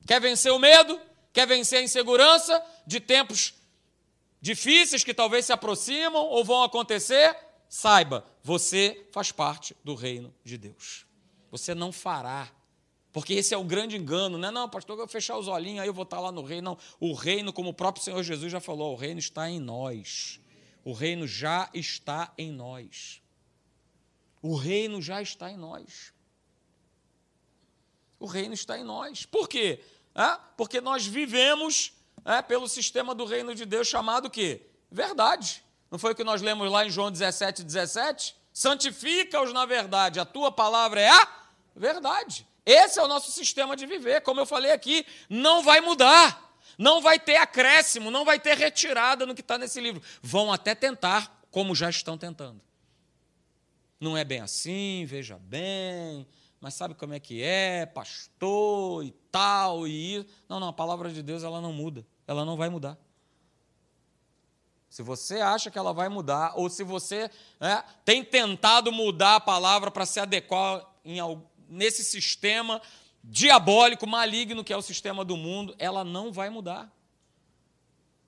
Quer 0.05 0.19
vencer 0.19 0.51
o 0.51 0.59
medo? 0.59 0.99
Quer 1.31 1.47
vencer 1.47 1.79
a 1.79 1.83
insegurança 1.83 2.61
de 2.85 2.99
tempos 2.99 3.53
difíceis 4.41 5.03
que 5.03 5.13
talvez 5.13 5.45
se 5.45 5.53
aproximam 5.53 6.25
ou 6.25 6.43
vão 6.43 6.63
acontecer, 6.63 7.37
saiba, 7.69 8.25
você 8.43 9.07
faz 9.11 9.31
parte 9.31 9.75
do 9.83 9.93
reino 9.93 10.33
de 10.43 10.57
Deus. 10.57 11.05
Você 11.51 11.75
não 11.75 11.91
fará. 11.91 12.51
Porque 13.13 13.33
esse 13.33 13.53
é 13.53 13.57
o 13.57 13.63
grande 13.63 13.97
engano, 13.97 14.37
não 14.37 14.47
é? 14.47 14.51
Não, 14.51 14.69
pastor, 14.69 14.93
eu 14.93 14.99
vou 14.99 15.07
fechar 15.07 15.37
os 15.37 15.47
olhinhos, 15.47 15.81
aí 15.81 15.87
eu 15.87 15.93
vou 15.93 16.03
estar 16.03 16.19
lá 16.19 16.31
no 16.31 16.41
reino. 16.41 16.71
Não, 16.71 16.77
o 16.99 17.13
reino, 17.13 17.51
como 17.51 17.69
o 17.69 17.73
próprio 17.73 18.03
Senhor 18.03 18.23
Jesus 18.23 18.51
já 18.51 18.59
falou, 18.59 18.93
o 18.93 18.95
reino 18.95 19.19
está 19.19 19.49
em 19.49 19.59
nós. 19.59 20.39
O 20.83 20.93
reino 20.93 21.27
já 21.27 21.69
está 21.73 22.33
em 22.37 22.51
nós. 22.51 23.21
O 24.41 24.55
reino 24.55 25.01
já 25.01 25.21
está 25.21 25.51
em 25.51 25.57
nós. 25.57 26.13
O 28.17 28.25
reino 28.25 28.53
está 28.53 28.79
em 28.79 28.83
nós. 28.83 29.25
Por 29.25 29.47
quê? 29.47 29.83
É? 30.15 30.39
Porque 30.55 30.79
nós 30.79 31.05
vivemos 31.05 31.93
é, 32.25 32.41
pelo 32.41 32.67
sistema 32.67 33.15
do 33.15 33.25
reino 33.25 33.53
de 33.55 33.65
Deus 33.65 33.87
chamado 33.87 34.25
o 34.25 34.29
quê? 34.29 34.67
Verdade. 34.91 35.63
Não 35.89 35.99
foi 35.99 36.13
o 36.13 36.15
que 36.15 36.23
nós 36.23 36.41
lemos 36.41 36.71
lá 36.71 36.85
em 36.85 36.89
João 36.89 37.11
17, 37.11 37.63
17? 37.63 38.35
Santifica-os 38.53 39.53
na 39.53 39.65
verdade, 39.65 40.19
a 40.19 40.25
tua 40.25 40.51
palavra 40.51 41.01
é 41.01 41.09
a 41.09 41.27
verdade. 41.75 42.47
Esse 42.65 42.99
é 42.99 43.03
o 43.03 43.07
nosso 43.07 43.31
sistema 43.31 43.75
de 43.75 43.85
viver. 43.85 44.21
Como 44.21 44.39
eu 44.39 44.45
falei 44.45 44.71
aqui, 44.71 45.05
não 45.29 45.63
vai 45.63 45.81
mudar. 45.81 46.49
Não 46.77 47.01
vai 47.01 47.19
ter 47.19 47.35
acréscimo, 47.35 48.11
não 48.11 48.23
vai 48.23 48.39
ter 48.39 48.57
retirada 48.57 49.25
no 49.25 49.35
que 49.35 49.41
está 49.41 49.57
nesse 49.57 49.79
livro. 49.79 50.01
Vão 50.21 50.51
até 50.51 50.73
tentar, 50.73 51.43
como 51.49 51.75
já 51.75 51.89
estão 51.89 52.17
tentando. 52.17 52.61
Não 53.99 54.17
é 54.17 54.23
bem 54.23 54.39
assim, 54.39 55.05
veja 55.05 55.37
bem, 55.37 56.27
mas 56.59 56.73
sabe 56.73 56.95
como 56.95 57.13
é 57.13 57.19
que 57.19 57.43
é, 57.43 57.85
pastor 57.85 59.05
e 59.05 59.11
tal 59.31 59.87
e 59.87 60.15
isso. 60.15 60.27
Não, 60.49 60.59
não, 60.59 60.69
a 60.69 60.73
palavra 60.73 61.11
de 61.11 61.21
Deus 61.21 61.43
ela 61.43 61.61
não 61.61 61.71
muda, 61.71 62.05
ela 62.27 62.45
não 62.45 62.55
vai 62.57 62.69
mudar. 62.69 62.97
Se 64.89 65.01
você 65.01 65.39
acha 65.39 65.71
que 65.71 65.79
ela 65.79 65.93
vai 65.93 66.09
mudar, 66.09 66.53
ou 66.55 66.69
se 66.69 66.83
você 66.83 67.31
né, 67.59 67.81
tem 68.03 68.23
tentado 68.25 68.91
mudar 68.91 69.35
a 69.35 69.39
palavra 69.39 69.89
para 69.89 70.05
se 70.05 70.19
adequar 70.19 70.85
em, 71.05 71.17
nesse 71.69 72.03
sistema 72.03 72.81
diabólico, 73.23 74.05
maligno 74.05 74.63
que 74.63 74.73
é 74.73 74.77
o 74.77 74.81
sistema 74.81 75.23
do 75.23 75.37
mundo, 75.37 75.73
ela 75.79 76.03
não 76.03 76.31
vai 76.31 76.49
mudar. 76.49 76.91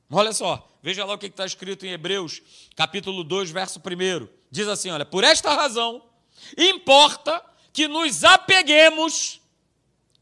Olha 0.10 0.32
só, 0.32 0.70
veja 0.82 1.04
lá 1.04 1.16
o 1.16 1.18
que 1.18 1.26
está 1.26 1.46
escrito 1.46 1.86
em 1.86 1.90
Hebreus, 1.90 2.42
capítulo 2.76 3.24
2, 3.24 3.52
verso 3.52 3.80
1. 3.80 4.28
Diz 4.50 4.68
assim: 4.68 4.90
olha, 4.90 5.06
por 5.06 5.24
esta 5.24 5.54
razão, 5.54 6.04
importa 6.58 7.44
que 7.74 7.88
nos 7.88 8.24
apeguemos. 8.24 9.42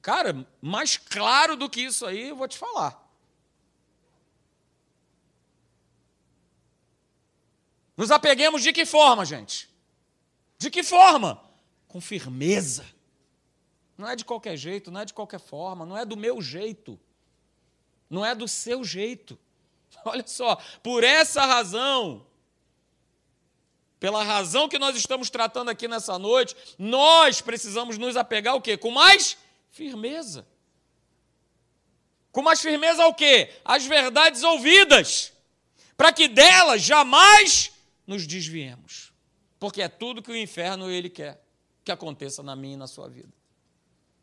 Cara, 0.02 0.48
mais 0.62 0.98
claro 0.98 1.56
do 1.56 1.70
que 1.70 1.82
isso 1.82 2.06
aí, 2.06 2.30
eu 2.30 2.36
vou 2.36 2.48
te 2.48 2.58
falar. 2.58 3.00
Nos 7.96 8.12
apeguemos 8.12 8.62
de 8.64 8.72
que 8.72 8.86
forma, 8.86 9.26
gente? 9.26 9.70
De 10.58 10.70
que 10.70 10.84
forma? 10.84 11.42
Com 11.88 12.00
firmeza. 12.00 12.86
Não 13.98 14.08
é 14.08 14.16
de 14.16 14.26
qualquer 14.26 14.58
jeito, 14.58 14.90
não 14.90 15.02
é 15.02 15.06
de 15.06 15.14
qualquer 15.14 15.40
forma, 15.40 15.86
não 15.86 15.98
é 15.98 16.06
do 16.06 16.18
meu 16.18 16.42
jeito. 16.42 17.00
Não 18.10 18.26
é 18.26 18.34
do 18.34 18.48
seu 18.48 18.84
jeito. 18.84 19.38
Olha 20.06 20.26
só, 20.26 20.56
por 20.82 21.04
essa 21.04 21.46
razão, 21.46 22.26
pela 24.00 24.24
razão 24.24 24.68
que 24.68 24.80
nós 24.80 24.96
estamos 24.96 25.30
tratando 25.30 25.70
aqui 25.70 25.88
nessa 25.88 26.18
noite, 26.18 26.56
nós 26.78 27.42
precisamos 27.42 27.98
nos 27.98 28.18
apegar 28.18 28.56
o 28.56 28.62
quê? 28.62 28.76
Com 28.76 28.90
mais 28.92 29.38
firmeza. 29.70 30.48
Com 32.32 32.42
mais 32.42 32.62
firmeza 32.62 33.04
ao 33.04 33.14
quê? 33.14 33.54
As 33.64 33.86
verdades 33.86 34.42
ouvidas, 34.42 35.32
para 35.96 36.12
que 36.12 36.28
delas 36.28 36.82
jamais 36.82 37.72
nos 38.12 38.28
desviemos. 38.28 39.14
Porque 39.58 39.82
é 39.82 39.88
tudo 39.88 40.22
que 40.22 40.32
o 40.32 40.36
inferno 40.36 40.90
ele 40.90 41.10
quer 41.10 41.42
que 41.84 41.92
aconteça 41.92 42.44
na 42.44 42.56
minha 42.56 42.74
e 42.74 42.78
na 42.78 42.88
sua 42.88 43.08
vida. 43.08 43.34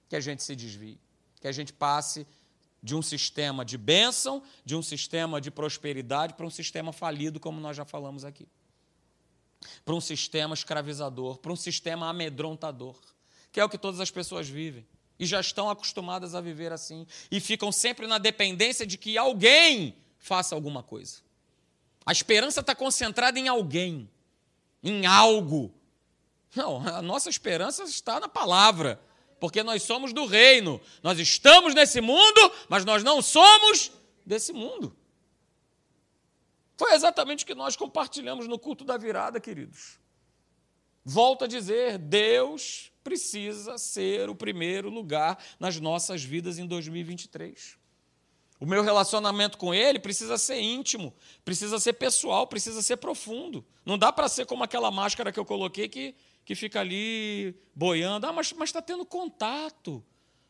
Que 0.09 0.17
a 0.17 0.21
gente 0.21 0.43
se 0.43 0.55
desvie, 0.55 1.01
que 1.41 1.49
a 1.49 1.53
gente 1.53 1.73
passe 1.73 2.27
de 2.83 2.95
um 2.95 3.03
sistema 3.03 3.65
de 3.65 3.77
bênção, 3.79 4.43
de 4.65 4.77
um 4.77 4.83
sistema 4.83 5.41
de 5.41 5.51
prosperidade 5.51 6.35
para 6.35 6.47
um 6.47 6.51
sistema 6.51 6.93
falido, 6.93 7.41
como 7.41 7.61
nós 7.61 7.77
já 7.77 7.85
falamos 7.85 8.25
aqui. 8.25 8.47
Para 9.85 9.95
um 9.95 10.01
sistema 10.01 10.55
escravizador, 10.55 11.39
para 11.39 11.53
um 11.53 11.57
sistema 11.57 12.09
amedrontador, 12.09 12.97
que 13.51 13.59
é 13.59 13.65
o 13.65 13.69
que 13.69 13.79
todas 13.79 14.01
as 14.01 14.11
pessoas 14.11 14.49
vivem 14.49 14.87
e 15.19 15.27
já 15.27 15.41
estão 15.41 15.69
acostumadas 15.69 16.35
a 16.35 16.41
viver 16.41 16.73
assim 16.73 17.07
e 17.31 17.41
ficam 17.41 17.73
sempre 17.73 18.07
na 18.07 18.19
dependência 18.19 18.87
de 18.87 18.97
que 18.97 19.19
alguém 19.19 19.97
faça 20.19 20.55
alguma 20.55 20.83
coisa. 20.83 21.28
A 22.09 22.13
esperança 22.13 22.61
está 22.61 22.75
concentrada 22.75 23.39
em 23.39 23.49
alguém, 23.49 24.11
em 24.83 25.05
algo. 25.05 25.71
Não, 26.57 26.81
a 26.89 27.03
nossa 27.03 27.29
esperança 27.29 27.85
está 27.85 28.19
na 28.19 28.27
palavra, 28.27 28.99
porque 29.39 29.63
nós 29.63 29.83
somos 29.83 30.15
do 30.15 30.25
reino. 30.25 30.81
Nós 31.03 31.19
estamos 31.19 31.75
nesse 31.75 32.01
mundo, 32.01 32.51
mas 32.67 32.83
nós 32.87 33.05
não 33.05 33.21
somos 33.21 33.93
desse 34.25 34.55
mundo. 34.55 34.97
Foi 36.79 36.95
exatamente 36.95 37.45
o 37.45 37.47
que 37.47 37.55
nós 37.55 37.77
compartilhamos 37.77 38.49
no 38.49 38.59
culto 38.59 38.87
da 38.87 38.97
virada, 38.97 39.39
queridos. 39.39 39.99
Volto 41.05 41.45
a 41.45 41.47
dizer, 41.47 41.99
Deus 41.99 42.91
precisa 43.05 43.77
ser 43.77 44.31
o 44.31 44.35
primeiro 44.35 44.89
lugar 44.89 45.39
nas 45.61 45.79
nossas 45.79 46.25
vidas 46.25 46.59
em 46.59 46.67
2023. 46.67 47.78
O 48.61 48.67
meu 48.67 48.83
relacionamento 48.83 49.57
com 49.57 49.73
Ele 49.73 50.01
precisa 50.01 50.37
ser 50.37 50.61
íntimo, 50.61 51.15
precisa 51.45 51.79
ser 51.79 51.93
pessoal, 51.93 52.47
precisa 52.47 52.83
ser 52.83 52.97
profundo. 52.97 53.65
Não 53.85 53.97
dá 53.97 54.13
para 54.13 54.29
ser 54.29 54.47
como 54.47 54.65
aquela 54.65 54.91
máscara 54.91 55.31
que 55.31 55.39
eu 55.39 55.45
coloquei 55.45 55.89
que, 55.89 56.15
que 56.45 56.55
fica 56.57 56.81
ali 56.81 57.55
boiando. 57.75 58.27
Ah, 58.27 58.33
mas 58.33 58.53
está 58.63 58.83
tendo 58.83 59.07
contato. 59.07 60.05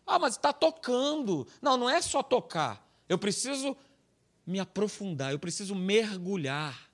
Ah, 0.06 0.18
mas 0.18 0.34
está 0.34 0.54
tocando. 0.54 1.46
Não, 1.60 1.76
não 1.76 1.90
é 1.90 2.00
só 2.00 2.22
tocar. 2.22 2.82
Eu 3.06 3.18
preciso 3.18 3.76
me 4.46 4.58
aprofundar, 4.58 5.32
eu 5.32 5.38
preciso 5.38 5.74
mergulhar. 5.74 6.88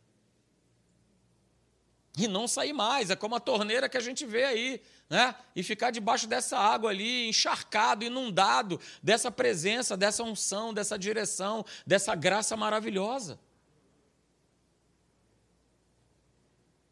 E 2.16 2.26
não 2.26 2.48
sair 2.48 2.72
mais. 2.72 3.10
É 3.10 3.16
como 3.16 3.36
a 3.36 3.40
torneira 3.40 3.88
que 3.88 3.96
a 3.96 4.00
gente 4.00 4.26
vê 4.26 4.44
aí 4.44 4.82
né? 5.08 5.34
e 5.54 5.62
ficar 5.62 5.90
debaixo 5.90 6.26
dessa 6.26 6.58
água 6.58 6.90
ali, 6.90 7.28
encharcado, 7.28 8.04
inundado 8.04 8.80
dessa 9.02 9.30
presença, 9.30 9.96
dessa 9.96 10.22
unção, 10.22 10.72
dessa 10.72 10.98
direção, 10.98 11.64
dessa 11.86 12.14
graça 12.14 12.56
maravilhosa. 12.56 13.38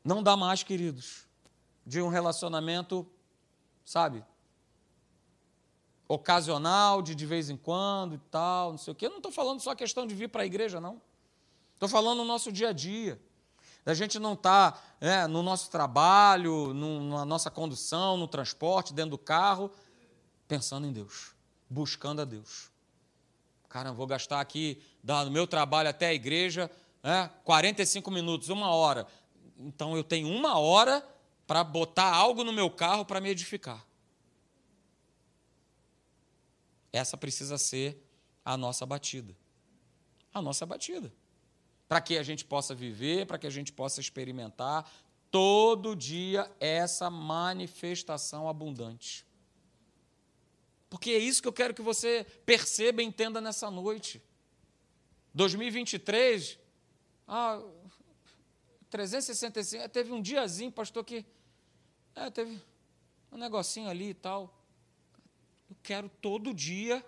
Não 0.04 0.22
dá 0.22 0.36
mais, 0.36 0.62
queridos, 0.62 1.26
de 1.86 2.02
um 2.02 2.08
relacionamento, 2.08 3.06
sabe, 3.84 4.24
ocasional, 6.08 7.00
de 7.00 7.14
de 7.14 7.24
vez 7.24 7.48
em 7.48 7.56
quando 7.56 8.16
e 8.16 8.18
tal, 8.30 8.72
não 8.72 8.78
sei 8.78 8.92
o 8.92 8.94
quê. 8.94 9.06
Eu 9.06 9.10
não 9.10 9.18
estou 9.18 9.32
falando 9.32 9.60
só 9.60 9.74
questão 9.74 10.06
de 10.06 10.14
vir 10.14 10.28
para 10.28 10.42
a 10.42 10.46
igreja, 10.46 10.80
não. 10.80 11.00
Estou 11.74 11.88
falando 11.88 12.18
no 12.18 12.24
nosso 12.24 12.52
dia 12.52 12.68
a 12.68 12.72
dia 12.72 13.20
da 13.84 13.94
gente 13.94 14.18
não 14.18 14.34
estar 14.34 14.72
tá, 14.72 14.82
é, 15.00 15.26
no 15.26 15.42
nosso 15.42 15.70
trabalho, 15.70 16.72
no, 16.72 17.08
na 17.08 17.24
nossa 17.24 17.50
condução, 17.50 18.16
no 18.16 18.28
transporte, 18.28 18.94
dentro 18.94 19.12
do 19.12 19.18
carro, 19.18 19.70
pensando 20.46 20.86
em 20.86 20.92
Deus, 20.92 21.34
buscando 21.68 22.22
a 22.22 22.24
Deus. 22.24 22.70
Cara, 23.68 23.92
vou 23.92 24.06
gastar 24.06 24.40
aqui, 24.40 24.80
do 25.02 25.30
meu 25.30 25.46
trabalho 25.46 25.88
até 25.88 26.08
a 26.08 26.14
igreja, 26.14 26.70
é, 27.02 27.28
45 27.44 28.10
minutos, 28.10 28.48
uma 28.50 28.70
hora. 28.70 29.06
Então 29.58 29.96
eu 29.96 30.04
tenho 30.04 30.28
uma 30.28 30.58
hora 30.58 31.04
para 31.46 31.64
botar 31.64 32.14
algo 32.14 32.44
no 32.44 32.52
meu 32.52 32.70
carro 32.70 33.04
para 33.04 33.20
me 33.20 33.30
edificar. 33.30 33.84
Essa 36.92 37.16
precisa 37.16 37.58
ser 37.58 38.00
a 38.44 38.56
nossa 38.56 38.86
batida. 38.86 39.34
A 40.32 40.40
nossa 40.40 40.64
batida 40.64 41.12
para 41.92 42.00
que 42.00 42.16
a 42.16 42.22
gente 42.22 42.42
possa 42.42 42.74
viver, 42.74 43.26
para 43.26 43.36
que 43.36 43.46
a 43.46 43.50
gente 43.50 43.70
possa 43.70 44.00
experimentar 44.00 44.90
todo 45.30 45.94
dia 45.94 46.50
essa 46.58 47.10
manifestação 47.10 48.48
abundante. 48.48 49.26
Porque 50.88 51.10
é 51.10 51.18
isso 51.18 51.42
que 51.42 51.48
eu 51.48 51.52
quero 51.52 51.74
que 51.74 51.82
você 51.82 52.24
perceba 52.46 53.02
e 53.02 53.04
entenda 53.04 53.42
nessa 53.42 53.70
noite. 53.70 54.22
2023, 55.34 56.58
ah, 57.28 57.62
365, 58.88 59.86
teve 59.90 60.12
um 60.12 60.22
diazinho, 60.22 60.72
pastor, 60.72 61.04
que 61.04 61.26
é, 62.14 62.30
teve 62.30 62.58
um 63.30 63.36
negocinho 63.36 63.90
ali 63.90 64.08
e 64.08 64.14
tal. 64.14 64.64
Eu 65.68 65.76
quero 65.82 66.08
todo 66.22 66.54
dia 66.54 67.04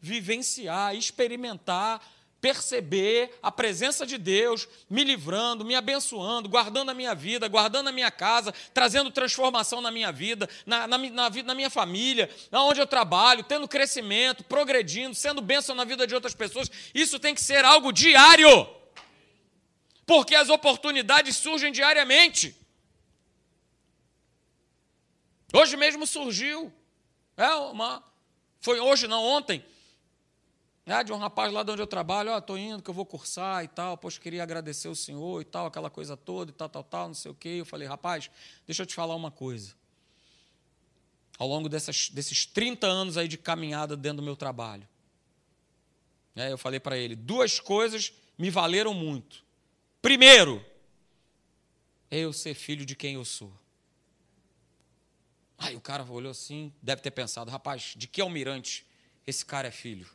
vivenciar, 0.00 0.96
experimentar 0.96 2.04
perceber 2.40 3.36
a 3.42 3.50
presença 3.50 4.06
de 4.06 4.18
Deus 4.18 4.68
me 4.88 5.02
livrando, 5.02 5.64
me 5.64 5.74
abençoando, 5.74 6.48
guardando 6.48 6.90
a 6.90 6.94
minha 6.94 7.14
vida, 7.14 7.48
guardando 7.48 7.88
a 7.88 7.92
minha 7.92 8.10
casa, 8.10 8.52
trazendo 8.72 9.10
transformação 9.10 9.80
na 9.80 9.90
minha 9.90 10.12
vida, 10.12 10.48
na, 10.64 10.86
na, 10.86 10.98
na, 10.98 11.30
na 11.30 11.54
minha 11.54 11.70
família, 11.70 12.30
onde 12.52 12.80
eu 12.80 12.86
trabalho, 12.86 13.42
tendo 13.42 13.66
crescimento, 13.66 14.44
progredindo, 14.44 15.14
sendo 15.14 15.40
bênção 15.40 15.74
na 15.74 15.84
vida 15.84 16.06
de 16.06 16.14
outras 16.14 16.34
pessoas. 16.34 16.70
Isso 16.94 17.18
tem 17.18 17.34
que 17.34 17.42
ser 17.42 17.64
algo 17.64 17.92
diário, 17.92 18.68
porque 20.04 20.34
as 20.34 20.48
oportunidades 20.48 21.36
surgem 21.36 21.72
diariamente. 21.72 22.54
Hoje 25.52 25.76
mesmo 25.76 26.06
surgiu, 26.06 26.72
é 27.36 27.48
uma, 27.48 28.04
foi 28.60 28.78
hoje, 28.78 29.08
não 29.08 29.24
ontem, 29.24 29.64
é, 30.86 31.02
de 31.02 31.12
um 31.12 31.16
rapaz 31.16 31.52
lá 31.52 31.64
de 31.64 31.72
onde 31.72 31.82
eu 31.82 31.86
trabalho, 31.86 32.30
ó, 32.30 32.36
oh, 32.36 32.38
estou 32.38 32.56
indo, 32.56 32.80
que 32.80 32.88
eu 32.88 32.94
vou 32.94 33.04
cursar 33.04 33.64
e 33.64 33.68
tal, 33.68 33.98
poxa, 33.98 34.20
queria 34.20 34.44
agradecer 34.44 34.86
o 34.86 34.94
senhor 34.94 35.42
e 35.42 35.44
tal, 35.44 35.66
aquela 35.66 35.90
coisa 35.90 36.16
toda 36.16 36.52
e 36.52 36.54
tal, 36.54 36.68
tal, 36.68 36.84
tal, 36.84 37.08
não 37.08 37.14
sei 37.14 37.32
o 37.32 37.34
quê. 37.34 37.56
Eu 37.58 37.66
falei, 37.66 37.88
rapaz, 37.88 38.30
deixa 38.64 38.84
eu 38.84 38.86
te 38.86 38.94
falar 38.94 39.16
uma 39.16 39.32
coisa. 39.32 39.74
Ao 41.36 41.48
longo 41.48 41.68
dessas, 41.68 42.08
desses 42.10 42.46
30 42.46 42.86
anos 42.86 43.16
aí 43.16 43.26
de 43.26 43.36
caminhada 43.36 43.96
dentro 43.96 44.18
do 44.18 44.22
meu 44.22 44.36
trabalho, 44.36 44.86
é, 46.36 46.52
eu 46.52 46.58
falei 46.58 46.78
para 46.78 46.96
ele, 46.96 47.16
duas 47.16 47.58
coisas 47.58 48.12
me 48.38 48.48
valeram 48.48 48.94
muito. 48.94 49.44
Primeiro, 50.00 50.64
eu 52.08 52.32
ser 52.32 52.54
filho 52.54 52.86
de 52.86 52.94
quem 52.94 53.14
eu 53.14 53.24
sou. 53.24 53.52
Aí 55.58 55.74
o 55.74 55.80
cara 55.80 56.04
olhou 56.04 56.30
assim, 56.30 56.72
deve 56.80 57.02
ter 57.02 57.10
pensado, 57.10 57.50
rapaz, 57.50 57.94
de 57.96 58.06
que 58.06 58.20
almirante 58.20 58.86
esse 59.26 59.44
cara 59.44 59.66
é 59.66 59.72
filho? 59.72 60.06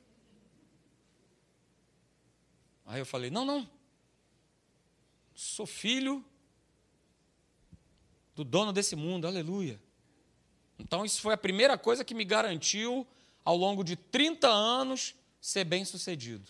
Aí 2.85 2.99
eu 2.99 3.05
falei: 3.05 3.29
não, 3.29 3.45
não. 3.45 3.69
Sou 5.33 5.65
filho 5.65 6.23
do 8.35 8.43
dono 8.43 8.71
desse 8.71 8.95
mundo, 8.95 9.27
aleluia. 9.27 9.79
Então, 10.77 11.05
isso 11.05 11.21
foi 11.21 11.33
a 11.33 11.37
primeira 11.37 11.77
coisa 11.77 12.03
que 12.03 12.13
me 12.13 12.25
garantiu, 12.25 13.05
ao 13.45 13.55
longo 13.55 13.83
de 13.83 13.95
30 13.95 14.47
anos, 14.47 15.15
ser 15.39 15.63
bem 15.63 15.85
sucedido. 15.85 16.49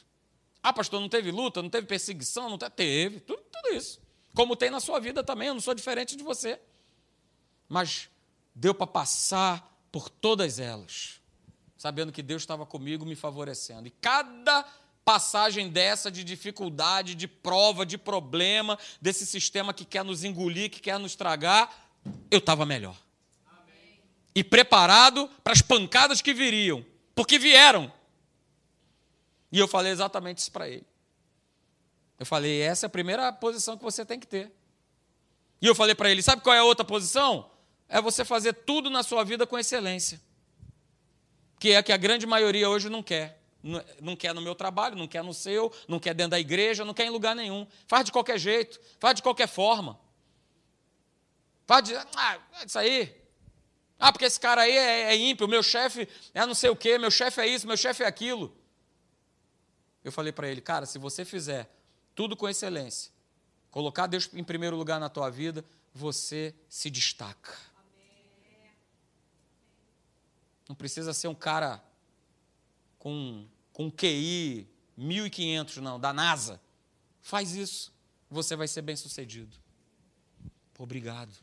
Ah, 0.64 0.72
pastor, 0.72 1.02
não 1.02 1.10
teve 1.10 1.32
luta, 1.32 1.62
não 1.62 1.70
teve 1.70 1.88
perseguição, 1.88 2.50
não 2.50 2.58
teve, 2.58 2.72
teve 2.72 3.20
tudo, 3.20 3.42
tudo 3.52 3.76
isso. 3.76 4.00
Como 4.34 4.56
tem 4.56 4.70
na 4.70 4.80
sua 4.80 5.00
vida 5.00 5.24
também, 5.24 5.48
eu 5.48 5.54
não 5.54 5.62
sou 5.62 5.74
diferente 5.74 6.16
de 6.16 6.24
você. 6.24 6.60
Mas 7.68 8.10
deu 8.54 8.74
para 8.74 8.88
passar 8.88 9.86
por 9.92 10.10
todas 10.10 10.60
elas, 10.60 11.20
sabendo 11.78 12.12
que 12.12 12.22
Deus 12.22 12.42
estava 12.42 12.66
comigo, 12.66 13.06
me 13.06 13.16
favorecendo. 13.16 13.88
E 13.88 13.92
cada 13.92 14.66
passagem 15.04 15.70
dessa 15.70 16.12
de 16.12 16.24
dificuldade, 16.24 17.16
de 17.16 17.28
prova, 17.28 17.86
de 17.86 17.98
problema, 17.98 18.78
desse 19.02 19.26
sistema 19.26 19.74
que 19.74 19.86
quer 19.86 20.04
nos 20.04 20.24
engolir, 20.24 20.70
que 20.70 20.80
quer 20.80 21.00
nos 21.00 21.16
tragar, 21.16 21.90
eu 22.30 22.40
estava 22.40 22.66
melhor. 22.66 22.96
Amém. 23.48 24.00
E 24.36 24.44
preparado 24.44 25.30
para 25.44 25.54
as 25.54 25.62
pancadas 25.62 26.22
que 26.22 26.34
viriam, 26.34 26.86
porque 27.16 27.40
vieram. 27.40 27.92
E 29.52 29.60
eu 29.60 29.68
falei 29.68 29.92
exatamente 29.92 30.38
isso 30.38 30.52
para 30.52 30.70
ele. 30.70 30.86
Eu 32.18 32.26
falei, 32.26 32.62
essa 32.62 32.86
é 32.86 32.88
a 32.88 32.90
primeira 32.90 33.34
posição 33.34 33.76
que 33.76 33.84
você 33.84 34.06
tem 34.06 34.20
que 34.20 34.28
ter. 34.28 34.52
E 35.62 35.66
eu 35.66 35.76
falei 35.76 35.96
para 35.96 36.10
ele, 36.10 36.22
sabe 36.22 36.42
qual 36.42 36.56
é 36.56 36.60
a 36.60 36.64
outra 36.64 36.86
posição? 36.86 37.50
É 37.90 38.00
você 38.00 38.24
fazer 38.24 38.54
tudo 38.54 38.90
na 38.90 39.04
sua 39.04 39.24
vida 39.24 39.46
com 39.46 39.58
excelência. 39.58 40.22
Que 41.60 41.72
é 41.72 41.78
a 41.78 41.84
que 41.84 41.92
a 41.92 41.98
grande 41.98 42.26
maioria 42.26 42.70
hoje 42.70 42.90
não 42.90 43.04
quer. 43.04 43.41
Não 43.64 44.16
quer 44.16 44.34
no 44.34 44.42
meu 44.42 44.56
trabalho, 44.56 44.96
não 44.96 45.08
quer 45.08 45.24
no 45.24 45.34
seu, 45.34 45.72
não 45.88 46.00
quer 46.00 46.14
dentro 46.16 46.32
da 46.32 46.40
igreja, 46.40 46.84
não 46.84 46.94
quer 46.94 47.06
em 47.06 47.10
lugar 47.10 47.36
nenhum. 47.36 47.68
Faz 47.88 48.06
de 48.06 48.12
qualquer 48.12 48.40
jeito, 48.40 48.80
faz 49.00 49.16
de 49.16 49.22
qualquer 49.22 49.48
forma. 49.48 50.00
Faz 51.68 51.84
de. 51.84 51.96
Ah, 51.96 52.40
é 52.60 52.66
isso 52.66 52.80
aí. 52.80 53.22
Ah, 54.00 54.12
porque 54.12 54.26
esse 54.26 54.40
cara 54.40 54.62
aí 54.62 54.76
é, 54.76 55.14
é 55.14 55.16
ímpio, 55.16 55.48
meu 55.48 55.62
chefe 55.62 56.10
é 56.34 56.44
não 56.44 56.56
sei 56.56 56.72
o 56.72 56.76
quê, 56.76 56.98
meu 56.98 57.12
chefe 57.12 57.40
é 57.40 57.46
isso, 57.46 57.68
meu 57.68 57.78
chefe 57.78 58.04
é 58.04 58.08
aquilo. 58.08 58.58
Eu 60.04 60.12
falei 60.12 60.32
para 60.32 60.48
ele, 60.48 60.60
cara, 60.60 60.88
se 60.88 60.98
você 60.98 61.24
fizer 61.24 61.70
tudo 62.16 62.36
com 62.36 62.50
excelência, 62.50 63.12
colocar 63.70 64.08
Deus 64.08 64.28
em 64.34 64.44
primeiro 64.44 64.76
lugar 64.76 65.00
na 65.00 65.08
tua 65.08 65.30
vida, 65.30 65.64
você 65.94 66.56
se 66.68 66.90
destaca. 66.90 67.56
Não 70.68 70.76
precisa 70.76 71.14
ser 71.14 71.28
um 71.28 71.36
cara 71.36 71.84
com, 73.02 73.48
com 73.74 73.90
QI 73.92 74.70
1500, 74.96 75.78
não, 75.78 76.00
da 76.00 76.14
NASA. 76.14 76.62
Faz 77.20 77.56
isso, 77.56 77.92
você 78.30 78.56
vai 78.56 78.68
ser 78.68 78.84
bem 78.84 78.96
sucedido. 78.96 79.58
Obrigado. 80.78 81.34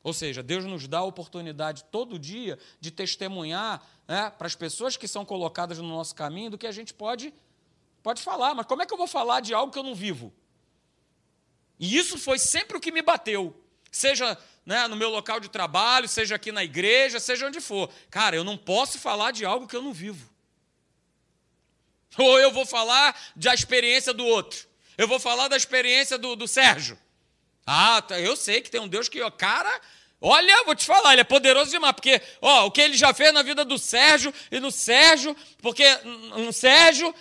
Ou 0.00 0.12
seja, 0.12 0.40
Deus 0.40 0.64
nos 0.64 0.86
dá 0.86 0.98
a 0.98 1.04
oportunidade 1.04 1.82
todo 1.90 2.16
dia 2.16 2.60
de 2.80 2.92
testemunhar 2.92 3.84
né, 4.06 4.30
para 4.30 4.46
as 4.46 4.54
pessoas 4.54 4.96
que 4.96 5.08
são 5.08 5.24
colocadas 5.24 5.78
no 5.78 5.88
nosso 5.88 6.14
caminho 6.14 6.50
do 6.52 6.58
que 6.58 6.68
a 6.68 6.72
gente 6.72 6.94
pode, 6.94 7.34
pode 8.00 8.22
falar. 8.22 8.54
Mas 8.54 8.66
como 8.66 8.82
é 8.82 8.86
que 8.86 8.94
eu 8.94 8.98
vou 8.98 9.08
falar 9.08 9.40
de 9.40 9.52
algo 9.52 9.72
que 9.72 9.78
eu 9.80 9.82
não 9.82 9.96
vivo? 9.96 10.32
E 11.76 11.96
isso 11.96 12.16
foi 12.18 12.38
sempre 12.38 12.76
o 12.76 12.80
que 12.80 12.92
me 12.92 13.02
bateu. 13.02 13.52
Seja 13.90 14.38
né, 14.68 14.86
no 14.86 14.96
meu 14.96 15.08
local 15.08 15.40
de 15.40 15.48
trabalho, 15.48 16.06
seja 16.06 16.34
aqui 16.34 16.52
na 16.52 16.62
igreja, 16.62 17.18
seja 17.18 17.46
onde 17.46 17.58
for. 17.58 17.90
Cara, 18.10 18.36
eu 18.36 18.44
não 18.44 18.54
posso 18.54 18.98
falar 18.98 19.30
de 19.30 19.46
algo 19.46 19.66
que 19.66 19.74
eu 19.74 19.80
não 19.80 19.94
vivo. 19.94 20.28
Ou 22.18 22.38
eu 22.38 22.52
vou 22.52 22.66
falar 22.66 23.18
da 23.34 23.54
experiência 23.54 24.12
do 24.12 24.26
outro. 24.26 24.68
Eu 24.98 25.08
vou 25.08 25.18
falar 25.18 25.48
da 25.48 25.56
experiência 25.56 26.18
do, 26.18 26.36
do 26.36 26.46
Sérgio. 26.46 26.98
Ah, 27.64 28.02
tá, 28.02 28.20
eu 28.20 28.36
sei 28.36 28.60
que 28.60 28.70
tem 28.70 28.78
um 28.78 28.86
Deus 28.86 29.08
que, 29.08 29.22
ó, 29.22 29.30
cara, 29.30 29.80
Olha, 30.20 30.64
vou 30.64 30.74
te 30.74 30.84
falar, 30.84 31.12
ele 31.12 31.20
é 31.20 31.24
poderoso 31.24 31.70
demais, 31.70 31.92
porque 31.94 32.20
ó, 32.42 32.66
o 32.66 32.72
que 32.72 32.80
ele 32.80 32.96
já 32.96 33.14
fez 33.14 33.32
na 33.32 33.40
vida 33.40 33.64
do 33.64 33.78
Sérgio 33.78 34.34
e 34.50 34.58
no 34.58 34.68
Sérgio, 34.68 35.34
porque 35.62 35.84
no 36.04 36.52
Sérgio, 36.52 37.14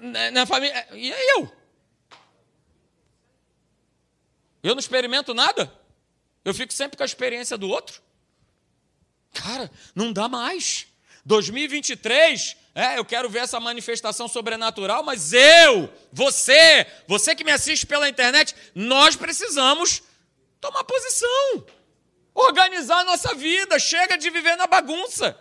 na, 0.00 0.30
na 0.30 0.46
família. 0.46 0.88
E 0.94 1.10
eu? 1.10 1.52
Eu 4.62 4.74
não 4.74 4.80
experimento 4.80 5.34
nada? 5.34 5.70
Eu 6.46 6.54
fico 6.54 6.72
sempre 6.72 6.96
com 6.96 7.02
a 7.02 7.06
experiência 7.06 7.58
do 7.58 7.68
outro? 7.68 8.00
Cara, 9.34 9.70
não 9.94 10.10
dá 10.10 10.28
mais. 10.28 10.86
2023, 11.26 12.56
é, 12.74 12.98
eu 12.98 13.04
quero 13.04 13.28
ver 13.28 13.40
essa 13.40 13.60
manifestação 13.60 14.28
sobrenatural, 14.28 15.02
mas 15.02 15.32
eu, 15.32 15.92
você, 16.12 16.86
você 17.06 17.34
que 17.34 17.44
me 17.44 17.50
assiste 17.50 17.84
pela 17.84 18.08
internet, 18.08 18.54
nós 18.74 19.16
precisamos 19.16 20.02
tomar 20.60 20.84
posição 20.84 21.66
organizar 22.36 22.98
a 23.00 23.04
nossa 23.04 23.34
vida, 23.34 23.78
chega 23.78 24.16
de 24.16 24.28
viver 24.30 24.56
na 24.56 24.66
bagunça. 24.66 25.36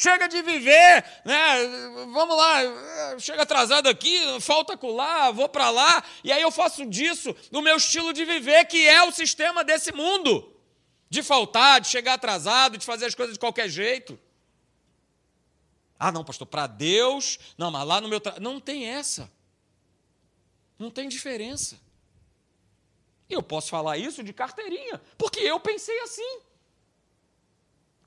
Chega 0.00 0.26
de 0.26 0.40
viver, 0.40 1.04
né? 1.26 1.66
Vamos 2.10 2.34
lá, 2.34 3.18
chega 3.18 3.42
atrasado 3.42 3.86
aqui, 3.86 4.18
falta 4.40 4.74
colar, 4.74 5.30
vou 5.30 5.46
para 5.46 5.68
lá, 5.68 6.02
e 6.24 6.32
aí 6.32 6.40
eu 6.40 6.50
faço 6.50 6.86
disso 6.86 7.36
o 7.52 7.60
meu 7.60 7.76
estilo 7.76 8.10
de 8.10 8.24
viver, 8.24 8.64
que 8.64 8.88
é 8.88 9.02
o 9.02 9.12
sistema 9.12 9.62
desse 9.62 9.92
mundo. 9.92 10.56
De 11.10 11.22
faltar, 11.22 11.82
de 11.82 11.88
chegar 11.88 12.14
atrasado, 12.14 12.78
de 12.78 12.86
fazer 12.86 13.04
as 13.04 13.14
coisas 13.14 13.34
de 13.34 13.38
qualquer 13.38 13.68
jeito. 13.68 14.18
Ah, 15.98 16.10
não, 16.10 16.24
pastor, 16.24 16.46
para 16.46 16.66
Deus, 16.66 17.38
não, 17.58 17.70
mas 17.70 17.86
lá 17.86 18.00
no 18.00 18.08
meu 18.08 18.22
trabalho. 18.22 18.42
Não 18.42 18.58
tem 18.58 18.86
essa. 18.86 19.30
Não 20.78 20.90
tem 20.90 21.10
diferença. 21.10 21.78
Eu 23.28 23.42
posso 23.42 23.68
falar 23.68 23.98
isso 23.98 24.24
de 24.24 24.32
carteirinha, 24.32 24.98
porque 25.18 25.40
eu 25.40 25.60
pensei 25.60 26.00
assim. 26.00 26.40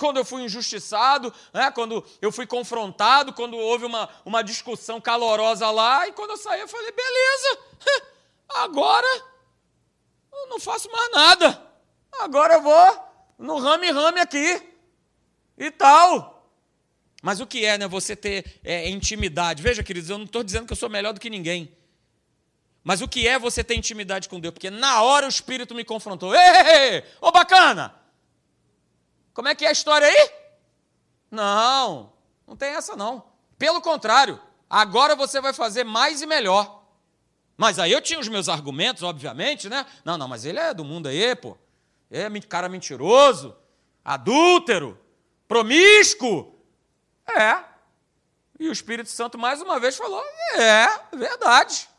Quando 0.03 0.17
eu 0.17 0.25
fui 0.25 0.43
injustiçado, 0.43 1.33
né, 1.53 1.71
quando 1.71 2.05
eu 2.21 2.29
fui 2.29 2.45
confrontado, 2.45 3.31
quando 3.31 3.55
houve 3.55 3.85
uma, 3.85 4.09
uma 4.25 4.43
discussão 4.43 4.99
calorosa 4.99 5.71
lá, 5.71 6.05
e 6.09 6.11
quando 6.11 6.31
eu 6.31 6.37
saí, 6.37 6.59
eu 6.59 6.67
falei: 6.67 6.91
beleza, 6.91 7.59
agora 8.53 9.07
eu 10.33 10.49
não 10.49 10.59
faço 10.59 10.91
mais 10.91 11.09
nada. 11.09 11.71
Agora 12.19 12.55
eu 12.55 12.61
vou 12.61 13.07
no 13.37 13.59
rame-rame 13.59 14.19
aqui 14.19 14.61
e 15.57 15.71
tal. 15.71 16.51
Mas 17.21 17.39
o 17.39 17.47
que 17.47 17.63
é, 17.65 17.77
né? 17.77 17.87
Você 17.87 18.13
ter 18.13 18.59
é, 18.61 18.89
intimidade. 18.89 19.63
Veja, 19.63 19.81
queridos, 19.81 20.09
eu 20.09 20.17
não 20.17 20.25
estou 20.25 20.43
dizendo 20.43 20.65
que 20.67 20.73
eu 20.73 20.77
sou 20.77 20.89
melhor 20.89 21.13
do 21.13 21.19
que 21.21 21.29
ninguém. 21.29 21.73
Mas 22.83 23.01
o 23.01 23.07
que 23.07 23.25
é 23.25 23.39
você 23.39 23.63
ter 23.63 23.75
intimidade 23.75 24.27
com 24.27 24.37
Deus? 24.37 24.53
Porque 24.53 24.69
na 24.69 25.01
hora 25.01 25.27
o 25.27 25.29
Espírito 25.29 25.73
me 25.73 25.85
confrontou. 25.85 26.35
Ei, 26.35 27.05
ô 27.21 27.31
bacana! 27.31 28.02
Como 29.33 29.47
é 29.47 29.55
que 29.55 29.65
é 29.65 29.69
a 29.69 29.71
história 29.71 30.07
aí? 30.07 30.31
Não, 31.31 32.13
não 32.47 32.55
tem 32.55 32.69
essa 32.69 32.95
não. 32.95 33.25
Pelo 33.57 33.81
contrário, 33.81 34.39
agora 34.69 35.15
você 35.15 35.41
vai 35.41 35.53
fazer 35.53 35.83
mais 35.83 36.21
e 36.21 36.25
melhor. 36.25 36.83
Mas 37.57 37.79
aí 37.79 37.91
eu 37.91 38.01
tinha 38.01 38.19
os 38.19 38.27
meus 38.27 38.49
argumentos, 38.49 39.03
obviamente, 39.03 39.69
né? 39.69 39.85
Não, 40.03 40.17
não, 40.17 40.27
mas 40.27 40.45
ele 40.45 40.59
é 40.59 40.73
do 40.73 40.83
mundo 40.83 41.07
aí, 41.07 41.35
pô. 41.35 41.57
É 42.11 42.27
cara 42.41 42.69
mentiroso, 42.69 43.55
adúltero, 44.05 44.99
promíscuo. 45.47 46.55
É. 47.27 47.63
E 48.59 48.69
o 48.69 48.71
Espírito 48.71 49.09
Santo 49.09 49.37
mais 49.37 49.61
uma 49.61 49.79
vez 49.79 49.95
falou: 49.95 50.23
é, 50.55 51.15
verdade. 51.15 51.89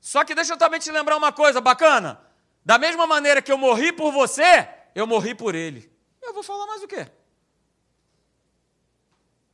Só 0.00 0.24
que 0.24 0.34
deixa 0.34 0.54
eu 0.54 0.56
também 0.56 0.80
te 0.80 0.90
lembrar 0.90 1.16
uma 1.16 1.32
coisa 1.32 1.60
bacana. 1.60 2.20
Da 2.64 2.78
mesma 2.78 3.06
maneira 3.06 3.42
que 3.42 3.52
eu 3.52 3.58
morri 3.58 3.92
por 3.92 4.12
você, 4.12 4.68
eu 4.94 5.06
morri 5.06 5.34
por 5.34 5.54
ele. 5.54 5.90
Eu 6.22 6.34
vou 6.34 6.42
falar 6.42 6.66
mais 6.66 6.82
o 6.82 6.88
quê? 6.88 7.10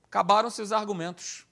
Acabaram-se 0.05 0.61
os 0.63 0.73
argumentos. 0.73 1.47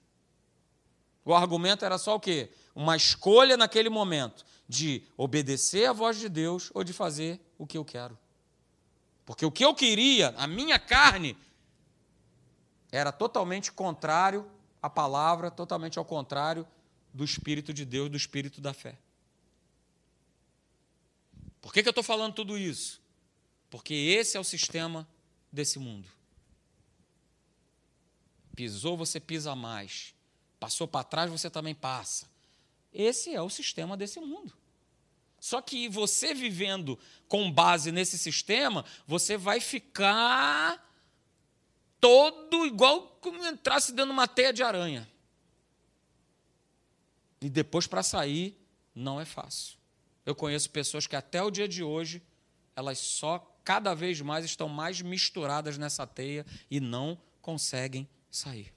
O 1.23 1.33
argumento 1.33 1.83
era 1.85 1.97
só 1.97 2.15
o 2.15 2.19
quê? 2.19 2.51
Uma 2.73 2.95
escolha 2.95 3.57
naquele 3.57 3.89
momento 3.89 4.45
de 4.67 5.03
obedecer 5.17 5.85
à 5.85 5.93
voz 5.93 6.17
de 6.17 6.29
Deus 6.29 6.71
ou 6.73 6.83
de 6.83 6.93
fazer 6.93 7.39
o 7.57 7.65
que 7.65 7.77
eu 7.77 7.85
quero. 7.85 8.17
Porque 9.25 9.45
o 9.45 9.51
que 9.51 9.65
eu 9.65 9.73
queria, 9.73 10.29
a 10.37 10.45
minha 10.45 10.77
carne, 10.77 11.37
era 12.91 13.11
totalmente 13.11 13.71
contrário 13.71 14.49
à 14.81 14.89
palavra, 14.89 15.49
totalmente 15.49 15.97
ao 15.97 16.05
contrário 16.05 16.67
do 17.13 17.23
Espírito 17.23 17.73
de 17.73 17.85
Deus, 17.85 18.09
do 18.09 18.17
Espírito 18.17 18.61
da 18.61 18.73
fé. 18.73 18.97
Por 21.59 21.73
que, 21.73 21.81
que 21.81 21.89
eu 21.89 21.91
estou 21.91 22.03
falando 22.03 22.33
tudo 22.33 22.57
isso? 22.57 23.01
Porque 23.75 23.93
esse 23.93 24.37
é 24.37 24.39
o 24.39 24.43
sistema 24.45 25.05
desse 25.51 25.77
mundo. 25.77 26.07
Pisou, 28.55 28.95
você 28.95 29.19
pisa 29.19 29.53
mais. 29.53 30.15
Passou 30.57 30.87
para 30.87 31.03
trás, 31.03 31.29
você 31.29 31.49
também 31.49 31.75
passa. 31.75 32.25
Esse 32.93 33.35
é 33.35 33.41
o 33.41 33.49
sistema 33.49 33.97
desse 33.97 34.17
mundo. 34.21 34.53
Só 35.41 35.61
que 35.61 35.89
você 35.89 36.33
vivendo 36.33 36.97
com 37.27 37.51
base 37.51 37.91
nesse 37.91 38.17
sistema, 38.17 38.85
você 39.05 39.35
vai 39.35 39.59
ficar 39.59 40.81
todo 41.99 42.65
igual 42.65 43.17
como 43.19 43.45
entrasse 43.45 43.91
dentro 43.91 44.05
de 44.05 44.13
uma 44.13 44.25
teia 44.25 44.53
de 44.53 44.63
aranha. 44.63 45.05
E 47.41 47.49
depois 47.49 47.87
para 47.87 48.01
sair 48.01 48.57
não 48.95 49.19
é 49.19 49.25
fácil. 49.25 49.77
Eu 50.25 50.33
conheço 50.33 50.69
pessoas 50.69 51.05
que 51.05 51.15
até 51.17 51.43
o 51.43 51.51
dia 51.51 51.67
de 51.67 51.83
hoje 51.83 52.23
elas 52.73 52.99
só 52.99 53.51
cada 53.65 53.93
vez 53.93 54.21
mais 54.21 54.45
estão 54.45 54.69
mais 54.69 55.01
misturadas 55.01 55.77
nessa 55.77 56.07
teia 56.07 56.45
e 56.71 56.79
não 56.79 57.19
conseguem 57.41 58.07
sair. 58.31 58.73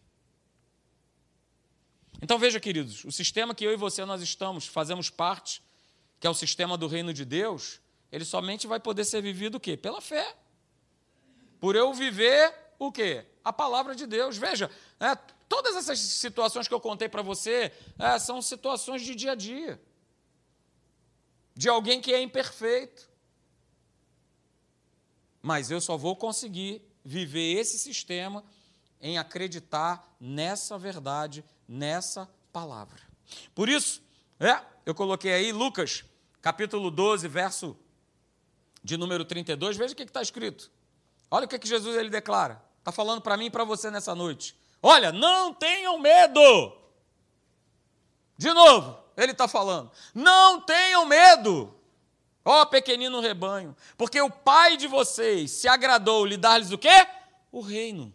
Então 2.20 2.38
veja, 2.38 2.59
queridos, 2.59 3.05
o 3.05 3.12
sistema 3.12 3.55
que 3.55 3.64
eu 3.64 3.72
e 3.72 3.77
você 3.77 4.05
nós 4.05 4.20
estamos, 4.20 4.66
fazemos 4.66 5.09
parte, 5.09 5.62
que 6.18 6.27
é 6.27 6.31
o 6.31 6.35
sistema 6.35 6.77
do 6.77 6.88
reino 6.88 7.14
de 7.14 7.24
Deus, 7.24 7.81
ele 8.11 8.24
somente 8.24 8.66
vai 8.66 8.81
poder 8.81 9.05
ser 9.05 9.22
vivido 9.22 9.57
o 9.57 9.61
quê? 9.61 9.77
Pela 9.77 10.01
fé. 10.01 10.35
Por 11.61 11.77
eu 11.77 11.94
viver 11.94 12.53
o 12.79 12.90
quê? 12.90 13.24
A 13.44 13.53
palavra 13.53 13.94
de 13.94 14.07
Deus. 14.07 14.37
Veja, 14.37 14.68
né, 14.99 15.16
Todas 15.49 15.74
essas 15.76 15.99
situações 15.99 16.68
que 16.68 16.74
eu 16.74 16.80
contei 16.80 17.09
para 17.09 17.22
você 17.22 17.72
é, 17.99 18.18
são 18.18 18.43
situações 18.43 19.03
de 19.03 19.14
dia 19.14 19.32
a 19.32 19.34
dia, 19.34 19.80
de 21.57 21.68
alguém 21.68 22.01
que 22.01 22.12
é 22.12 22.20
imperfeito. 22.20 23.07
Mas 25.43 25.70
eu 25.70 25.80
só 25.80 25.97
vou 25.97 26.16
conseguir 26.16 26.82
viver 27.05 27.59
esse 27.59 27.78
sistema 27.78 28.45
em 29.01 29.18
acreditar 29.18 30.14
nessa 30.20 30.76
verdade, 30.76 31.45
nessa 31.68 32.28
palavra. 32.53 33.01
Por 33.55 33.68
isso, 33.68 34.03
é, 34.41 34.61
eu 34.84 34.95
coloquei 34.95 35.32
aí 35.32 35.53
Lucas, 35.53 36.05
capítulo 36.41 36.91
12, 36.91 37.28
verso 37.28 37.76
de 38.82 38.97
número 38.97 39.24
32. 39.24 39.76
Veja 39.76 39.93
o 39.93 39.97
que 39.97 40.03
está 40.03 40.22
escrito. 40.22 40.70
Olha 41.30 41.45
o 41.45 41.49
que, 41.49 41.59
que 41.59 41.68
Jesus 41.68 41.97
ele 41.97 42.11
declara. 42.11 42.62
Está 42.78 42.91
falando 42.91 43.20
para 43.20 43.36
mim 43.36 43.47
e 43.47 43.51
para 43.51 43.64
você 43.64 43.91
nessa 43.91 44.14
noite. 44.14 44.57
Olha, 44.82 45.12
não 45.12 45.53
tenham 45.53 45.99
medo. 45.99 46.76
De 48.36 48.53
novo, 48.53 48.99
ele 49.16 49.32
está 49.32 49.49
falando: 49.49 49.91
não 50.14 50.61
tenham 50.61 51.05
medo, 51.05 51.74
ó 52.49 52.64
pequenino 52.64 53.20
rebanho, 53.20 53.76
porque 53.96 54.18
o 54.22 54.30
Pai 54.30 54.78
de 54.78 54.86
vocês 54.86 55.51
se 55.51 55.68
agradou 55.68 56.24
lhe 56.24 56.38
dar-lhes 56.38 56.70
o 56.72 56.78
quê? 56.78 57.07
O 57.53 57.61
reino. 57.61 58.14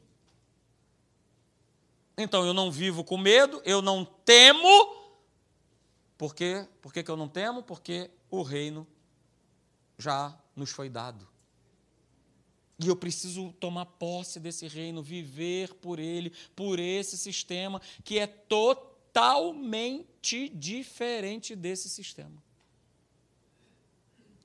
Então 2.17 2.43
eu 2.45 2.53
não 2.53 2.71
vivo 2.71 3.03
com 3.03 3.15
medo, 3.15 3.61
eu 3.63 3.79
não 3.79 4.03
temo. 4.03 4.67
Por 6.17 6.33
quê? 6.33 6.67
Por 6.81 6.91
que, 6.91 7.03
que 7.03 7.11
eu 7.11 7.17
não 7.17 7.27
temo? 7.27 7.61
Porque 7.61 8.09
o 8.31 8.41
reino 8.41 8.87
já 9.99 10.35
nos 10.55 10.71
foi 10.71 10.89
dado. 10.89 11.27
E 12.83 12.87
eu 12.87 12.95
preciso 12.95 13.53
tomar 13.59 13.85
posse 13.85 14.39
desse 14.39 14.67
reino, 14.67 15.03
viver 15.03 15.75
por 15.75 15.99
ele, 15.99 16.31
por 16.55 16.79
esse 16.79 17.19
sistema 17.19 17.79
que 18.03 18.17
é 18.17 18.25
totalmente 18.25 18.89
diferente 20.49 21.55
desse 21.55 21.87
sistema. 21.87 22.41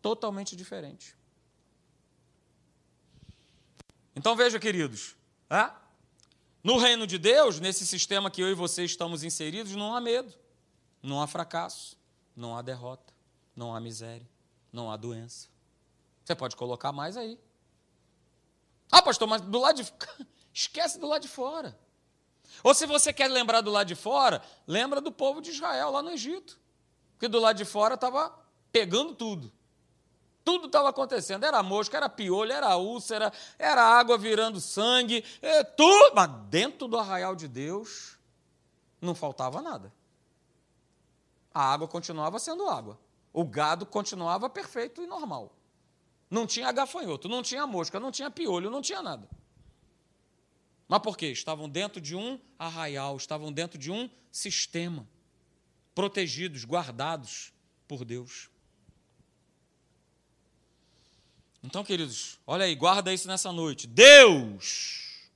Totalmente 0.09 0.57
diferente. 0.57 1.15
Então 4.17 4.35
veja, 4.35 4.59
queridos, 4.59 5.15
é? 5.51 5.71
no 6.65 6.79
reino 6.79 7.07
de 7.07 7.19
Deus, 7.19 7.61
nesse 7.61 7.87
sistema 7.87 8.31
que 8.31 8.41
eu 8.41 8.49
e 8.49 8.55
você 8.55 8.87
estamos 8.87 9.23
inseridos, 9.23 9.77
não 9.77 9.95
há 9.95 10.01
medo, 10.01 10.33
não 11.03 11.21
há 11.21 11.27
fracasso, 11.27 11.99
não 12.35 12.57
há 12.57 12.63
derrota, 12.63 13.13
não 13.55 13.77
há 13.77 13.81
miséria, 13.81 14.27
não 14.73 14.91
há 14.91 14.97
doença. 14.97 15.51
Você 16.25 16.35
pode 16.35 16.57
colocar 16.57 16.91
mais 16.91 17.15
aí. 17.19 17.39
Ah, 18.91 19.03
pastor, 19.03 19.29
mas 19.29 19.43
do 19.43 19.59
lado 19.59 19.83
de. 19.83 19.93
Esquece 20.55 20.99
do 20.99 21.07
lado 21.07 21.21
de 21.21 21.29
fora. 21.29 21.79
Ou 22.65 22.73
se 22.73 22.87
você 22.87 23.13
quer 23.13 23.29
lembrar 23.29 23.61
do 23.61 23.71
lado 23.71 23.87
de 23.87 23.95
fora, 23.95 24.43
lembra 24.67 25.03
do 25.03 25.13
povo 25.13 25.43
de 25.43 25.51
Israel 25.51 25.91
lá 25.91 26.03
no 26.03 26.13
Egito. 26.13 26.59
Porque 27.13 27.29
do 27.29 27.39
lado 27.39 27.59
de 27.59 27.67
fora 27.67 27.95
estava 27.95 28.35
pegando 28.73 29.15
tudo. 29.15 29.53
Tudo 30.49 30.65
estava 30.65 30.89
acontecendo. 30.89 31.45
Era 31.45 31.63
mosca, 31.63 31.99
era 31.99 32.09
piolho, 32.09 32.51
era 32.53 32.75
úlcera, 32.79 33.31
era 33.59 33.83
água 33.83 34.17
virando 34.17 34.63
sangue, 34.63 35.23
é, 35.43 35.63
tudo. 35.63 36.15
Mas 36.15 36.31
dentro 36.49 36.89
do 36.89 36.97
arraial 36.97 37.37
de 37.37 37.47
Deus 37.47 38.19
não 38.99 39.15
faltava 39.15 39.61
nada. 39.61 39.93
A 41.53 41.71
água 41.71 41.87
continuava 41.87 42.39
sendo 42.39 42.67
água. 42.67 42.99
O 43.31 43.45
gado 43.45 43.85
continuava 43.85 44.49
perfeito 44.49 45.03
e 45.03 45.07
normal. 45.07 45.55
Não 46.31 46.47
tinha 46.47 46.73
gafanhoto, 46.73 47.29
não 47.29 47.43
tinha 47.43 47.67
mosca, 47.67 48.01
não 48.01 48.11
tinha 48.11 48.31
piolho, 48.31 48.71
não 48.71 48.81
tinha 48.81 49.03
nada. 49.03 49.29
Mas 50.89 51.01
por 51.01 51.15
quê? 51.15 51.27
Estavam 51.27 51.69
dentro 51.69 52.01
de 52.01 52.17
um 52.17 52.41
arraial, 52.59 53.19
estavam 53.19 53.53
dentro 53.53 53.79
de 53.79 53.91
um 53.91 54.09
sistema, 54.33 55.07
protegidos, 55.95 56.65
guardados 56.65 57.53
por 57.87 58.03
Deus. 58.03 58.49
Então, 61.63 61.83
queridos, 61.85 62.39
olha 62.47 62.65
aí, 62.65 62.75
guarda 62.75 63.13
isso 63.13 63.27
nessa 63.27 63.53
noite. 63.53 63.87
Deus 63.87 65.29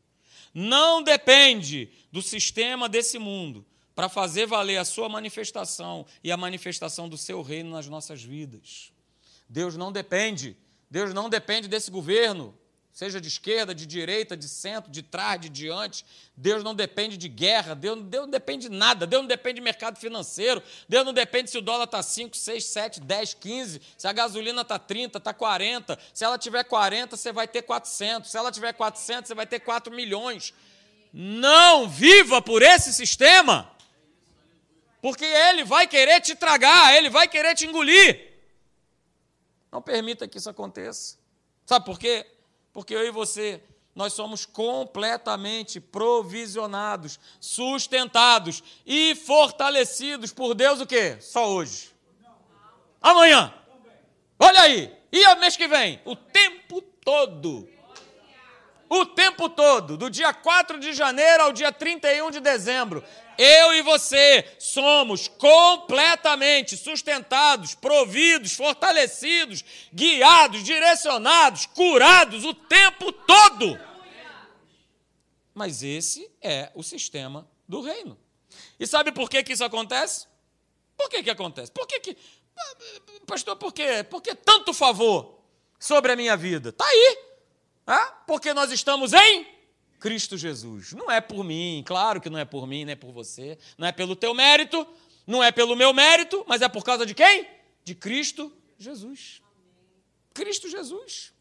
não 0.55 1.03
depende 1.03 1.91
do 2.11 2.23
sistema 2.23 2.89
desse 2.89 3.19
mundo 3.19 3.65
para 3.95 4.09
fazer 4.09 4.47
valer 4.47 4.79
a 4.79 4.85
sua 4.85 5.09
manifestação 5.09 6.07
e 6.23 6.31
a 6.31 6.37
manifestação 6.37 7.09
do 7.09 7.19
seu 7.19 7.43
reino 7.43 7.71
nas 7.71 7.89
nossas 7.89 8.23
vidas. 8.23 8.93
Deus 9.49 9.77
não 9.77 9.93
depende. 9.93 10.57
Deus 10.91 11.13
não 11.13 11.29
depende 11.29 11.69
desse 11.69 11.91
governo 11.91 12.57
seja 12.93 13.19
de 13.21 13.27
esquerda, 13.27 13.75
de 13.75 13.87
direita, 13.87 14.37
de 14.37 14.47
centro, 14.47 14.91
de 14.91 15.03
trás, 15.03 15.41
de 15.41 15.49
diante. 15.49 16.05
Deus 16.37 16.63
não 16.63 16.75
depende 16.75 17.17
de 17.17 17.27
guerra, 17.27 17.75
Deus, 17.75 18.03
Deus 18.03 18.25
não 18.25 18.31
depende 18.31 18.69
de 18.69 18.75
nada, 18.75 19.07
Deus 19.07 19.23
não 19.23 19.29
depende 19.29 19.55
de 19.57 19.61
mercado 19.63 19.99
financeiro, 19.99 20.63
Deus 20.87 21.05
não 21.05 21.13
depende 21.13 21.51
se 21.51 21.57
o 21.57 21.63
dólar 21.63 21.85
está 21.85 22.03
5, 22.03 22.37
6, 22.37 22.65
7, 22.65 23.01
10, 23.01 23.35
15, 23.35 23.81
se 23.97 24.07
a 24.07 24.13
gasolina 24.13 24.61
está 24.61 24.79
30, 24.79 25.19
está 25.19 25.33
40. 25.33 25.99
Se 26.13 26.25
ela 26.25 26.37
tiver 26.37 26.65
40, 26.65 27.17
você 27.17 27.33
vai 27.33 27.49
ter 27.49 27.63
400. 27.63 28.31
Se 28.31 28.37
ela 28.37 28.53
tiver 28.53 28.75
400, 28.75 29.29
você 29.29 29.35
vai 29.35 29.47
ter 29.47 29.61
4 29.61 29.95
milhões. 29.95 30.53
Não 31.13 31.89
viva 31.89 32.43
por 32.43 32.63
esse 32.63 32.93
sistema, 32.93 33.71
porque 35.01 35.25
ele 35.25 35.65
vai 35.65 35.87
querer 35.87 36.21
te 36.21 36.35
tragar, 36.35 36.95
ele 36.95 37.09
vai 37.09 37.27
querer 37.27 37.55
te 37.55 37.67
engolir. 37.67 38.33
Não 39.71 39.81
permita 39.81 40.29
que 40.29 40.37
isso 40.37 40.51
aconteça. 40.51 41.17
Sabe 41.65 41.87
por 41.87 41.99
quê? 41.99 42.27
Porque 42.73 42.95
eu 42.95 43.07
e 43.07 43.11
você, 43.11 43.63
nós 43.95 44.13
somos 44.15 44.47
completamente 44.47 45.79
provisionados, 45.81 47.21
sustentados 47.39 48.63
e 48.87 49.15
fortalecidos 49.15 50.33
por 50.33 50.55
Deus 50.55 50.81
o 50.81 50.87
quê? 50.87 51.19
Só 51.21 51.51
hoje. 51.51 51.91
Amanhã. 53.01 53.53
Olha 54.39 54.63
aí. 54.63 54.97
E 55.11 55.27
o 55.27 55.41
mês 55.41 55.57
que 55.57 55.69
vem? 55.69 56.01
O 56.05 56.17
tempo 56.17 56.81
todo. 56.81 57.69
O 58.89 59.07
tempo 59.07 59.49
todo, 59.49 59.97
do 59.97 60.11
dia 60.11 60.35
4 60.35 60.79
de 60.79 60.93
janeiro 60.93 61.45
ao 61.45 61.53
dia 61.53 61.73
31 61.73 62.31
de 62.31 62.41
dezembro. 62.41 63.03
Eu 63.43 63.75
e 63.75 63.83
você 63.83 64.55
somos 64.57 65.27
completamente 65.27 66.77
sustentados, 66.77 67.75
providos, 67.75 68.53
fortalecidos, 68.53 69.65
guiados, 69.93 70.63
direcionados, 70.63 71.67
curados 71.67 72.45
o 72.45 72.55
tempo 72.55 73.11
todo. 73.11 73.81
Mas 75.53 75.83
esse 75.83 76.31
é 76.41 76.71
o 76.73 76.85
sistema 76.85 77.51
do 77.67 77.81
reino. 77.81 78.17
E 78.79 78.87
sabe 78.87 79.11
por 79.11 79.29
que, 79.29 79.43
que 79.43 79.55
isso 79.55 79.65
acontece? 79.65 80.29
Por 80.97 81.11
que, 81.11 81.21
que 81.21 81.31
acontece? 81.31 81.73
Por 81.73 81.85
que, 81.85 81.99
que. 81.99 82.17
Pastor, 83.27 83.57
por 83.57 83.73
quê? 83.73 84.05
Por 84.09 84.23
que 84.23 84.37
tanto 84.37 84.73
favor 84.73 85.43
sobre 85.81 86.13
a 86.13 86.17
minha 86.17 86.37
vida? 86.37 86.69
Está 86.69 86.87
aí. 86.87 87.19
É? 87.89 88.13
Porque 88.25 88.55
nós 88.55 88.71
estamos 88.71 89.13
em 89.13 89.62
Cristo 90.03 90.37
Jesus. 90.37 90.93
Não 90.95 91.09
é 91.09 91.21
por 91.21 91.45
mim, 91.45 91.81
claro 91.87 92.21
que 92.21 92.29
não 92.29 92.37
é 92.37 92.45
por 92.45 92.67
mim, 92.67 92.85
não 92.85 92.93
é 92.93 92.97
por 92.97 93.13
você, 93.13 93.57
não 93.79 93.87
é 93.87 93.93
pelo 93.93 94.17
teu 94.17 94.35
mérito, 94.35 94.85
não 95.25 95.41
é 95.41 95.53
pelo 95.53 95.77
meu 95.77 95.93
mérito, 95.93 96.45
mas 96.49 96.61
é 96.61 96.69
por 96.69 96.85
causa 96.85 97.07
de 97.07 97.15
quem? 97.15 97.49
De 97.85 97.95
Cristo 97.95 98.53
Jesus. 98.77 99.41
Cristo 100.35 100.69
Jesus. 100.69 101.33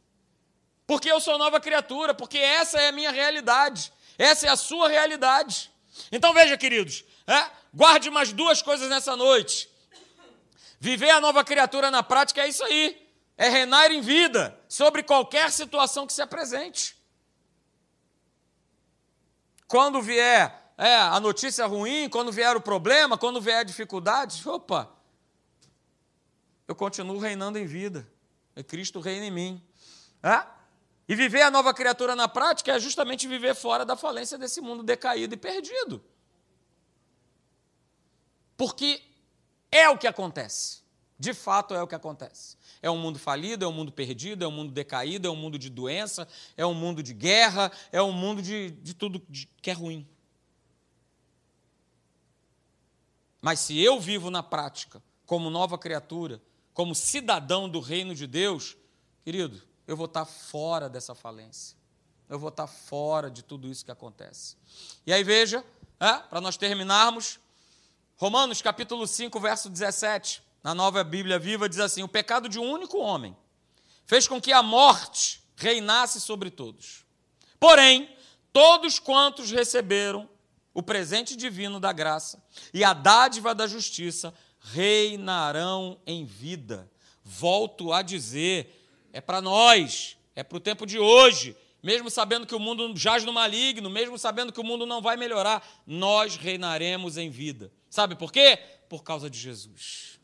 Porque 0.86 1.12
eu 1.12 1.20
sou 1.20 1.40
nova 1.40 1.60
criatura, 1.60 2.14
porque 2.14 2.38
essa 2.38 2.80
é 2.80 2.90
a 2.90 2.92
minha 2.92 3.10
realidade, 3.10 3.92
essa 4.16 4.46
é 4.46 4.50
a 4.52 4.56
sua 4.56 4.88
realidade. 4.88 5.72
Então 6.12 6.32
veja, 6.32 6.56
queridos, 6.56 7.04
é? 7.26 7.50
guarde 7.74 8.12
mais 8.12 8.32
duas 8.32 8.62
coisas 8.62 8.88
nessa 8.90 9.16
noite. 9.16 9.68
Viver 10.80 11.10
a 11.10 11.20
nova 11.20 11.44
criatura 11.44 11.90
na 11.90 12.04
prática 12.04 12.44
é 12.44 12.48
isso 12.48 12.64
aí, 12.64 13.10
é 13.36 13.50
reinar 13.50 13.92
em 13.92 14.02
vida 14.02 14.56
sobre 14.70 15.02
qualquer 15.02 15.52
situação 15.52 16.06
que 16.06 16.14
se 16.14 16.22
apresente. 16.22 17.01
Quando 19.72 20.02
vier 20.02 20.74
é, 20.78 20.98
a 20.98 21.18
notícia 21.22 21.66
ruim, 21.66 22.10
quando 22.10 22.30
vier 22.30 22.58
o 22.58 22.62
problema, 22.62 23.18
quando 23.18 23.40
vier 23.40 23.60
a 23.60 23.64
dificuldade, 23.64 24.46
opa, 24.46 24.92
eu 26.68 26.76
continuo 26.76 27.18
reinando 27.18 27.58
em 27.58 27.66
vida. 27.66 28.06
E 28.54 28.62
Cristo 28.66 29.00
reina 29.00 29.28
em 29.28 29.32
mim. 29.32 29.66
É? 30.22 30.46
E 31.08 31.16
viver 31.16 31.44
a 31.44 31.50
nova 31.50 31.74
criatura 31.74 32.18
na 32.18 32.28
prática 32.28 32.74
é 32.74 32.80
justamente 32.82 33.30
viver 33.30 33.56
fora 33.56 33.86
da 33.86 33.96
falência 33.96 34.38
desse 34.38 34.60
mundo 34.60 34.84
decaído 34.84 35.36
e 35.36 35.38
perdido. 35.38 36.04
Porque 38.58 39.02
é 39.72 39.88
o 39.88 39.98
que 39.98 40.06
acontece. 40.06 40.82
De 41.18 41.34
fato, 41.34 41.74
é 41.74 41.82
o 41.82 41.88
que 41.88 41.96
acontece. 41.96 42.58
É 42.82 42.90
um 42.90 42.98
mundo 42.98 43.20
falido, 43.20 43.64
é 43.64 43.68
um 43.68 43.72
mundo 43.72 43.92
perdido, 43.92 44.44
é 44.44 44.48
um 44.48 44.52
mundo 44.52 44.72
decaído, 44.72 45.28
é 45.28 45.32
um 45.32 45.36
mundo 45.36 45.60
de 45.60 45.70
doença, 45.70 46.28
é 46.58 46.66
um 46.66 46.74
mundo 46.74 47.04
de 47.04 47.14
guerra, 47.14 47.72
é 47.92 48.02
um 48.02 48.12
mundo 48.12 48.42
de, 48.42 48.72
de 48.72 48.94
tudo 48.94 49.22
que 49.62 49.70
é 49.70 49.74
ruim. 49.74 50.08
Mas 53.40 53.60
se 53.60 53.80
eu 53.80 54.00
vivo 54.00 54.32
na 54.32 54.42
prática, 54.42 55.02
como 55.26 55.50
nova 55.50 55.78
criatura, 55.78 56.42
como 56.74 56.96
cidadão 56.96 57.70
do 57.70 57.80
reino 57.80 58.16
de 58.16 58.26
Deus, 58.26 58.76
querido, 59.24 59.62
eu 59.88 59.96
vou 59.96 60.06
estar 60.06 60.26
fora 60.26 60.90
dessa 60.90 61.14
falência. 61.14 61.78
Eu 62.28 62.40
vou 62.40 62.50
estar 62.50 62.68
fora 62.68 63.30
de 63.30 63.44
tudo 63.44 63.68
isso 63.68 63.84
que 63.84 63.92
acontece. 63.92 64.56
E 65.06 65.12
aí 65.12 65.24
veja, 65.24 65.64
é, 66.00 66.14
para 66.18 66.42
nós 66.42 66.58
terminarmos, 66.58 67.40
Romanos 68.16 68.62
capítulo 68.62 69.06
5, 69.06 69.40
verso 69.40 69.70
17 69.70 70.42
na 70.64 70.76
nova 70.76 71.04
Bíblia 71.04 71.40
Viva, 71.40 71.68
diz 71.68 71.80
assim: 71.80 72.04
O 72.04 72.08
pecado 72.08 72.48
de 72.48 72.60
um 72.60 72.70
único 72.70 72.98
homem 73.00 73.36
fez 74.06 74.28
com 74.28 74.42
que 74.42 74.52
a 74.52 74.62
morte 74.62 75.42
reinasse 75.56 76.20
sobre 76.20 76.50
todos. 76.50 77.06
Porém, 77.60 78.10
todos 78.52 79.00
quantos 79.00 79.52
receberam 79.52 80.30
o 80.74 80.82
presente 80.82 81.36
divino 81.36 81.80
da 81.80 81.92
graça 81.92 82.44
e 82.74 82.84
a 82.84 82.94
dádiva 82.94 83.54
da 83.54 83.68
justiça 83.68 84.34
reinarão 84.60 86.00
em 86.06 86.26
vida. 86.26 86.90
Volto 87.24 87.94
a 87.94 88.02
dizer, 88.02 88.90
é 89.14 89.22
para 89.22 89.42
nós, 89.42 90.18
é 90.36 90.44
para 90.44 90.58
o 90.58 90.62
tempo 90.62 90.86
de 90.86 90.98
hoje, 90.98 91.56
mesmo 91.84 92.10
sabendo 92.10 92.48
que 92.48 92.56
o 92.56 92.60
mundo 92.60 92.92
jaz 92.96 93.24
no 93.24 93.34
maligno, 93.34 93.90
mesmo 93.90 94.18
sabendo 94.18 94.52
que 94.52 94.60
o 94.60 94.64
mundo 94.64 94.86
não 94.86 95.02
vai 95.02 95.18
melhorar, 95.18 95.66
nós 95.86 96.36
reinaremos 96.36 97.18
em 97.18 97.30
vida. 97.30 97.72
Sabe 97.90 98.16
por 98.16 98.32
quê? 98.32 98.58
Por 98.90 99.04
causa 99.04 99.30
de 99.30 99.38
Jesus 99.38 100.21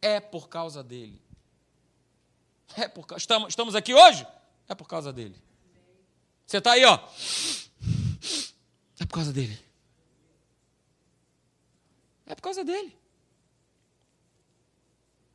é 0.00 0.20
por 0.20 0.48
causa 0.48 0.82
dele. 0.82 1.20
É 2.76 2.86
por, 2.86 3.06
estamos, 3.16 3.48
estamos 3.48 3.74
aqui 3.74 3.94
hoje? 3.94 4.26
É 4.68 4.74
por 4.74 4.86
causa 4.86 5.12
dele. 5.12 5.40
Você 6.46 6.58
está 6.58 6.72
aí, 6.72 6.84
ó. 6.84 6.98
por 8.98 9.14
causa 9.14 9.32
dele. 9.32 9.58
É 12.26 12.34
por 12.34 12.42
causa 12.42 12.64
dele. 12.64 12.96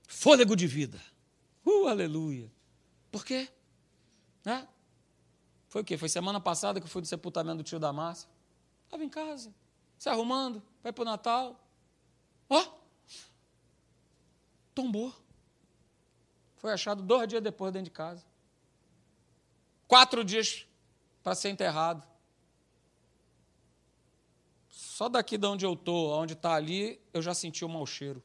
Fôlego 0.07 0.55
de 0.55 0.67
vida. 0.67 1.01
Uh, 1.65 1.87
aleluia. 1.87 2.51
Por 3.11 3.25
quê? 3.25 3.49
Né? 4.45 4.67
Foi 5.67 5.81
o 5.81 5.85
quê? 5.85 5.97
Foi 5.97 6.07
semana 6.07 6.39
passada 6.39 6.79
que 6.79 6.85
eu 6.85 6.89
fui 6.89 7.01
no 7.01 7.05
sepultamento 7.05 7.57
do 7.57 7.63
tio 7.63 7.79
da 7.79 7.91
Márcia. 7.91 8.29
Estava 8.85 9.03
em 9.03 9.09
casa, 9.09 9.51
se 9.97 10.07
arrumando, 10.07 10.61
vai 10.83 10.93
para 10.93 11.01
o 11.01 11.05
Natal. 11.05 11.59
Ó, 12.47 12.63
tombou. 14.73 15.13
Foi 16.57 16.71
achado 16.71 17.01
dois 17.03 17.27
dias 17.27 17.41
depois 17.41 17.71
dentro 17.73 17.85
de 17.85 17.91
casa. 17.91 18.23
Quatro 19.87 20.23
dias 20.23 20.65
para 21.21 21.35
ser 21.35 21.49
enterrado. 21.49 22.05
Só 24.69 25.09
daqui 25.09 25.37
de 25.37 25.47
onde 25.47 25.65
eu 25.65 25.73
estou, 25.73 26.11
onde 26.11 26.33
está 26.33 26.53
ali, 26.53 26.99
eu 27.13 27.21
já 27.21 27.33
senti 27.33 27.65
o 27.65 27.69
mau 27.69 27.85
cheiro. 27.85 28.23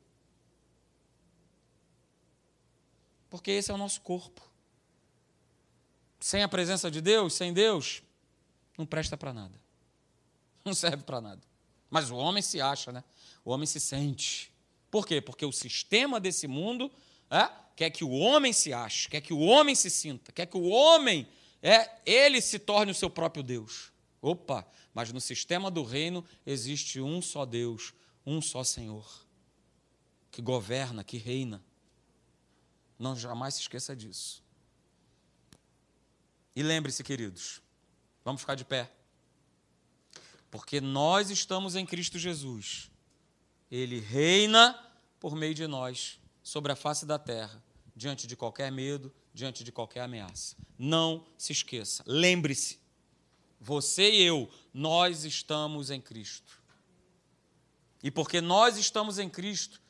Porque 3.30 3.50
esse 3.50 3.70
é 3.70 3.74
o 3.74 3.78
nosso 3.78 4.00
corpo. 4.00 4.42
Sem 6.20 6.42
a 6.42 6.48
presença 6.48 6.90
de 6.90 7.00
Deus, 7.00 7.34
sem 7.34 7.52
Deus, 7.52 8.02
não 8.76 8.86
presta 8.86 9.16
para 9.16 9.32
nada. 9.32 9.58
Não 10.64 10.74
serve 10.74 11.02
para 11.02 11.20
nada. 11.20 11.40
Mas 11.90 12.10
o 12.10 12.16
homem 12.16 12.42
se 12.42 12.60
acha, 12.60 12.92
né? 12.92 13.04
O 13.44 13.50
homem 13.50 13.66
se 13.66 13.80
sente. 13.80 14.52
Por 14.90 15.06
quê? 15.06 15.20
Porque 15.20 15.44
o 15.44 15.52
sistema 15.52 16.18
desse 16.18 16.46
mundo 16.46 16.90
é, 17.30 17.50
quer 17.76 17.90
que 17.90 18.04
o 18.04 18.10
homem 18.10 18.52
se 18.52 18.72
ache, 18.72 19.08
quer 19.08 19.20
que 19.20 19.32
o 19.32 19.40
homem 19.40 19.74
se 19.74 19.90
sinta, 19.90 20.32
quer 20.32 20.46
que 20.46 20.56
o 20.56 20.68
homem 20.68 21.28
é, 21.62 21.90
ele 22.06 22.40
se 22.40 22.58
torne 22.58 22.92
o 22.92 22.94
seu 22.94 23.10
próprio 23.10 23.42
Deus. 23.42 23.92
Opa, 24.20 24.66
mas 24.92 25.12
no 25.12 25.20
sistema 25.20 25.70
do 25.70 25.82
reino 25.82 26.24
existe 26.44 27.00
um 27.00 27.22
só 27.22 27.44
Deus, 27.44 27.94
um 28.26 28.40
só 28.40 28.64
Senhor, 28.64 29.26
que 30.30 30.42
governa, 30.42 31.04
que 31.04 31.18
reina. 31.18 31.62
Não 32.98 33.14
jamais 33.14 33.54
se 33.54 33.60
esqueça 33.60 33.94
disso. 33.94 34.42
E 36.56 36.62
lembre-se, 36.62 37.04
queridos, 37.04 37.62
vamos 38.24 38.40
ficar 38.40 38.56
de 38.56 38.64
pé. 38.64 38.90
Porque 40.50 40.80
nós 40.80 41.30
estamos 41.30 41.76
em 41.76 41.86
Cristo 41.86 42.18
Jesus. 42.18 42.90
Ele 43.70 44.00
reina 44.00 44.78
por 45.20 45.34
meio 45.34 45.54
de 45.54 45.66
nós 45.66 46.18
sobre 46.42 46.72
a 46.72 46.76
face 46.76 47.04
da 47.04 47.18
terra, 47.18 47.62
diante 47.94 48.26
de 48.26 48.36
qualquer 48.36 48.72
medo, 48.72 49.12
diante 49.34 49.62
de 49.62 49.70
qualquer 49.70 50.00
ameaça. 50.00 50.56
Não 50.78 51.26
se 51.36 51.52
esqueça. 51.52 52.02
Lembre-se, 52.06 52.78
você 53.60 54.10
e 54.10 54.22
eu, 54.22 54.48
nós 54.72 55.24
estamos 55.24 55.90
em 55.90 56.00
Cristo. 56.00 56.58
E 58.02 58.10
porque 58.10 58.40
nós 58.40 58.76
estamos 58.76 59.18
em 59.18 59.28
Cristo, 59.28 59.80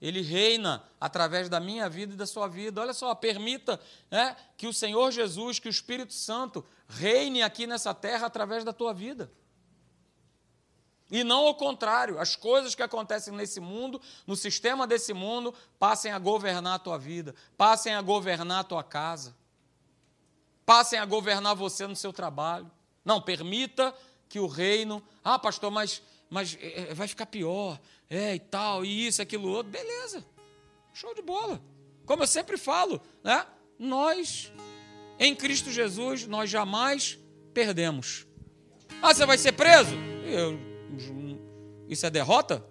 ele 0.00 0.20
reina 0.20 0.82
através 1.00 1.48
da 1.48 1.60
minha 1.60 1.88
vida 1.88 2.14
e 2.14 2.16
da 2.16 2.26
sua 2.26 2.48
vida. 2.48 2.80
Olha 2.80 2.92
só, 2.92 3.14
permita 3.14 3.80
né, 4.10 4.36
que 4.56 4.66
o 4.66 4.72
Senhor 4.72 5.12
Jesus, 5.12 5.60
que 5.60 5.68
o 5.68 5.70
Espírito 5.70 6.12
Santo 6.12 6.64
reine 6.88 7.40
aqui 7.42 7.68
nessa 7.68 7.94
terra 7.94 8.26
através 8.26 8.64
da 8.64 8.72
tua 8.72 8.92
vida. 8.92 9.32
E 11.12 11.22
não 11.22 11.46
ao 11.46 11.54
contrário, 11.54 12.18
as 12.18 12.34
coisas 12.34 12.74
que 12.74 12.82
acontecem 12.82 13.34
nesse 13.34 13.60
mundo, 13.60 14.00
no 14.26 14.34
sistema 14.34 14.86
desse 14.86 15.12
mundo, 15.12 15.54
passem 15.78 16.10
a 16.10 16.18
governar 16.18 16.76
a 16.76 16.78
tua 16.78 16.96
vida, 16.98 17.34
passem 17.54 17.94
a 17.94 18.00
governar 18.00 18.60
a 18.60 18.64
tua 18.64 18.82
casa, 18.82 19.36
passem 20.64 20.98
a 20.98 21.04
governar 21.04 21.54
você 21.54 21.86
no 21.86 21.94
seu 21.94 22.14
trabalho. 22.14 22.70
Não, 23.04 23.20
permita 23.20 23.94
que 24.26 24.40
o 24.40 24.46
reino. 24.46 25.02
Ah, 25.22 25.38
pastor, 25.38 25.70
mas, 25.70 26.00
mas 26.30 26.56
é, 26.58 26.94
vai 26.94 27.06
ficar 27.06 27.26
pior 27.26 27.78
é 28.08 28.34
e 28.34 28.40
tal, 28.40 28.82
e 28.82 29.06
isso, 29.06 29.20
aquilo 29.20 29.50
outro, 29.50 29.70
beleza, 29.70 30.24
show 30.94 31.14
de 31.14 31.20
bola. 31.20 31.62
Como 32.06 32.22
eu 32.22 32.26
sempre 32.26 32.56
falo, 32.56 33.02
né? 33.22 33.46
Nós, 33.78 34.50
em 35.18 35.34
Cristo 35.34 35.70
Jesus, 35.70 36.26
nós 36.26 36.48
jamais 36.48 37.18
perdemos. 37.52 38.26
Ah, 39.02 39.12
você 39.12 39.26
vai 39.26 39.36
ser 39.36 39.52
preso? 39.52 39.94
Eu, 40.24 40.71
isso 41.88 42.06
é 42.06 42.10
derrota? 42.10 42.64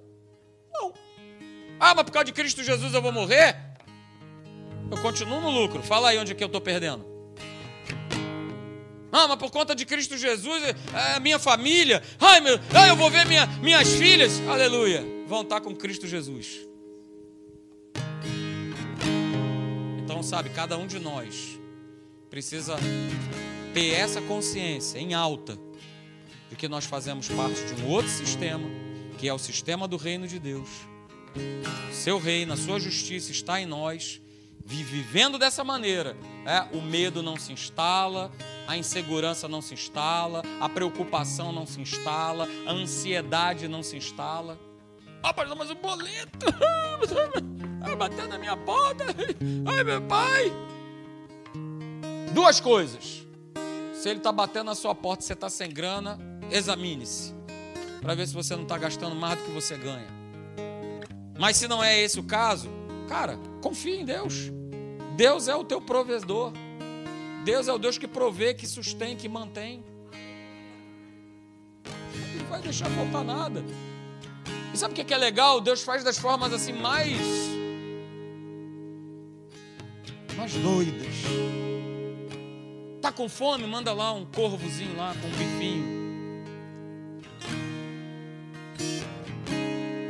Não. 0.73 0.93
Ah, 1.79 1.93
mas 1.95 2.03
por 2.03 2.11
causa 2.11 2.25
de 2.25 2.33
Cristo 2.33 2.63
Jesus 2.63 2.93
eu 2.93 3.01
vou 3.01 3.11
morrer? 3.11 3.55
Eu 4.89 4.97
continuo 5.01 5.39
no 5.39 5.49
lucro. 5.49 5.81
Fala 5.81 6.09
aí 6.09 6.17
onde 6.17 6.31
é 6.31 6.35
que 6.35 6.43
eu 6.43 6.47
estou 6.47 6.61
perdendo. 6.61 7.05
Ah, 9.11 9.27
mas 9.27 9.37
por 9.37 9.51
conta 9.51 9.75
de 9.75 9.85
Cristo 9.85 10.17
Jesus, 10.17 10.63
é, 10.63 10.75
é 11.15 11.19
minha 11.19 11.37
família. 11.37 12.01
Ai, 12.19 12.39
meu, 12.39 12.57
ai, 12.73 12.89
eu 12.89 12.95
vou 12.95 13.09
ver 13.09 13.25
minha, 13.25 13.45
minhas 13.61 13.89
filhas. 13.89 14.39
Aleluia. 14.47 15.03
Vão 15.27 15.41
estar 15.41 15.59
com 15.59 15.75
Cristo 15.75 16.07
Jesus. 16.07 16.65
Então, 20.03 20.23
sabe, 20.23 20.49
cada 20.49 20.77
um 20.77 20.87
de 20.87 20.99
nós 20.99 21.59
precisa 22.29 22.75
ter 23.73 23.93
essa 23.93 24.21
consciência 24.21 24.97
em 24.97 25.13
alta 25.13 25.57
de 26.51 26.57
que 26.57 26.67
nós 26.67 26.83
fazemos 26.83 27.29
parte 27.29 27.73
de 27.73 27.81
um 27.81 27.87
outro 27.87 28.11
sistema, 28.11 28.67
que 29.17 29.25
é 29.25 29.33
o 29.33 29.39
sistema 29.39 29.87
do 29.87 29.95
reino 29.95 30.27
de 30.27 30.37
Deus. 30.37 30.69
Seu 31.93 32.19
reino, 32.19 32.51
a 32.51 32.57
sua 32.57 32.77
justiça 32.77 33.31
está 33.31 33.59
em 33.61 33.65
nós 33.65 34.21
vivendo 34.65 35.39
dessa 35.39 35.63
maneira, 35.63 36.15
é, 36.45 36.77
o 36.77 36.81
medo 36.81 37.23
não 37.23 37.37
se 37.37 37.51
instala, 37.51 38.31
a 38.67 38.77
insegurança 38.77 39.47
não 39.47 39.61
se 39.61 39.73
instala, 39.73 40.43
a 40.59 40.69
preocupação 40.69 41.51
não 41.51 41.65
se 41.65 41.79
instala, 41.81 42.47
a 42.65 42.71
ansiedade 42.71 43.67
não 43.67 43.81
se 43.81 43.97
instala. 43.97 44.59
Ah, 45.23 45.33
pastor, 45.33 45.55
mas 45.57 45.69
o 45.69 45.75
boleto 45.75 46.45
vai 47.79 47.95
bater 47.95 48.27
na 48.27 48.37
minha 48.37 48.57
porta. 48.57 49.05
Ai, 49.65 49.83
meu 49.83 50.01
pai. 50.01 50.51
Duas 52.33 52.59
coisas. 52.59 53.25
Se 53.93 54.09
ele 54.09 54.19
está 54.19 54.31
batendo 54.31 54.65
na 54.65 54.75
sua 54.75 54.95
porta 54.95 55.23
e 55.23 55.27
você 55.27 55.33
está 55.33 55.49
sem 55.49 55.69
grana, 55.69 56.19
examine-se. 56.51 57.33
Para 58.01 58.15
ver 58.15 58.27
se 58.27 58.33
você 58.33 58.55
não 58.55 58.63
está 58.63 58.77
gastando 58.77 59.15
mais 59.15 59.39
do 59.39 59.45
que 59.45 59.51
você 59.51 59.77
ganha. 59.77 60.07
Mas 61.39 61.57
se 61.57 61.67
não 61.67 61.83
é 61.83 61.99
esse 61.99 62.19
o 62.19 62.23
caso, 62.23 62.69
cara, 63.07 63.37
confie 63.61 64.01
em 64.01 64.05
Deus. 64.05 64.51
Deus 65.15 65.47
é 65.47 65.55
o 65.55 65.63
teu 65.63 65.81
provedor. 65.81 66.51
Deus 67.43 67.67
é 67.67 67.73
o 67.73 67.77
Deus 67.77 67.97
que 67.97 68.07
provê, 68.07 68.53
que 68.53 68.67
sustém, 68.67 69.15
que 69.15 69.27
mantém. 69.27 69.83
Não 72.37 72.45
vai 72.47 72.61
deixar 72.61 72.89
faltar 72.89 73.23
nada. 73.23 73.63
E 74.73 74.77
sabe 74.77 74.93
o 74.93 75.05
que 75.05 75.13
é 75.13 75.17
legal? 75.17 75.59
Deus 75.59 75.81
faz 75.83 76.03
das 76.03 76.17
formas 76.17 76.53
assim 76.53 76.73
mais. 76.73 77.17
mais 80.37 80.53
doidas. 80.53 81.15
Tá 83.01 83.11
com 83.11 83.27
fome? 83.27 83.65
Manda 83.67 83.93
lá 83.93 84.13
um 84.13 84.25
corvozinho 84.25 84.95
lá 84.95 85.15
com 85.19 85.27
um 85.27 85.31
bifinho. 85.31 86.00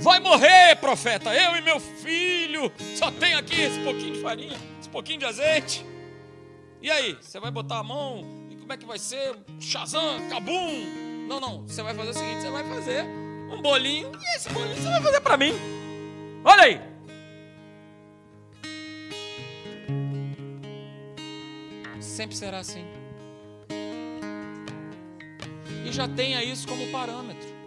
Vai 0.01 0.19
morrer, 0.19 0.75
profeta, 0.77 1.31
eu 1.31 1.55
e 1.57 1.61
meu 1.61 1.79
filho. 1.79 2.71
Só 2.95 3.11
tem 3.11 3.35
aqui 3.35 3.61
esse 3.61 3.79
pouquinho 3.81 4.13
de 4.15 4.19
farinha, 4.19 4.57
esse 4.79 4.89
pouquinho 4.89 5.19
de 5.19 5.25
azeite. 5.25 5.85
E 6.81 6.89
aí, 6.89 7.15
você 7.21 7.39
vai 7.39 7.51
botar 7.51 7.77
a 7.77 7.83
mão? 7.83 8.25
E 8.49 8.55
como 8.55 8.73
é 8.73 8.77
que 8.77 8.85
vai 8.85 8.97
ser? 8.97 9.35
Shazam, 9.59 10.27
cabum? 10.27 11.27
Não, 11.27 11.39
não. 11.39 11.67
Você 11.67 11.83
vai 11.83 11.93
fazer 11.93 12.09
o 12.09 12.13
seguinte: 12.15 12.41
você 12.41 12.49
vai 12.49 12.63
fazer 12.63 13.03
um 13.51 13.61
bolinho 13.61 14.11
e 14.19 14.35
esse 14.35 14.49
bolinho 14.49 14.75
você 14.75 14.89
vai 14.89 15.01
fazer 15.03 15.21
para 15.21 15.37
mim. 15.37 15.53
Olha 16.43 16.63
aí. 16.63 16.81
Sempre 21.99 22.35
será 22.35 22.57
assim. 22.57 22.85
E 25.85 25.91
já 25.91 26.07
tenha 26.07 26.43
isso 26.43 26.67
como 26.67 26.91
parâmetro. 26.91 27.60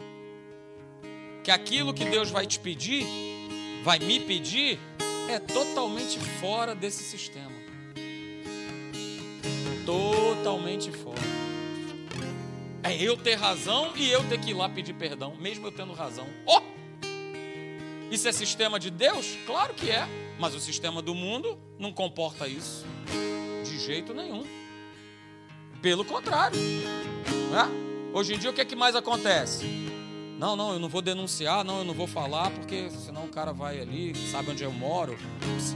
Que 1.44 1.50
aquilo 1.50 1.94
que 1.94 2.04
Deus 2.06 2.30
vai 2.30 2.46
te 2.46 2.58
pedir, 2.58 3.06
vai 3.84 4.00
me 4.00 4.18
pedir, 4.18 4.80
é 5.28 5.38
totalmente 5.38 6.18
fora 6.40 6.74
desse 6.74 7.04
sistema 7.04 7.64
totalmente 9.84 10.90
fora. 10.90 11.20
É 12.82 12.94
eu 13.02 13.16
ter 13.16 13.34
razão 13.34 13.92
e 13.96 14.10
eu 14.10 14.26
ter 14.28 14.38
que 14.38 14.50
ir 14.50 14.54
lá 14.54 14.68
pedir 14.68 14.94
perdão, 14.94 15.34
mesmo 15.36 15.66
eu 15.66 15.72
tendo 15.72 15.92
razão. 15.92 16.26
Oh! 16.46 16.60
Isso 18.10 18.28
é 18.28 18.32
sistema 18.32 18.78
de 18.78 18.90
Deus? 18.90 19.38
Claro 19.46 19.74
que 19.74 19.90
é, 19.90 20.06
mas 20.38 20.54
o 20.54 20.60
sistema 20.60 21.00
do 21.00 21.14
mundo 21.14 21.58
não 21.78 21.92
comporta 21.92 22.46
isso 22.46 22.84
de 23.64 23.78
jeito 23.78 24.12
nenhum. 24.12 24.44
Pelo 25.80 26.04
contrário. 26.04 26.58
Né? 26.58 28.10
Hoje 28.12 28.34
em 28.34 28.38
dia 28.38 28.50
o 28.50 28.52
que 28.52 28.60
é 28.60 28.64
que 28.64 28.76
mais 28.76 28.94
acontece? 28.94 29.64
Não, 30.44 30.54
não, 30.54 30.74
eu 30.74 30.78
não 30.78 30.90
vou 30.90 31.00
denunciar, 31.00 31.64
não, 31.64 31.78
eu 31.78 31.84
não 31.86 31.94
vou 31.94 32.06
falar, 32.06 32.50
porque 32.50 32.90
senão 32.90 33.24
o 33.24 33.28
cara 33.28 33.50
vai 33.50 33.80
ali, 33.80 34.14
sabe 34.30 34.50
onde 34.50 34.62
eu 34.62 34.70
moro, 34.70 35.16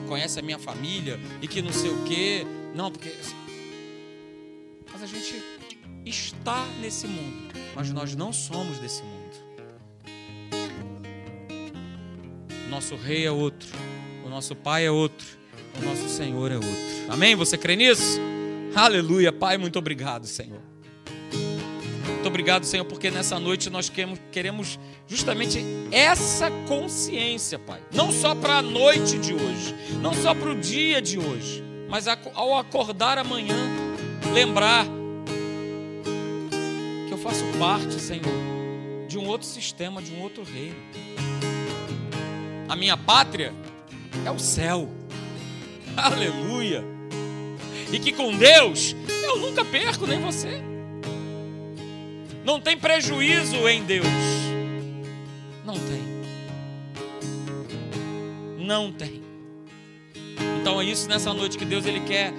conhece 0.06 0.38
a 0.38 0.42
minha 0.42 0.58
família 0.58 1.18
e 1.40 1.48
que 1.48 1.62
não 1.62 1.72
sei 1.72 1.88
o 1.88 2.04
quê. 2.04 2.46
Não, 2.74 2.92
porque 2.92 3.10
mas 4.92 5.02
a 5.02 5.06
gente 5.06 5.42
está 6.04 6.66
nesse 6.82 7.06
mundo. 7.06 7.50
mas 7.74 7.90
nós 7.92 8.14
não 8.14 8.30
somos 8.30 8.78
desse 8.78 9.02
mundo. 9.02 9.38
Nosso 12.68 12.94
rei 12.94 13.24
é 13.24 13.30
outro, 13.30 13.70
o 14.22 14.28
nosso 14.28 14.54
pai 14.54 14.84
é 14.84 14.90
outro, 14.90 15.26
o 15.80 15.82
nosso 15.82 16.10
Senhor 16.10 16.52
é 16.52 16.56
outro. 16.56 16.70
Amém? 17.08 17.34
Você 17.36 17.56
crê 17.56 17.74
nisso? 17.74 18.20
Aleluia, 18.74 19.32
Pai, 19.32 19.56
muito 19.56 19.78
obrigado, 19.78 20.26
Senhor. 20.26 20.60
Obrigado, 22.28 22.64
Senhor, 22.64 22.84
porque 22.84 23.10
nessa 23.10 23.40
noite 23.40 23.70
nós 23.70 23.90
queremos 24.30 24.78
justamente 25.06 25.64
essa 25.90 26.50
consciência, 26.68 27.58
Pai. 27.58 27.80
Não 27.90 28.12
só 28.12 28.34
para 28.34 28.58
a 28.58 28.62
noite 28.62 29.18
de 29.18 29.32
hoje, 29.32 29.74
não 30.02 30.12
só 30.12 30.34
para 30.34 30.50
o 30.50 30.54
dia 30.54 31.00
de 31.00 31.18
hoje, 31.18 31.64
mas 31.88 32.06
ao 32.06 32.58
acordar 32.58 33.16
amanhã, 33.16 33.56
lembrar 34.34 34.84
que 37.06 37.12
eu 37.14 37.16
faço 37.16 37.42
parte, 37.58 37.98
Senhor, 37.98 38.22
de 39.08 39.16
um 39.16 39.26
outro 39.26 39.46
sistema, 39.46 40.02
de 40.02 40.12
um 40.12 40.20
outro 40.20 40.44
reino. 40.44 40.76
A 42.68 42.76
minha 42.76 42.96
pátria 42.98 43.54
é 44.26 44.30
o 44.30 44.38
céu. 44.38 44.86
Aleluia. 45.96 46.84
E 47.90 47.98
que 47.98 48.12
com 48.12 48.36
Deus 48.36 48.94
eu 49.24 49.38
nunca 49.38 49.64
perco, 49.64 50.06
nem 50.06 50.20
você. 50.20 50.67
Não 52.48 52.58
tem 52.58 52.78
prejuízo 52.78 53.68
em 53.68 53.84
Deus. 53.84 54.06
Não 55.66 55.74
tem. 55.74 56.02
Não 58.56 58.90
tem. 58.90 59.22
Então 60.58 60.80
é 60.80 60.84
isso 60.86 61.06
nessa 61.10 61.34
noite 61.34 61.58
que 61.58 61.66
Deus 61.66 61.84
ele 61.84 62.00
quer 62.00 62.32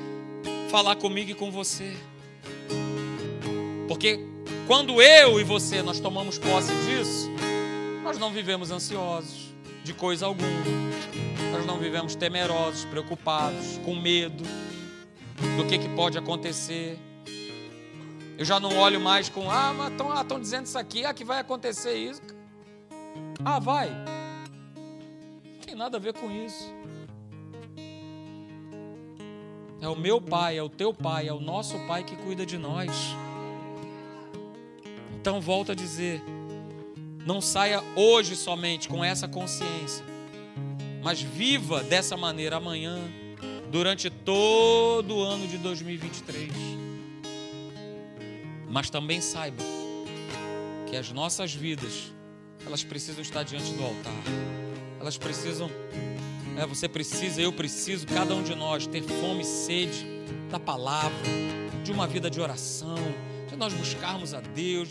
falar 0.72 0.96
comigo 0.96 1.30
e 1.30 1.36
com 1.36 1.52
você. 1.52 1.96
Porque 3.88 4.20
quando 4.66 5.00
eu 5.00 5.40
e 5.40 5.44
você 5.44 5.84
nós 5.84 6.00
tomamos 6.00 6.40
posse 6.40 6.74
disso, 6.88 7.30
nós 8.02 8.18
não 8.18 8.32
vivemos 8.32 8.72
ansiosos 8.72 9.54
de 9.84 9.94
coisa 9.94 10.26
alguma. 10.26 10.50
Nós 11.52 11.68
não 11.68 11.78
vivemos 11.78 12.16
temerosos, 12.16 12.84
preocupados, 12.86 13.80
com 13.86 13.94
medo 13.94 14.44
do 15.56 15.68
que, 15.68 15.78
que 15.78 15.90
pode 15.90 16.18
acontecer. 16.18 16.98
Eu 18.40 18.46
já 18.46 18.58
não 18.58 18.74
olho 18.78 19.02
mais 19.02 19.28
com, 19.28 19.52
ah, 19.52 19.74
mas 19.74 19.92
estão 19.92 20.14
ah, 20.14 20.40
dizendo 20.40 20.66
isso 20.66 20.78
aqui, 20.78 21.04
ah, 21.04 21.14
que 21.14 21.26
vai 21.26 21.40
acontecer 21.40 21.94
isso. 21.98 22.22
Ah, 23.44 23.60
vai. 23.60 23.90
Não 23.90 25.60
tem 25.60 25.76
nada 25.76 25.98
a 25.98 26.00
ver 26.00 26.14
com 26.14 26.32
isso. 26.32 26.74
É 29.82 29.90
o 29.90 29.96
meu 29.96 30.22
pai, 30.22 30.58
é 30.58 30.64
o 30.64 30.70
teu 30.70 30.94
pai, 30.94 31.28
é 31.28 31.34
o 31.34 31.42
nosso 31.42 31.78
pai 31.80 32.06
que 32.06 32.16
cuida 32.16 32.46
de 32.46 32.58
nós. 32.58 32.90
Então, 35.20 35.42
volto 35.42 35.74
a 35.74 35.76
dizer: 35.76 36.24
não 37.26 37.42
saia 37.42 37.84
hoje 37.94 38.38
somente 38.38 38.88
com 38.88 39.04
essa 39.04 39.28
consciência, 39.28 40.06
mas 41.04 41.22
viva 41.22 41.84
dessa 41.84 42.16
maneira 42.16 42.56
amanhã, 42.56 43.00
durante 43.70 44.10
todo 44.10 45.18
o 45.18 45.24
ano 45.24 45.46
de 45.46 45.58
2023. 45.58 46.79
Mas 48.70 48.90
também 48.90 49.20
saiba 49.20 49.64
que 50.90 50.96
as 50.96 51.12
nossas 51.12 51.54
vidas, 51.54 52.14
elas 52.66 52.84
precisam 52.84 53.22
estar 53.22 53.44
diante 53.44 53.74
do 53.74 53.84
altar. 53.84 54.24
Elas 55.00 55.18
precisam 55.18 55.70
é, 56.60 56.66
você 56.66 56.90
precisa, 56.90 57.42
eu 57.42 57.54
preciso, 57.54 58.06
cada 58.06 58.36
um 58.36 58.44
de 58.44 58.54
nós 58.54 58.86
ter 58.86 59.02
fome 59.02 59.44
e 59.44 59.46
sede 59.46 60.06
da 60.50 60.60
palavra, 60.60 61.18
de 61.86 61.90
uma 61.90 62.06
vida 62.06 62.30
de 62.30 62.42
oração, 62.42 62.98
de 63.48 63.56
nós 63.56 63.74
buscarmos 63.74 64.34
a 64.34 64.42
Deus. 64.42 64.90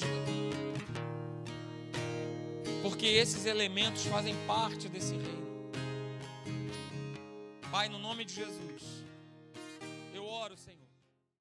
Porque 2.80 3.04
esses 3.04 3.44
elementos 3.44 4.06
fazem 4.06 4.34
parte 4.46 4.88
desse 4.88 5.12
reino. 5.12 5.70
Pai, 7.70 7.90
no 7.90 7.98
nome 7.98 8.24
de 8.24 8.32
Jesus, 8.32 9.04
eu 10.14 10.24
oro, 10.24 10.56
Senhor. 10.56 10.87